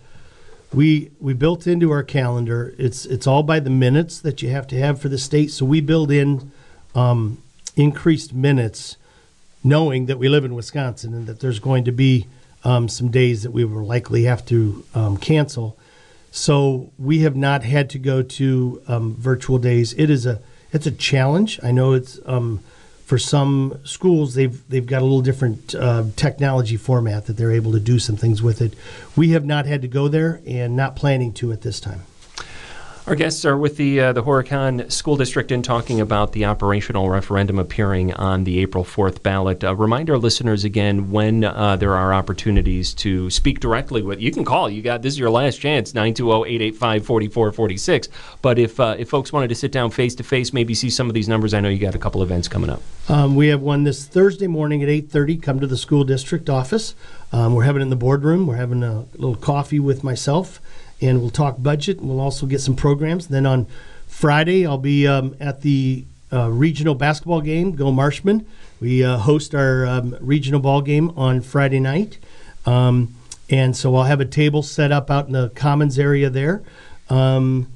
we 0.73 1.11
we 1.21 1.33
built 1.33 1.67
into 1.67 1.91
our 1.91 2.03
calendar. 2.03 2.75
It's 2.79 3.07
it's 3.07 3.27
all 3.27 3.43
by 3.43 3.61
the 3.61 3.71
minutes 3.71 4.21
that 4.21 4.43
you 4.43 4.51
have 4.51 4.67
to 4.69 4.79
have 4.79 5.01
for 5.01 5.09
the 5.09 5.19
state. 5.19 5.51
So 5.51 5.65
we 5.65 5.81
build 5.81 6.11
in 6.11 6.51
um, 6.95 7.43
increased 7.77 8.33
minutes, 8.33 8.97
knowing 9.63 10.07
that 10.07 10.19
we 10.19 10.29
live 10.29 10.45
in 10.45 10.55
Wisconsin 10.55 11.15
and 11.15 11.27
that 11.27 11.41
there's 11.41 11.59
going 11.59 11.85
to 11.85 11.93
be 11.93 12.27
um, 12.65 12.89
some 12.89 13.11
days 13.11 13.43
that 13.43 13.53
we 13.53 13.65
will 13.65 13.85
likely 13.85 14.25
have 14.25 14.45
to 14.47 14.85
um, 14.95 15.17
cancel. 15.17 15.79
So 16.33 16.91
we 16.99 17.21
have 17.21 17.37
not 17.37 17.63
had 17.63 17.89
to 17.91 17.99
go 17.99 18.23
to 18.23 18.83
um, 18.89 19.15
virtual 19.15 19.59
days. 19.59 19.95
It 19.95 20.11
is 20.11 20.27
a 20.27 20.41
it's 20.73 20.87
a 20.87 20.91
challenge. 20.91 21.61
I 21.63 21.71
know 21.71 21.93
it's 21.93 22.19
um, 22.27 22.61
for 23.07 23.19
some 23.19 23.79
schools 23.85 24.35
they've 24.35 24.69
they've 24.69 24.85
got 24.85 25.01
a 25.01 25.05
little 25.05 25.23
different 25.23 25.77
uh, 25.77 26.05
technology 26.17 26.77
format 26.77 27.27
that 27.27 27.35
they're 27.35 27.53
able 27.53 27.71
to 27.73 27.81
do 27.81 27.99
some 28.01 28.17
things 28.17 28.43
with 28.43 28.61
it. 28.61 28.75
We 29.15 29.31
have 29.31 29.47
not 29.47 29.65
had 29.65 29.81
to 29.83 29.89
go 29.89 30.09
there 30.09 30.43
and 30.45 30.77
not 30.77 30.97
planning 30.97 31.33
to 31.35 31.53
at 31.53 31.63
this 31.63 31.79
time. 31.79 32.03
Our 33.07 33.15
guests 33.15 33.45
are 33.45 33.57
with 33.57 33.77
the 33.77 34.01
uh, 34.01 34.13
the 34.13 34.25
Horicon 34.25 34.91
School 34.91 35.17
District 35.17 35.53
in 35.53 35.63
talking 35.63 36.01
about 36.01 36.33
the 36.33 36.47
operational 36.47 37.09
referendum 37.09 37.57
appearing 37.57 38.13
on 38.13 38.43
the 38.43 38.59
April 38.59 38.83
4th 38.83 39.23
ballot. 39.23 39.63
Uh, 39.63 39.77
remind 39.77 40.11
our 40.11 40.19
listeners 40.19 40.65
again 40.65 41.13
when 41.13 41.45
uh, 41.45 41.77
there 41.77 41.95
are 41.95 42.13
opportunities 42.13 42.93
to 42.95 43.31
speak 43.31 43.61
directly 43.61 44.03
with. 44.03 44.21
You 44.21 44.33
can 44.33 44.45
call. 44.45 44.69
You 44.69 44.83
got 44.83 45.03
this 45.03 45.13
is 45.13 45.21
your 45.21 45.31
last 45.31 45.61
chance 45.61 45.93
920-885-4446. 45.93 48.09
But 48.43 48.59
if 48.59 48.81
uh, 48.81 48.97
if 48.99 49.09
folks 49.09 49.33
wanted 49.33 49.51
to 49.51 49.55
sit 49.55 49.71
down 49.71 49.93
face 49.93 50.17
to 50.17 50.25
face, 50.25 50.53
maybe 50.53 50.75
see 50.75 50.91
some 50.91 51.07
of 51.07 51.15
these 51.15 51.29
numbers, 51.29 51.55
I 51.55 51.61
know 51.61 51.69
you 51.69 51.79
got 51.79 51.95
a 51.95 52.01
couple 52.01 52.25
events 52.25 52.49
coming 52.49 52.71
up. 52.71 52.83
Um, 53.09 53.37
we 53.37 53.47
have 53.49 53.61
one 53.61 53.85
this 53.85 54.05
Thursday 54.05 54.49
morning 54.49 54.83
at 54.83 54.89
8:30. 54.89 55.41
Come 55.41 55.61
to 55.61 55.69
the 55.69 55.77
school 55.77 56.03
district 56.03 56.51
office. 56.51 56.97
Um, 57.31 57.55
we're 57.55 57.63
having 57.63 57.83
in 57.83 57.91
the 57.91 57.95
boardroom. 57.95 58.49
We're 58.49 58.57
having 58.57 58.83
a 58.83 59.05
little 59.15 59.37
coffee 59.37 59.79
with 59.79 60.03
myself, 60.03 60.61
and 61.01 61.21
we'll 61.21 61.31
talk 61.31 61.57
budget. 61.59 61.99
And 61.99 62.09
we'll 62.09 62.21
also 62.21 62.47
get 62.47 62.61
some 62.61 62.77
programs. 62.77 63.29
then 63.29 63.47
on 63.47 63.67
Friday, 64.07 64.67
I'll 64.67 64.79
be 64.79 65.07
um, 65.07 65.37
at 65.41 65.61
the 65.61 66.05
uh, 66.33 66.51
regional 66.51 66.95
basketball 66.95 67.41
game. 67.41 67.73
Go 67.73 67.91
Marshman. 67.91 68.47
We 68.81 69.05
uh, 69.05 69.19
host 69.19 69.55
our 69.55 69.87
um, 69.87 70.17
regional 70.21 70.61
ball 70.61 70.83
game 70.83 71.11
on 71.17 71.41
Friday 71.41 71.81
night, 71.81 72.19
um, 72.67 73.15
and 73.49 73.77
so 73.77 73.95
I'll 73.95 74.05
have 74.05 74.21
a 74.21 74.27
table 74.27 74.63
set 74.63 74.93
up 74.93 75.11
out 75.11 75.27
in 75.27 75.33
the 75.33 75.51
commons 75.51 75.99
area 75.99 76.29
there. 76.29 76.63
Um, 77.09 77.73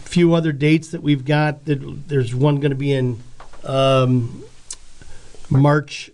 few 0.00 0.34
other 0.34 0.52
dates 0.52 0.88
that 0.88 1.02
we've 1.02 1.24
got. 1.24 1.66
That 1.66 2.08
there's 2.08 2.34
one 2.34 2.56
going 2.56 2.70
to 2.70 2.76
be 2.76 2.92
in 2.92 3.20
um, 3.64 4.42
March 5.50 6.10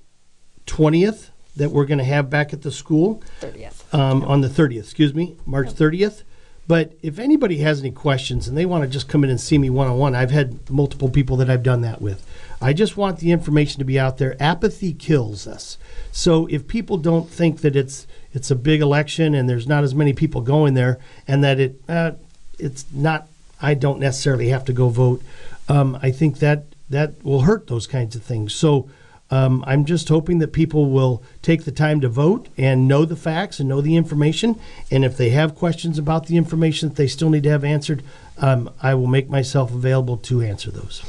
20th 0.67 1.31
that 1.57 1.71
we're 1.71 1.87
going 1.87 1.99
to 1.99 2.05
have 2.05 2.29
back 2.29 2.53
at 2.53 2.63
the 2.63 2.71
school. 2.71 3.23
30th. 3.41 3.84
Um, 3.95 4.25
on 4.25 4.41
the 4.41 4.49
30th, 4.49 4.81
excuse 4.81 5.15
me, 5.15 5.37
March 5.47 5.69
30th. 5.69 6.25
But 6.67 6.95
if 7.03 7.19
anybody 7.19 7.59
has 7.59 7.81
any 7.81 7.91
questions 7.91 8.49
and 8.49 8.57
they 8.57 8.67
want 8.67 8.83
to 8.83 8.91
just 8.91 9.09
come 9.09 9.23
in 9.23 9.31
and 9.31 9.41
see 9.41 9.57
me 9.57 9.71
one 9.71 9.87
on 9.87 9.99
one, 9.99 10.15
I've 10.15 10.31
had 10.31 10.69
multiple 10.69 11.09
people 11.09 11.37
that 11.37 11.49
I've 11.49 11.63
done 11.63 11.83
that 11.83 12.03
with. 12.03 12.27
I 12.61 12.73
just 12.73 12.97
want 12.97 13.19
the 13.19 13.31
information 13.31 13.79
to 13.79 13.85
be 13.85 13.99
out 13.99 14.19
there. 14.19 14.35
Apathy 14.41 14.95
kills 14.95 15.47
us. 15.47 15.79
So 16.11 16.47
if 16.47 16.67
people 16.67 16.97
don't 16.97 17.29
think 17.29 17.61
that 17.61 17.77
it's 17.77 18.07
it's 18.33 18.51
a 18.51 18.57
big 18.57 18.81
election 18.81 19.35
and 19.35 19.49
there's 19.49 19.69
not 19.69 19.85
as 19.85 19.95
many 19.95 20.13
people 20.13 20.41
going 20.41 20.75
there, 20.75 20.99
and 21.29 21.45
that 21.45 21.61
it 21.61 21.81
uh, 21.89 22.13
it's 22.59 22.87
not, 22.93 23.29
I 23.61 23.75
don't 23.75 24.01
necessarily 24.01 24.49
have 24.49 24.65
to 24.65 24.73
go 24.73 24.89
vote. 24.89 25.23
Um, 25.69 25.99
I 26.03 26.11
think 26.11 26.39
that 26.39 26.65
that 26.91 27.23
will 27.23 27.43
hurt 27.43 27.69
those 27.69 27.87
kinds 27.87 28.17
of 28.17 28.25
things. 28.25 28.55
So. 28.55 28.89
Um, 29.35 29.65
I'm 29.67 29.85
just 29.85 30.09
hoping 30.09 30.39
that 30.39 30.53
people 30.53 30.91
will 30.91 31.21
take 31.43 31.65
the 31.65 31.73
time 31.73 32.01
to 32.03 32.09
vote 32.09 32.49
and 32.57 32.87
know 32.87 33.05
the 33.05 33.17
facts 33.17 33.59
and 33.59 33.69
know 33.69 33.81
the 33.81 33.97
information. 33.97 34.61
And 34.93 35.05
if 35.05 35.17
they 35.17 35.31
have 35.31 35.57
questions 35.57 35.99
about 35.99 36.27
the 36.29 36.37
information 36.37 36.89
that 36.91 36.95
they 36.95 37.09
still 37.09 37.31
need 37.31 37.43
to 37.43 37.51
have 37.51 37.65
answered, 37.65 38.05
um, 38.39 38.71
I 38.81 38.95
will 38.95 39.09
make 39.09 39.29
myself 39.29 39.73
available 39.73 40.19
to 40.19 40.41
answer 40.41 40.71
those. 40.71 41.03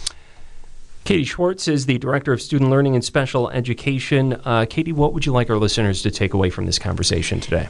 Katie 1.04 1.24
Schwartz 1.24 1.68
is 1.68 1.86
the 1.86 2.00
Director 2.00 2.34
of 2.34 2.42
Student 2.42 2.72
Learning 2.72 2.96
and 2.96 3.06
Special 3.06 3.48
Education. 3.52 4.42
Uh, 4.44 4.66
Katie, 4.68 4.92
what 4.92 5.14
would 5.14 5.28
you 5.28 5.32
like 5.32 5.52
our 5.52 5.58
listeners 5.58 6.02
to 6.02 6.10
take 6.10 6.34
away 6.34 6.50
from 6.50 6.66
this 6.66 6.80
conversation 6.80 7.40
today? 7.40 7.70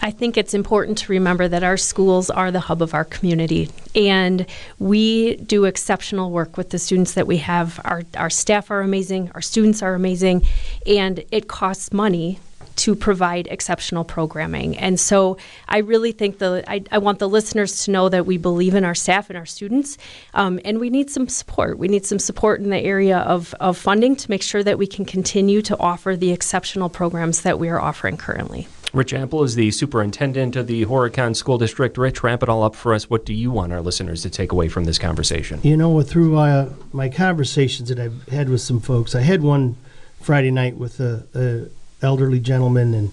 I 0.00 0.10
think 0.10 0.36
it's 0.36 0.54
important 0.54 0.98
to 0.98 1.12
remember 1.12 1.48
that 1.48 1.64
our 1.64 1.76
schools 1.76 2.30
are 2.30 2.50
the 2.50 2.60
hub 2.60 2.82
of 2.82 2.94
our 2.94 3.04
community, 3.04 3.68
and 3.94 4.46
we 4.78 5.36
do 5.36 5.64
exceptional 5.64 6.30
work 6.30 6.56
with 6.56 6.70
the 6.70 6.78
students 6.78 7.14
that 7.14 7.26
we 7.26 7.38
have. 7.38 7.80
Our, 7.84 8.02
our 8.16 8.30
staff 8.30 8.70
are 8.70 8.80
amazing, 8.80 9.30
our 9.34 9.42
students 9.42 9.82
are 9.82 9.94
amazing, 9.94 10.46
and 10.86 11.24
it 11.30 11.48
costs 11.48 11.92
money 11.92 12.38
to 12.76 12.94
provide 12.94 13.48
exceptional 13.48 14.04
programming. 14.04 14.78
And 14.78 15.00
so 15.00 15.36
I 15.68 15.78
really 15.78 16.12
think 16.12 16.38
the 16.38 16.62
I, 16.68 16.84
I 16.92 16.98
want 16.98 17.18
the 17.18 17.28
listeners 17.28 17.84
to 17.84 17.90
know 17.90 18.08
that 18.08 18.24
we 18.24 18.38
believe 18.38 18.76
in 18.76 18.84
our 18.84 18.94
staff 18.94 19.30
and 19.30 19.36
our 19.36 19.46
students, 19.46 19.98
um, 20.34 20.60
and 20.64 20.78
we 20.78 20.88
need 20.88 21.10
some 21.10 21.28
support. 21.28 21.76
We 21.76 21.88
need 21.88 22.06
some 22.06 22.20
support 22.20 22.60
in 22.60 22.70
the 22.70 22.78
area 22.78 23.18
of, 23.18 23.52
of 23.58 23.76
funding 23.76 24.14
to 24.14 24.30
make 24.30 24.42
sure 24.42 24.62
that 24.62 24.78
we 24.78 24.86
can 24.86 25.04
continue 25.04 25.60
to 25.62 25.76
offer 25.80 26.14
the 26.14 26.30
exceptional 26.30 26.88
programs 26.88 27.42
that 27.42 27.58
we 27.58 27.68
are 27.68 27.80
offering 27.80 28.16
currently. 28.16 28.68
Rich 28.92 29.12
Appel 29.12 29.44
is 29.44 29.54
the 29.54 29.70
superintendent 29.70 30.56
of 30.56 30.66
the 30.66 30.86
Horicon 30.86 31.36
School 31.36 31.58
District. 31.58 31.98
Rich, 31.98 32.22
wrap 32.22 32.42
it 32.42 32.48
all 32.48 32.62
up 32.62 32.74
for 32.74 32.94
us. 32.94 33.10
What 33.10 33.26
do 33.26 33.34
you 33.34 33.50
want 33.50 33.72
our 33.72 33.82
listeners 33.82 34.22
to 34.22 34.30
take 34.30 34.50
away 34.50 34.68
from 34.68 34.84
this 34.84 34.98
conversation? 34.98 35.60
You 35.62 35.76
know, 35.76 36.00
through 36.02 36.36
uh, 36.38 36.70
my 36.92 37.08
conversations 37.08 37.90
that 37.90 37.98
I've 37.98 38.26
had 38.28 38.48
with 38.48 38.62
some 38.62 38.80
folks, 38.80 39.14
I 39.14 39.20
had 39.20 39.42
one 39.42 39.76
Friday 40.20 40.50
night 40.50 40.76
with 40.76 41.00
a, 41.00 41.26
a 41.34 42.04
elderly 42.04 42.40
gentleman, 42.40 42.94
and 42.94 43.12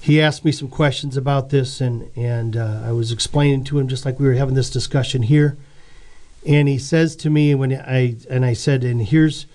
he 0.00 0.20
asked 0.20 0.44
me 0.44 0.52
some 0.52 0.68
questions 0.68 1.16
about 1.16 1.50
this, 1.50 1.80
and 1.80 2.10
and 2.16 2.56
uh, 2.56 2.82
I 2.84 2.92
was 2.92 3.12
explaining 3.12 3.64
to 3.64 3.78
him 3.78 3.88
just 3.88 4.04
like 4.04 4.18
we 4.18 4.26
were 4.26 4.34
having 4.34 4.54
this 4.54 4.70
discussion 4.70 5.22
here, 5.22 5.56
and 6.46 6.68
he 6.68 6.78
says 6.78 7.14
to 7.16 7.30
me 7.30 7.54
when 7.54 7.72
I 7.72 8.16
and 8.28 8.44
I 8.44 8.52
said, 8.52 8.82
and 8.82 9.02
here's, 9.02 9.46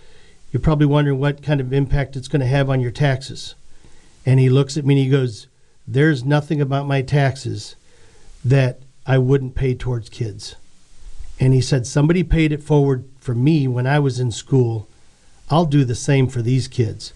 you're 0.51 0.61
probably 0.61 0.85
wondering 0.85 1.19
what 1.19 1.43
kind 1.43 1.59
of 1.59 1.73
impact 1.73 2.15
it's 2.15 2.27
going 2.27 2.41
to 2.41 2.47
have 2.47 2.69
on 2.69 2.79
your 2.79 2.91
taxes, 2.91 3.55
and 4.25 4.39
he 4.39 4.49
looks 4.49 4.77
at 4.77 4.85
me 4.85 4.95
and 4.95 5.03
he 5.03 5.09
goes, 5.09 5.47
"There's 5.87 6.23
nothing 6.23 6.61
about 6.61 6.87
my 6.87 7.01
taxes 7.01 7.75
that 8.43 8.79
I 9.05 9.17
wouldn't 9.17 9.55
pay 9.55 9.75
towards 9.75 10.09
kids." 10.09 10.55
And 11.39 11.53
he 11.53 11.61
said, 11.61 11.85
Somebody 11.85 12.23
paid 12.23 12.51
it 12.51 12.63
forward 12.63 13.05
for 13.19 13.35
me 13.35 13.67
when 13.67 13.87
I 13.87 13.99
was 13.99 14.19
in 14.19 14.31
school. 14.31 14.87
I'll 15.49 15.65
do 15.65 15.83
the 15.83 15.95
same 15.95 16.27
for 16.27 16.41
these 16.41 16.67
kids. 16.67 17.13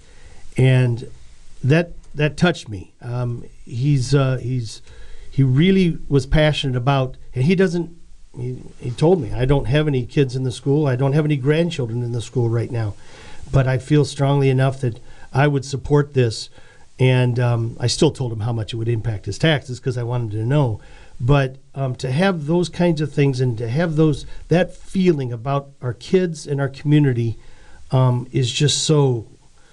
And 0.58 1.10
that 1.64 1.94
that 2.16 2.36
touched 2.36 2.68
me. 2.68 2.94
Um, 3.02 3.46
he's 3.64 4.14
uh, 4.14 4.38
he's 4.38 4.82
he 5.30 5.44
really 5.44 6.00
was 6.10 6.26
passionate 6.26 6.76
about, 6.76 7.18
and 7.34 7.44
he 7.44 7.56
doesn't. 7.56 7.96
He, 8.36 8.62
he 8.80 8.92
told 8.92 9.22
me 9.22 9.34
I 9.34 9.46
don't 9.46 9.66
have 9.66 9.88
any 9.88 10.06
kids 10.06 10.36
in 10.36 10.44
the 10.44 10.52
school. 10.52 10.88
I 10.88 10.96
don't 10.96 11.14
have 11.14 11.26
any 11.26 11.38
grandchildren 11.38 12.04
in 12.04 12.12
the 12.12 12.22
school 12.22 12.50
right 12.50 12.72
now, 12.72 12.96
but 13.52 13.68
I 13.68 13.78
feel 13.78 14.04
strongly 14.04 14.50
enough 14.50 14.82
that 14.82 15.00
I 15.32 15.48
would 15.48 15.64
support 15.64 16.14
this. 16.14 16.50
And 17.00 17.40
um, 17.40 17.78
I 17.80 17.88
still 17.88 18.12
told 18.12 18.32
him 18.32 18.40
how 18.40 18.54
much 18.54 18.74
it 18.74 18.78
would 18.78 18.90
impact 18.90 19.26
his 19.26 19.38
taxes 19.38 19.80
because 19.80 19.98
I 19.98 20.04
wanted 20.04 20.32
to 20.32 20.46
know. 20.46 20.82
But 21.20 21.58
um, 21.74 21.96
to 21.96 22.12
have 22.12 22.46
those 22.46 22.70
kinds 22.70 23.02
of 23.02 23.12
things 23.12 23.40
and 23.40 23.58
to 23.58 23.68
have 23.68 23.96
those 23.96 24.26
that 24.50 24.76
feeling 24.76 25.34
about 25.34 25.70
our 25.82 25.94
kids 25.94 26.46
and 26.46 26.62
our 26.62 26.70
community 26.70 27.38
um, 27.92 28.28
is 28.32 28.52
just 28.52 28.84
so 28.84 29.28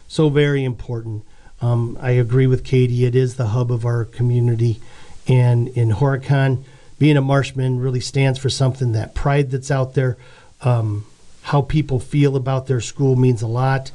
so 0.09 0.29
very 0.29 0.65
important. 0.65 1.25
Um, 1.61 1.99
I 2.01 2.13
agree 2.13 2.47
with 2.47 2.65
Katie. 2.65 3.05
It 3.05 3.15
is 3.15 3.37
the 3.37 3.49
hub 3.49 3.73
of 3.73 3.85
our 3.85 4.05
community, 4.05 4.81
and 5.27 5.69
in 5.69 5.91
Horicon, 5.91 6.63
being 6.99 7.17
a 7.17 7.23
Marshman 7.23 7.79
really 7.79 8.01
stands 8.01 8.39
for 8.39 8.51
something. 8.51 8.93
That 8.93 9.15
pride 9.15 9.51
that's 9.51 9.71
out 9.71 9.95
there, 9.95 10.17
um, 10.63 11.07
how 11.43 11.63
people 11.63 12.01
feel 12.01 12.37
about 12.37 12.67
their 12.67 12.81
school 12.81 13.17
means 13.17 13.43
a 13.43 13.47
lot, 13.47 13.91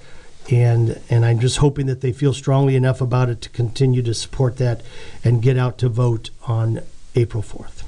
and 0.51 0.99
and 1.09 1.25
I'm 1.25 1.39
just 1.39 1.57
hoping 1.57 1.85
that 1.87 2.01
they 2.01 2.11
feel 2.11 2.33
strongly 2.33 2.75
enough 2.75 3.01
about 3.01 3.29
it 3.29 3.41
to 3.41 3.49
continue 3.49 4.01
to 4.03 4.13
support 4.13 4.57
that 4.57 4.81
and 5.23 5.41
get 5.41 5.57
out 5.57 5.77
to 5.79 5.89
vote 5.89 6.29
on 6.47 6.81
April 7.15 7.43
4th. 7.43 7.78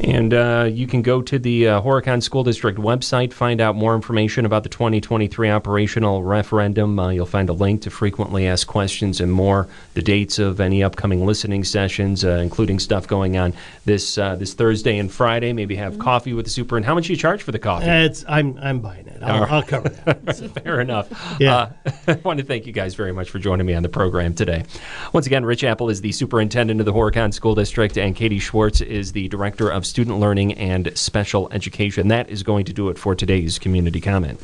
And 0.00 0.34
uh, 0.34 0.68
you 0.70 0.86
can 0.86 1.02
go 1.02 1.22
to 1.22 1.38
the 1.38 1.68
uh, 1.68 1.80
Horicon 1.82 2.22
School 2.22 2.42
District 2.42 2.78
website, 2.78 3.32
find 3.32 3.60
out 3.60 3.76
more 3.76 3.94
information 3.94 4.44
about 4.44 4.62
the 4.62 4.68
2023 4.68 5.50
operational 5.50 6.22
referendum. 6.22 6.98
Uh, 6.98 7.10
you'll 7.10 7.26
find 7.26 7.48
a 7.48 7.52
link 7.52 7.82
to 7.82 7.90
frequently 7.90 8.46
asked 8.46 8.66
questions 8.66 9.20
and 9.20 9.32
more, 9.32 9.68
the 9.94 10.02
dates 10.02 10.38
of 10.38 10.60
any 10.60 10.82
upcoming 10.82 11.24
listening 11.24 11.64
sessions, 11.64 12.24
uh, 12.24 12.40
including 12.42 12.78
stuff 12.78 13.06
going 13.06 13.36
on 13.36 13.52
this 13.84 14.18
uh, 14.18 14.36
this 14.36 14.54
Thursday 14.54 14.98
and 14.98 15.12
Friday. 15.12 15.52
Maybe 15.52 15.76
have 15.76 15.98
coffee 15.98 16.32
with 16.32 16.46
the 16.46 16.50
super. 16.50 16.76
And 16.76 16.84
how 16.84 16.94
much 16.94 17.06
do 17.06 17.12
you 17.12 17.18
charge 17.18 17.42
for 17.42 17.52
the 17.52 17.58
coffee? 17.58 17.86
It's 17.86 18.24
I'm 18.28 18.58
I'm 18.58 18.80
buying 18.80 19.06
it. 19.06 19.22
I'll, 19.22 19.44
I'll 19.44 19.62
cover 19.62 19.88
that. 19.88 20.36
Fair 20.64 20.80
enough. 20.80 21.08
Yeah. 21.38 21.54
Uh, 21.56 21.72
I 22.08 22.14
want 22.24 22.38
to 22.38 22.44
thank 22.44 22.66
you 22.66 22.72
guys 22.72 22.94
very 22.94 23.12
much 23.12 23.30
for 23.30 23.38
joining 23.38 23.66
me 23.66 23.74
on 23.74 23.82
the 23.82 23.88
program 23.88 24.34
today. 24.34 24.64
Once 25.12 25.26
again, 25.26 25.44
Rich 25.44 25.64
Appel 25.64 25.90
is 25.90 26.00
the 26.00 26.12
superintendent 26.12 26.80
of 26.80 26.86
the 26.86 26.92
Horicon 26.92 27.32
School 27.32 27.54
District, 27.54 27.96
and 27.96 28.16
Katie 28.16 28.38
Schwartz 28.38 28.80
is 28.80 29.12
the 29.12 29.28
director 29.28 29.70
of 29.82 29.86
student 29.86 30.20
learning 30.20 30.52
and 30.54 30.96
special 30.96 31.48
education. 31.50 32.06
That 32.06 32.30
is 32.30 32.44
going 32.44 32.64
to 32.66 32.72
do 32.72 32.88
it 32.88 32.98
for 32.98 33.16
today's 33.16 33.58
community 33.58 34.00
comment. 34.00 34.40